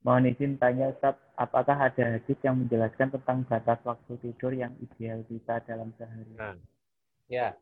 Mohon 0.00 0.32
izin 0.32 0.56
tanya, 0.56 0.92
Sat, 1.00 1.16
apakah 1.36 1.76
ada 1.76 2.16
hadis 2.16 2.36
yang 2.40 2.64
menjelaskan 2.64 3.12
tentang 3.16 3.44
batas 3.48 3.80
waktu 3.84 4.12
tidur 4.24 4.52
yang 4.56 4.72
ideal 4.80 5.20
kita 5.28 5.60
dalam 5.68 5.92
sehari? 5.96 6.32
Nah, 6.36 6.56
ya. 7.28 7.56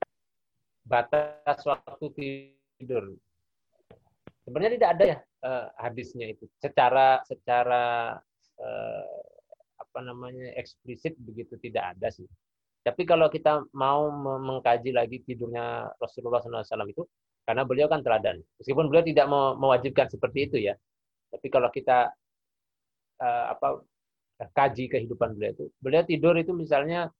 Batas 0.89 1.61
waktu 1.69 2.07
tidur. 2.17 3.13
Sebenarnya 4.49 4.81
tidak 4.81 4.91
ada 4.97 5.05
ya 5.05 5.19
uh, 5.45 5.67
hadisnya 5.77 6.33
itu. 6.33 6.49
Secara 6.57 7.21
secara 7.29 8.17
uh, 8.57 9.21
apa 9.77 9.99
namanya 10.01 10.57
eksplisit 10.57 11.15
begitu 11.21 11.61
tidak 11.61 11.93
ada 11.93 12.09
sih. 12.09 12.25
Tapi 12.81 13.05
kalau 13.05 13.29
kita 13.29 13.69
mau 13.77 14.09
mengkaji 14.41 14.97
lagi 14.97 15.21
tidurnya 15.21 15.93
Rasulullah 16.01 16.41
SAW 16.41 16.89
itu, 16.89 17.05
karena 17.45 17.69
beliau 17.69 17.85
kan 17.85 18.01
teladan. 18.01 18.41
Meskipun 18.57 18.89
beliau 18.89 19.05
tidak 19.05 19.29
mewajibkan 19.61 20.09
seperti 20.09 20.49
itu 20.49 20.57
ya. 20.73 20.75
Tapi 21.29 21.47
kalau 21.53 21.69
kita 21.69 22.09
uh, 23.21 23.45
apa 23.53 23.85
kaji 24.57 24.89
kehidupan 24.89 25.37
beliau 25.37 25.53
itu, 25.53 25.65
beliau 25.83 26.03
tidur 26.07 26.33
itu 26.39 26.55
misalnya 26.57 27.13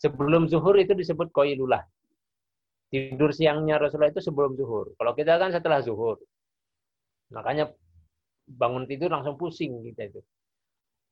sebelum 0.00 0.48
zuhur 0.48 0.74
itu 0.80 0.96
disebut 0.96 1.28
koilulah. 1.30 1.84
Tidur 2.90 3.30
siangnya 3.30 3.78
Rasulullah 3.78 4.10
itu 4.10 4.18
sebelum 4.18 4.58
zuhur. 4.58 4.90
Kalau 4.98 5.14
kita 5.14 5.38
kan 5.38 5.54
setelah 5.54 5.78
zuhur. 5.78 6.18
Makanya 7.30 7.70
bangun 8.50 8.84
tidur 8.90 9.14
langsung 9.14 9.38
pusing 9.38 9.78
kita 9.86 10.10
itu. 10.10 10.20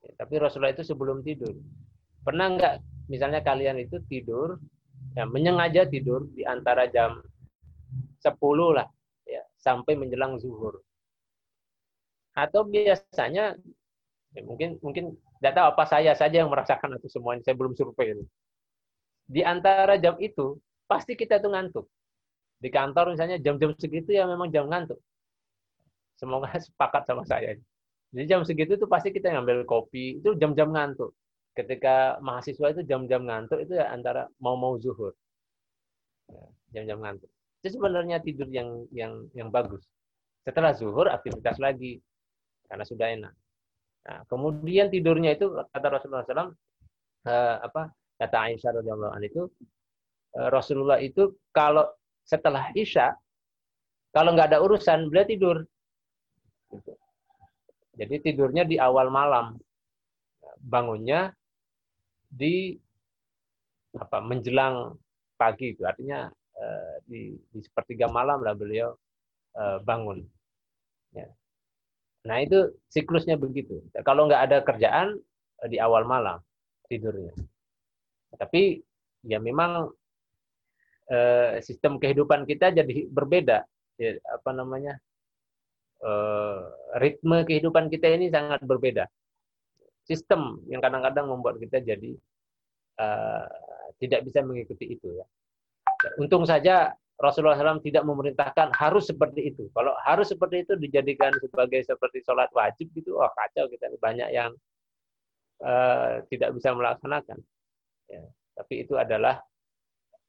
Ya, 0.03 0.11
tapi 0.19 0.43
Rasulullah 0.43 0.75
itu 0.75 0.83
sebelum 0.83 1.23
tidur. 1.23 1.55
Pernah 2.27 2.59
nggak 2.59 2.75
misalnya 3.07 3.47
kalian 3.47 3.79
itu 3.79 4.03
tidur, 4.11 4.59
ya, 5.15 5.23
menyengaja 5.23 5.87
tidur 5.87 6.27
di 6.35 6.43
antara 6.43 6.91
jam 6.91 7.23
10 8.19 8.35
lah 8.75 8.91
ya 9.23 9.43
sampai 9.63 9.95
menjelang 9.95 10.39
zuhur. 10.43 10.83
Atau 12.35 12.67
biasanya 12.67 13.55
ya 14.35 14.43
mungkin 14.43 14.83
mungkin 14.83 15.15
tidak 15.39 15.55
tahu 15.55 15.67
apa 15.71 15.85
saya 15.87 16.13
saja 16.19 16.43
yang 16.43 16.51
merasakan 16.51 16.99
itu 16.99 17.07
semuanya 17.07 17.47
saya 17.47 17.55
belum 17.55 17.79
survei. 17.79 18.19
Di 19.31 19.47
antara 19.47 19.95
jam 20.03 20.19
itu 20.19 20.59
pasti 20.89 21.13
kita 21.15 21.39
tuh 21.39 21.53
ngantuk. 21.53 21.87
Di 22.59 22.73
kantor 22.73 23.15
misalnya 23.15 23.39
jam-jam 23.39 23.71
segitu 23.79 24.11
ya 24.11 24.27
memang 24.27 24.51
jam 24.51 24.67
ngantuk. 24.67 24.99
Semoga 26.19 26.51
sepakat 26.67 27.07
sama 27.07 27.23
saya. 27.23 27.55
Jadi 28.11 28.25
jam 28.25 28.41
segitu 28.43 28.81
tuh 28.81 28.89
pasti 28.89 29.13
kita 29.13 29.29
ngambil 29.31 29.69
kopi, 29.69 30.19
itu 30.19 30.33
jam-jam 30.41 30.73
ngantuk. 30.73 31.13
Ketika 31.53 32.17
mahasiswa 32.25 32.73
itu 32.73 32.83
jam-jam 32.89 33.29
ngantuk 33.29 33.61
itu 33.61 33.77
ya 33.77 33.93
antara 33.93 34.27
mau-mau 34.41 34.81
zuhur. 34.81 35.13
Ya, 36.33 36.45
jam-jam 36.81 37.05
ngantuk. 37.05 37.31
Itu 37.61 37.77
sebenarnya 37.77 38.25
tidur 38.25 38.49
yang 38.49 38.89
yang 38.91 39.29
yang 39.37 39.53
bagus. 39.53 39.85
Setelah 40.43 40.73
zuhur 40.73 41.13
aktivitas 41.13 41.61
lagi 41.61 42.01
karena 42.65 42.85
sudah 42.89 43.07
enak. 43.13 43.35
Nah, 44.09 44.25
kemudian 44.25 44.89
tidurnya 44.89 45.37
itu 45.37 45.53
kata 45.53 45.87
Rasulullah 45.93 46.25
SAW 46.25 46.57
eh, 47.29 47.57
apa 47.61 47.93
kata 48.17 48.37
Aisyah 48.49 48.71
radhiyallahu 48.81 49.13
itu 49.21 49.43
Rasulullah 50.35 51.01
itu 51.01 51.37
kalau 51.55 51.89
setelah 52.25 52.69
isya 52.77 53.17
kalau 54.13 54.33
nggak 54.37 54.55
ada 54.55 54.61
urusan 54.61 55.09
beliau 55.09 55.27
tidur. 55.29 55.57
Gitu. 56.73 56.93
Jadi 57.99 58.15
tidurnya 58.23 58.63
di 58.63 58.79
awal 58.79 59.11
malam, 59.11 59.59
bangunnya 60.61 61.35
di 62.29 62.77
apa 63.97 64.21
menjelang 64.21 64.95
pagi 65.35 65.75
itu 65.75 65.83
artinya 65.83 66.29
Eh, 66.59 66.97
di, 67.07 67.23
di 67.55 67.63
sepertiga 67.63 68.11
malam 68.11 68.43
lah 68.43 68.51
beliau 68.51 68.91
uh, 69.55 69.79
bangun. 69.79 70.27
Ya. 71.15 71.31
Nah 72.27 72.43
itu 72.43 72.75
siklusnya 72.91 73.39
begitu. 73.39 73.79
Kalau 74.03 74.27
nggak 74.27 74.43
ada 74.51 74.59
kerjaan 74.67 75.23
eh, 75.63 75.69
di 75.71 75.79
awal 75.79 76.03
malam 76.03 76.43
tidurnya. 76.91 77.31
Tapi 78.35 78.83
ya 79.23 79.39
memang 79.39 79.87
uh, 81.09 81.59
sistem 81.65 81.97
kehidupan 81.97 82.45
kita 82.45 82.73
jadi 82.73 83.09
berbeda. 83.09 83.65
Ya, 83.99 84.17
apa 84.31 84.51
namanya? 84.55 84.97
Uh, 85.99 86.71
ritme 87.03 87.43
kehidupan 87.43 87.91
kita 87.91 88.07
ini 88.15 88.31
sangat 88.31 88.63
berbeda. 88.63 89.11
Sistem 90.07 90.63
yang 90.71 90.79
kadang-kadang 90.79 91.27
membuat 91.27 91.59
kita 91.59 91.83
jadi 91.83 92.15
uh, 93.03 93.51
tidak 93.99 94.31
bisa 94.31 94.41
mengikuti 94.47 94.95
itu 94.95 95.19
ya. 95.19 95.27
Untung 96.23 96.47
saja 96.47 96.95
Rasulullah 97.19 97.59
SAW 97.59 97.83
tidak 97.83 98.07
memerintahkan 98.07 98.71
harus 98.79 99.11
seperti 99.11 99.51
itu. 99.51 99.67
Kalau 99.75 99.91
harus 100.07 100.31
seperti 100.31 100.63
itu 100.63 100.79
dijadikan 100.79 101.35
sebagai 101.43 101.83
seperti 101.83 102.23
sholat 102.23 102.47
wajib 102.55 102.95
gitu, 102.95 103.19
wah 103.19 103.35
kacau 103.35 103.67
kita 103.67 103.91
banyak 103.99 104.31
yang 104.31 104.55
uh, 105.67 106.23
tidak 106.31 106.55
bisa 106.55 106.71
melaksanakan. 106.79 107.43
Ya, 108.07 108.23
tapi 108.55 108.87
itu 108.87 108.95
adalah 108.95 109.43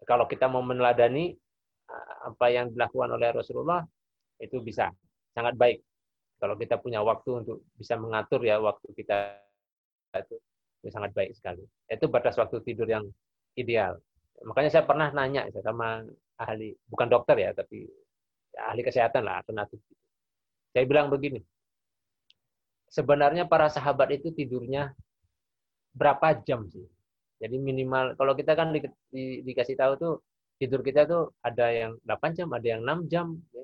kalau 0.08 0.26
kita 0.28 0.48
mau 0.48 0.64
meneladani 0.64 1.36
apa 2.24 2.46
yang 2.54 2.70
dilakukan 2.70 3.10
oleh 3.10 3.34
Rasulullah 3.34 3.82
itu 4.40 4.62
bisa 4.62 4.94
sangat 5.34 5.56
baik. 5.58 5.80
Kalau 6.40 6.56
kita 6.56 6.80
punya 6.80 7.04
waktu 7.04 7.44
untuk 7.44 7.68
bisa 7.76 8.00
mengatur 8.00 8.40
ya 8.48 8.62
waktu 8.64 8.88
kita 8.96 9.36
itu, 10.16 10.40
itu 10.80 10.88
sangat 10.88 11.12
baik 11.12 11.36
sekali. 11.36 11.64
Itu 11.92 12.08
batas 12.08 12.40
waktu 12.40 12.64
tidur 12.64 12.88
yang 12.88 13.04
ideal. 13.60 14.00
Makanya 14.48 14.72
saya 14.72 14.84
pernah 14.88 15.12
nanya 15.12 15.52
sama 15.60 16.00
ahli, 16.40 16.72
bukan 16.88 17.12
dokter 17.12 17.36
ya, 17.36 17.52
tapi 17.52 17.84
ahli 18.56 18.82
kesehatan 18.88 19.28
lah, 19.28 19.44
alternatif. 19.44 19.84
Saya 20.72 20.88
bilang 20.88 21.12
begini, 21.12 21.44
sebenarnya 22.88 23.44
para 23.44 23.68
sahabat 23.68 24.16
itu 24.16 24.32
tidurnya 24.32 24.96
berapa 25.92 26.40
jam 26.48 26.64
sih? 26.72 26.88
Jadi 27.40 27.56
minimal 27.56 28.20
kalau 28.20 28.36
kita 28.36 28.52
kan 28.54 28.76
di, 28.76 28.84
di, 29.08 29.24
dikasih 29.48 29.80
tahu 29.80 29.94
tuh 29.96 30.14
tidur 30.60 30.84
kita 30.84 31.08
tuh 31.08 31.32
ada 31.40 31.72
yang 31.72 31.92
8 32.04 32.36
jam, 32.36 32.48
ada 32.52 32.68
yang 32.68 32.84
6 32.84 33.12
jam. 33.12 33.28
Ya. 33.56 33.64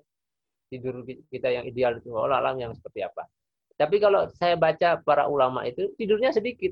Tidur 0.66 1.06
kita 1.06 1.48
yang 1.52 1.68
ideal 1.68 2.00
itu 2.00 2.10
Allah 2.16 2.42
alam 2.42 2.56
yang 2.58 2.72
seperti 2.74 3.04
apa. 3.06 3.28
Tapi 3.76 4.00
kalau 4.00 4.32
saya 4.40 4.56
baca 4.56 5.04
para 5.04 5.28
ulama 5.28 5.68
itu 5.68 5.92
tidurnya 6.00 6.32
sedikit. 6.32 6.72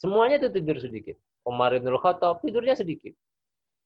Semuanya 0.00 0.40
itu 0.40 0.48
tidur 0.50 0.80
sedikit. 0.80 1.14
Umar 1.44 1.76
bin 1.76 1.92
Khattab 1.94 2.40
tidurnya 2.40 2.74
sedikit. 2.74 3.12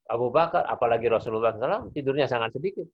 Abu 0.07 0.31
Bakar, 0.31 0.63
apalagi 0.71 1.11
Rasulullah 1.11 1.51
SAW, 1.51 1.91
tidurnya 1.91 2.31
sangat 2.31 2.55
sedikit. 2.55 2.87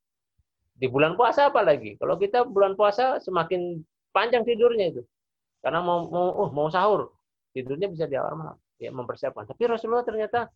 Di 0.72 0.89
bulan 0.89 1.12
puasa 1.14 1.53
apalagi. 1.53 2.01
Kalau 2.01 2.16
kita 2.16 2.49
bulan 2.49 2.72
puasa 2.72 3.20
semakin 3.20 3.85
panjang 4.16 4.49
tidurnya 4.49 4.97
itu. 4.97 5.03
Karena 5.61 5.85
mau 5.85 6.09
mau 6.09 6.26
oh, 6.33 6.51
mau 6.51 6.66
sahur, 6.72 7.12
tidurnya 7.53 7.89
bisa 7.93 8.09
di 8.09 8.17
awal 8.17 8.35
malam. 8.35 8.59
Ya 8.81 8.91
mempersiapkan. 8.91 9.47
Tapi 9.47 9.63
Rasulullah 9.69 10.03
ternyata 10.03 10.51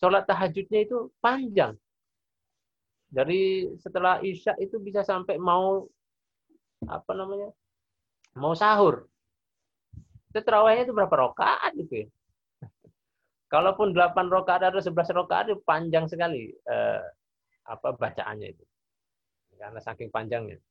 sholat 0.00 0.24
tahajudnya 0.26 0.80
itu 0.82 1.12
panjang. 1.20 1.76
Dari 3.10 3.68
setelah 3.78 4.18
Isya 4.24 4.56
itu 4.58 4.80
bisa 4.80 5.04
sampai 5.04 5.36
mau 5.36 5.86
apa 6.88 7.12
namanya? 7.12 7.52
Mau 8.34 8.56
sahur. 8.56 9.06
Itu 10.30 10.40
terawihnya 10.40 10.86
itu 10.88 10.94
berapa 10.94 11.10
rokaat 11.10 11.74
itu 11.74 12.06
ya? 12.06 12.08
Kalaupun 13.50 13.90
8 13.90 14.30
rokaat 14.30 14.62
atau 14.62 14.78
11 14.78 15.10
rokaat 15.10 15.50
itu 15.50 15.58
panjang 15.66 16.06
sekali 16.06 16.54
eh, 16.54 17.02
apa 17.66 17.88
bacaannya 17.98 18.48
itu. 18.54 18.64
Karena 19.58 19.82
saking 19.82 20.08
panjangnya. 20.14 20.62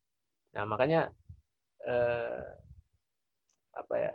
Nah, 0.56 0.64
makanya 0.64 1.12
eh, 1.84 2.48
apa 3.76 3.96
ya? 4.00 4.12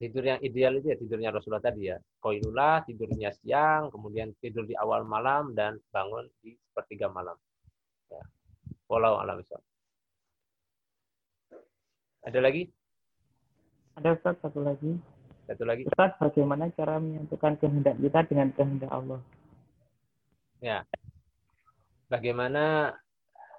Tidur 0.00 0.24
yang 0.24 0.40
ideal 0.40 0.80
itu 0.80 0.88
ya 0.88 0.96
tidurnya 0.96 1.28
Rasulullah 1.28 1.60
tadi 1.60 1.92
ya. 1.92 2.00
Koilullah, 2.24 2.80
tidurnya 2.88 3.36
siang, 3.36 3.92
kemudian 3.92 4.32
tidur 4.40 4.64
di 4.64 4.72
awal 4.72 5.04
malam 5.04 5.52
dan 5.52 5.76
bangun 5.92 6.24
di 6.40 6.56
sepertiga 6.56 7.12
malam. 7.12 7.36
Ya. 8.08 8.24
Walau 8.88 9.20
alam 9.20 9.44
Ada 12.24 12.40
lagi? 12.40 12.64
Ada 14.00 14.16
Ustaz 14.16 14.40
satu 14.40 14.64
lagi. 14.64 14.96
Satu 15.44 15.68
lagi. 15.68 15.84
Ustaz, 15.84 16.16
bagaimana 16.16 16.72
cara 16.72 16.96
menyatukan 16.96 17.60
kehendak 17.60 18.00
kita 18.00 18.24
dengan 18.24 18.48
kehendak 18.56 18.88
Allah? 18.88 19.20
Ya. 20.64 20.88
Bagaimana 22.08 22.96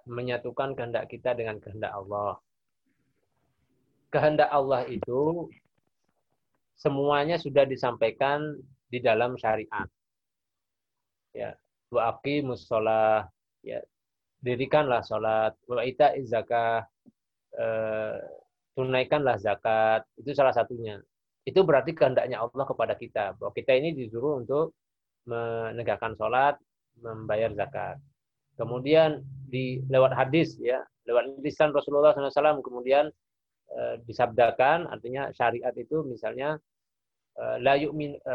menyatukan 0.09 0.73
kehendak 0.73 1.05
kita 1.05 1.37
dengan 1.37 1.61
kehendak 1.61 1.93
Allah? 1.93 2.41
Kehendak 4.09 4.49
Allah 4.49 4.89
itu 4.89 5.53
semuanya 6.81 7.37
sudah 7.37 7.69
disampaikan 7.69 8.57
di 8.89 8.97
dalam 8.97 9.37
syariat. 9.37 9.85
Ya, 11.37 11.53
wa 11.93 12.17
aqimus 12.17 12.65
shalah, 12.65 13.29
ya, 13.61 13.79
dirikanlah 14.41 15.05
salat, 15.05 15.53
wa 15.69 15.85
zakah, 16.25 16.89
eh, 17.53 18.17
tunaikanlah 18.73 19.37
zakat. 19.37 20.01
Itu 20.17 20.33
salah 20.33 20.57
satunya 20.57 20.97
itu 21.41 21.59
berarti 21.65 21.97
kehendaknya 21.97 22.37
Allah 22.37 22.65
kepada 22.69 22.93
kita 22.93 23.33
bahwa 23.37 23.51
kita 23.53 23.73
ini 23.73 23.97
disuruh 23.97 24.37
untuk 24.37 24.77
menegakkan 25.25 26.13
sholat, 26.13 26.57
membayar 27.01 27.49
zakat. 27.57 27.97
Kemudian 28.57 29.25
di 29.49 29.81
lewat 29.89 30.13
hadis 30.13 30.53
ya, 30.61 30.85
lewat 31.09 31.41
lisan 31.41 31.73
Rasulullah 31.73 32.13
SAW 32.13 32.61
kemudian 32.61 33.09
e, 33.73 33.81
disabdakan 34.05 34.85
artinya 34.85 35.33
syariat 35.33 35.73
itu 35.73 36.05
misalnya 36.05 36.61
e, 36.61 36.70
la 37.61 37.73
yu'min 37.77 38.17
e, 38.21 38.33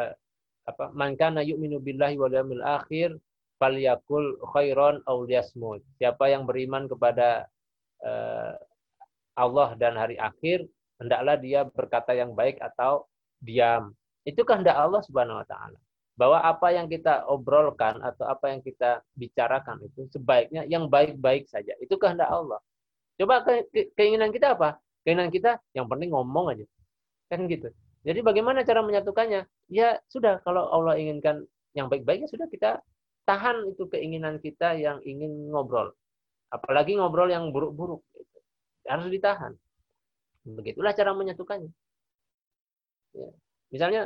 apa 0.66 0.90
man 0.92 1.14
kana 1.14 1.46
yu'minu 1.46 1.78
billahi 1.78 2.18
wal 2.18 2.32
yawmil 2.32 2.64
akhir 2.64 3.14
falyakul 3.62 4.36
khairan 4.52 5.00
aw 5.07 5.22
liyasmut. 5.24 5.80
Siapa 5.96 6.28
yang 6.28 6.44
beriman 6.44 6.90
kepada 6.90 7.46
e, 8.02 8.12
Allah 9.36 9.68
dan 9.76 9.94
hari 9.96 10.16
akhir 10.16 10.64
hendaklah 11.00 11.36
dia 11.36 11.64
berkata 11.68 12.16
yang 12.16 12.32
baik 12.32 12.57
atau 12.61 13.04
diam. 13.40 13.92
Itu 14.26 14.42
kehendak 14.42 14.74
Allah 14.74 15.00
Subhanahu 15.04 15.40
wa 15.44 15.46
taala. 15.46 15.78
Bahwa 16.16 16.40
apa 16.40 16.72
yang 16.72 16.88
kita 16.88 17.28
obrolkan 17.28 18.00
atau 18.00 18.24
apa 18.24 18.48
yang 18.48 18.64
kita 18.64 19.04
bicarakan 19.12 19.84
itu 19.84 20.09
sebaiknya 20.16 20.64
yang 20.64 20.88
baik-baik 20.88 21.44
saja. 21.46 21.76
Itu 21.76 22.00
kehendak 22.00 22.32
Allah. 22.32 22.59
Coba 23.20 23.44
ke 23.44 23.68
keinginan 23.96 24.32
kita 24.32 24.57
apa? 24.57 24.80
Keinginan 25.04 25.28
kita 25.28 25.61
yang 25.76 25.86
penting 25.86 26.11
ngomong 26.16 26.57
aja. 26.57 26.64
Kan 27.28 27.44
gitu. 27.46 27.68
Jadi 28.07 28.22
bagaimana 28.22 28.62
cara 28.62 28.86
menyatukannya? 28.86 29.50
Ya 29.66 29.98
sudah 30.07 30.38
kalau 30.46 30.70
Allah 30.70 30.94
inginkan 30.94 31.42
yang 31.74 31.90
baik-baik 31.90 32.22
ya 32.22 32.28
sudah 32.30 32.46
kita 32.46 32.78
tahan 33.26 33.66
itu 33.74 33.90
keinginan 33.90 34.38
kita 34.38 34.78
yang 34.78 35.02
ingin 35.02 35.50
ngobrol. 35.50 35.90
Apalagi 36.54 36.94
ngobrol 36.94 37.26
yang 37.26 37.50
buruk-buruk. 37.50 38.07
Gitu. 38.14 38.38
Harus 38.86 39.11
ditahan. 39.11 39.52
Begitulah 40.46 40.94
cara 40.94 41.11
menyatukannya. 41.18 41.74
Ya. 43.18 43.28
Misalnya 43.74 44.02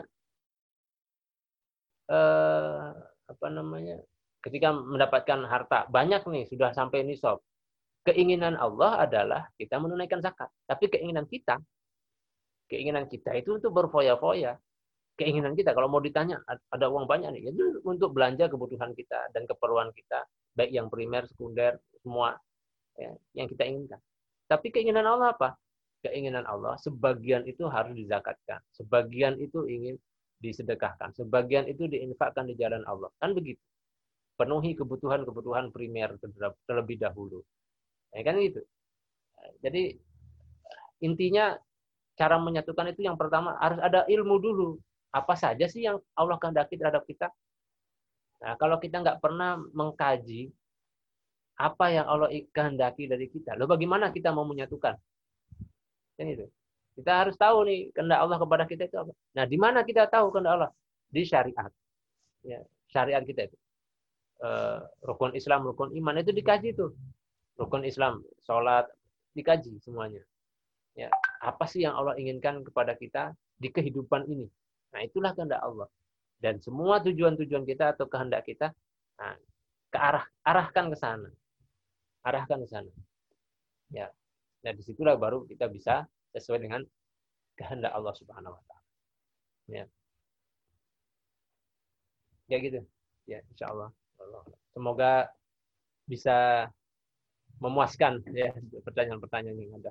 eh, 2.08 2.88
apa 3.04 3.46
namanya? 3.52 4.00
Ketika 4.40 4.72
mendapatkan 4.72 5.44
harta 5.44 5.84
banyak 5.92 6.24
nih 6.24 6.48
sudah 6.48 6.72
sampai 6.72 7.04
nisab. 7.04 7.44
Keinginan 8.00 8.56
Allah 8.56 9.04
adalah 9.04 9.52
kita 9.60 9.76
menunaikan 9.76 10.24
zakat. 10.24 10.48
Tapi 10.64 10.88
keinginan 10.88 11.28
kita 11.28 11.60
keinginan 12.70 13.10
kita 13.10 13.34
itu 13.34 13.58
untuk 13.58 13.74
berfoya-foya. 13.74 14.54
Keinginan 15.18 15.52
kita 15.52 15.76
kalau 15.76 15.90
mau 15.90 16.00
ditanya 16.00 16.40
ada 16.48 16.86
uang 16.88 17.04
banyak 17.04 17.28
nih, 17.36 17.52
itu 17.52 17.84
untuk 17.84 18.16
belanja 18.16 18.48
kebutuhan 18.48 18.96
kita 18.96 19.28
dan 19.36 19.44
keperluan 19.44 19.92
kita, 19.92 20.24
baik 20.56 20.72
yang 20.72 20.88
primer, 20.88 21.28
sekunder, 21.28 21.76
semua 22.00 22.38
ya, 22.96 23.12
yang 23.36 23.44
kita 23.50 23.68
inginkan. 23.68 24.00
Tapi 24.48 24.72
keinginan 24.72 25.04
Allah 25.04 25.36
apa? 25.36 25.60
keinginan 26.00 26.48
Allah, 26.48 26.80
sebagian 26.80 27.44
itu 27.44 27.68
harus 27.68 27.92
dizakatkan, 27.92 28.60
sebagian 28.72 29.36
itu 29.36 29.68
ingin 29.68 30.00
disedekahkan, 30.40 31.12
sebagian 31.12 31.68
itu 31.68 31.84
diinfakkan 31.84 32.48
di 32.48 32.56
jalan 32.56 32.80
Allah. 32.88 33.12
Kan 33.20 33.36
begitu. 33.36 33.60
Penuhi 34.40 34.72
kebutuhan-kebutuhan 34.72 35.68
primer 35.68 36.16
terlebih 36.64 36.96
dahulu. 36.96 37.44
Ya 38.16 38.24
kan 38.24 38.40
gitu. 38.40 38.64
Jadi 39.60 40.00
intinya 41.04 41.60
cara 42.20 42.36
menyatukan 42.36 42.92
itu 42.92 43.08
yang 43.08 43.16
pertama 43.16 43.56
harus 43.56 43.80
ada 43.80 44.04
ilmu 44.04 44.36
dulu. 44.36 44.76
Apa 45.08 45.32
saja 45.32 45.64
sih 45.64 45.88
yang 45.88 45.96
Allah 46.12 46.36
kehendaki 46.36 46.76
terhadap 46.76 47.08
kita? 47.08 47.32
Nah, 48.44 48.60
kalau 48.60 48.76
kita 48.76 49.00
nggak 49.00 49.24
pernah 49.24 49.56
mengkaji 49.72 50.52
apa 51.56 51.86
yang 51.88 52.04
Allah 52.04 52.28
kehendaki 52.52 53.08
dari 53.08 53.24
kita, 53.32 53.56
lalu 53.56 53.80
bagaimana 53.80 54.12
kita 54.12 54.36
mau 54.36 54.44
menyatukan? 54.44 55.00
Kan 56.20 56.26
itu. 56.28 56.44
Kita 57.00 57.24
harus 57.24 57.36
tahu 57.40 57.64
nih 57.64 57.88
kehendak 57.96 58.20
Allah 58.20 58.36
kepada 58.36 58.64
kita 58.68 58.84
itu 58.84 58.96
apa. 59.00 59.12
Nah, 59.40 59.44
di 59.48 59.56
mana 59.56 59.80
kita 59.80 60.04
tahu 60.04 60.28
kehendak 60.28 60.52
Allah? 60.60 60.70
Di 61.08 61.24
syariat. 61.24 61.72
Ya, 62.44 62.60
syariat 62.92 63.24
kita 63.24 63.48
itu. 63.48 63.56
Uh, 64.40 64.84
rukun 65.04 65.32
Islam, 65.36 65.64
rukun 65.64 65.92
iman 65.96 66.20
itu 66.20 66.32
dikaji 66.32 66.76
tuh. 66.76 66.92
Rukun 67.56 67.84
Islam, 67.84 68.24
sholat, 68.44 68.88
dikaji 69.36 69.80
semuanya. 69.84 70.20
Ya, 70.98 71.08
apa 71.40 71.64
sih 71.70 71.86
yang 71.86 71.94
Allah 71.94 72.18
inginkan 72.18 72.66
kepada 72.66 72.98
kita 72.98 73.32
di 73.56 73.70
kehidupan 73.70 74.26
ini? 74.26 74.46
Nah, 74.90 75.00
itulah 75.06 75.32
kehendak 75.32 75.62
Allah. 75.62 75.86
Dan 76.40 76.58
semua 76.58 76.98
tujuan-tujuan 77.04 77.64
kita 77.68 77.94
atau 77.94 78.08
kehendak 78.10 78.48
kita 78.48 78.72
nah, 79.20 79.36
ke 79.92 79.98
arah 79.98 80.24
arahkan 80.42 80.90
ke 80.90 80.96
sana. 80.98 81.28
Arahkan 82.26 82.58
ke 82.64 82.68
sana. 82.68 82.90
Ya, 83.90 84.10
Nah, 84.60 84.72
di 84.76 84.82
situlah 84.84 85.16
baru 85.16 85.48
kita 85.48 85.72
bisa 85.72 86.04
sesuai 86.36 86.60
dengan 86.60 86.84
kehendak 87.56 87.92
Allah 87.96 88.12
Subhanahu 88.12 88.52
wa 88.52 88.62
taala. 88.68 88.88
Ya. 89.68 89.84
Ya 92.50 92.56
gitu. 92.60 92.80
Ya, 93.24 93.40
insya 93.48 93.72
Allah. 93.72 93.88
Semoga 94.76 95.32
bisa 96.04 96.68
memuaskan 97.60 98.20
ya 98.36 98.52
pertanyaan-pertanyaan 98.84 99.58
yang 99.58 99.72
ada. 99.80 99.90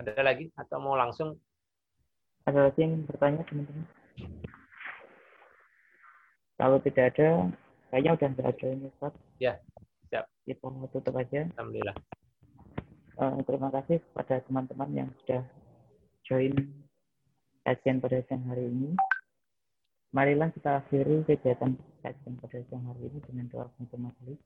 Ada 0.00 0.24
lagi 0.24 0.48
atau 0.56 0.80
mau 0.80 0.96
langsung? 0.96 1.36
Ada 2.48 2.72
lagi 2.72 2.80
yang 2.80 3.04
bertanya 3.04 3.44
teman-teman? 3.44 3.84
Kalau 6.56 6.80
tidak 6.80 7.12
ada, 7.12 7.52
kayaknya 7.92 8.10
udah 8.16 8.28
tidak 8.32 8.48
ada 8.56 8.66
ini 8.72 8.88
Ustaz. 8.88 9.12
Ya, 9.36 9.60
Siap. 10.08 10.24
Kita 10.48 10.66
mau 10.72 10.88
tutup 10.88 11.14
aja. 11.20 11.46
Alhamdulillah. 11.54 11.96
Uh, 13.20 13.38
terima 13.44 13.68
kasih 13.68 14.00
kepada 14.00 14.40
teman-teman 14.48 14.90
yang 14.96 15.08
sudah 15.22 15.44
join 16.24 16.56
kajian 17.68 18.00
pada 18.00 18.24
siang 18.24 18.42
hari 18.48 18.72
ini. 18.72 18.96
Marilah 20.10 20.48
kita 20.50 20.80
akhiri 20.82 21.28
kegiatan 21.28 21.76
kajian 22.02 22.34
pada 22.40 22.58
siang 22.66 22.88
hari 22.88 23.12
ini 23.12 23.20
dengan 23.22 23.46
doa 23.52 23.68
penutup 23.76 24.00
majelis. 24.00 24.40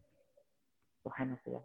Subhanallah. 1.07 1.63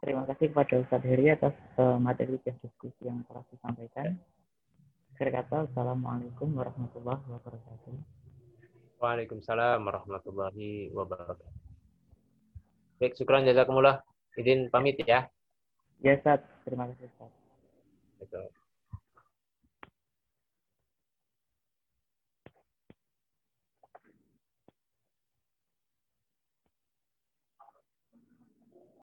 Terima 0.00 0.24
kasih 0.24 0.48
kepada 0.48 0.80
Ustadz 0.80 1.04
Heri 1.04 1.28
atas 1.28 1.52
uh, 1.76 2.00
materi 2.00 2.40
dan 2.40 2.56
diskusi 2.64 3.04
yang 3.04 3.20
telah 3.28 3.44
disampaikan. 3.52 4.16
Akhir 5.12 5.28
kata, 5.28 5.68
Assalamualaikum 5.68 6.56
warahmatullahi 6.56 7.20
wabarakatuh. 7.28 7.92
Waalaikumsalam 8.96 9.84
warahmatullahi 9.84 10.88
wabarakatuh. 10.96 11.48
Baik, 12.96 13.12
syukuran 13.20 13.44
jazakumullah. 13.44 14.00
Izin 14.40 14.72
pamit 14.72 14.96
ya. 15.04 15.28
Ya, 16.00 16.16
Ustaz. 16.16 16.40
Terima 16.64 16.88
kasih, 16.88 17.04
Ustaz. 17.04 17.32
Betul. 18.24 18.48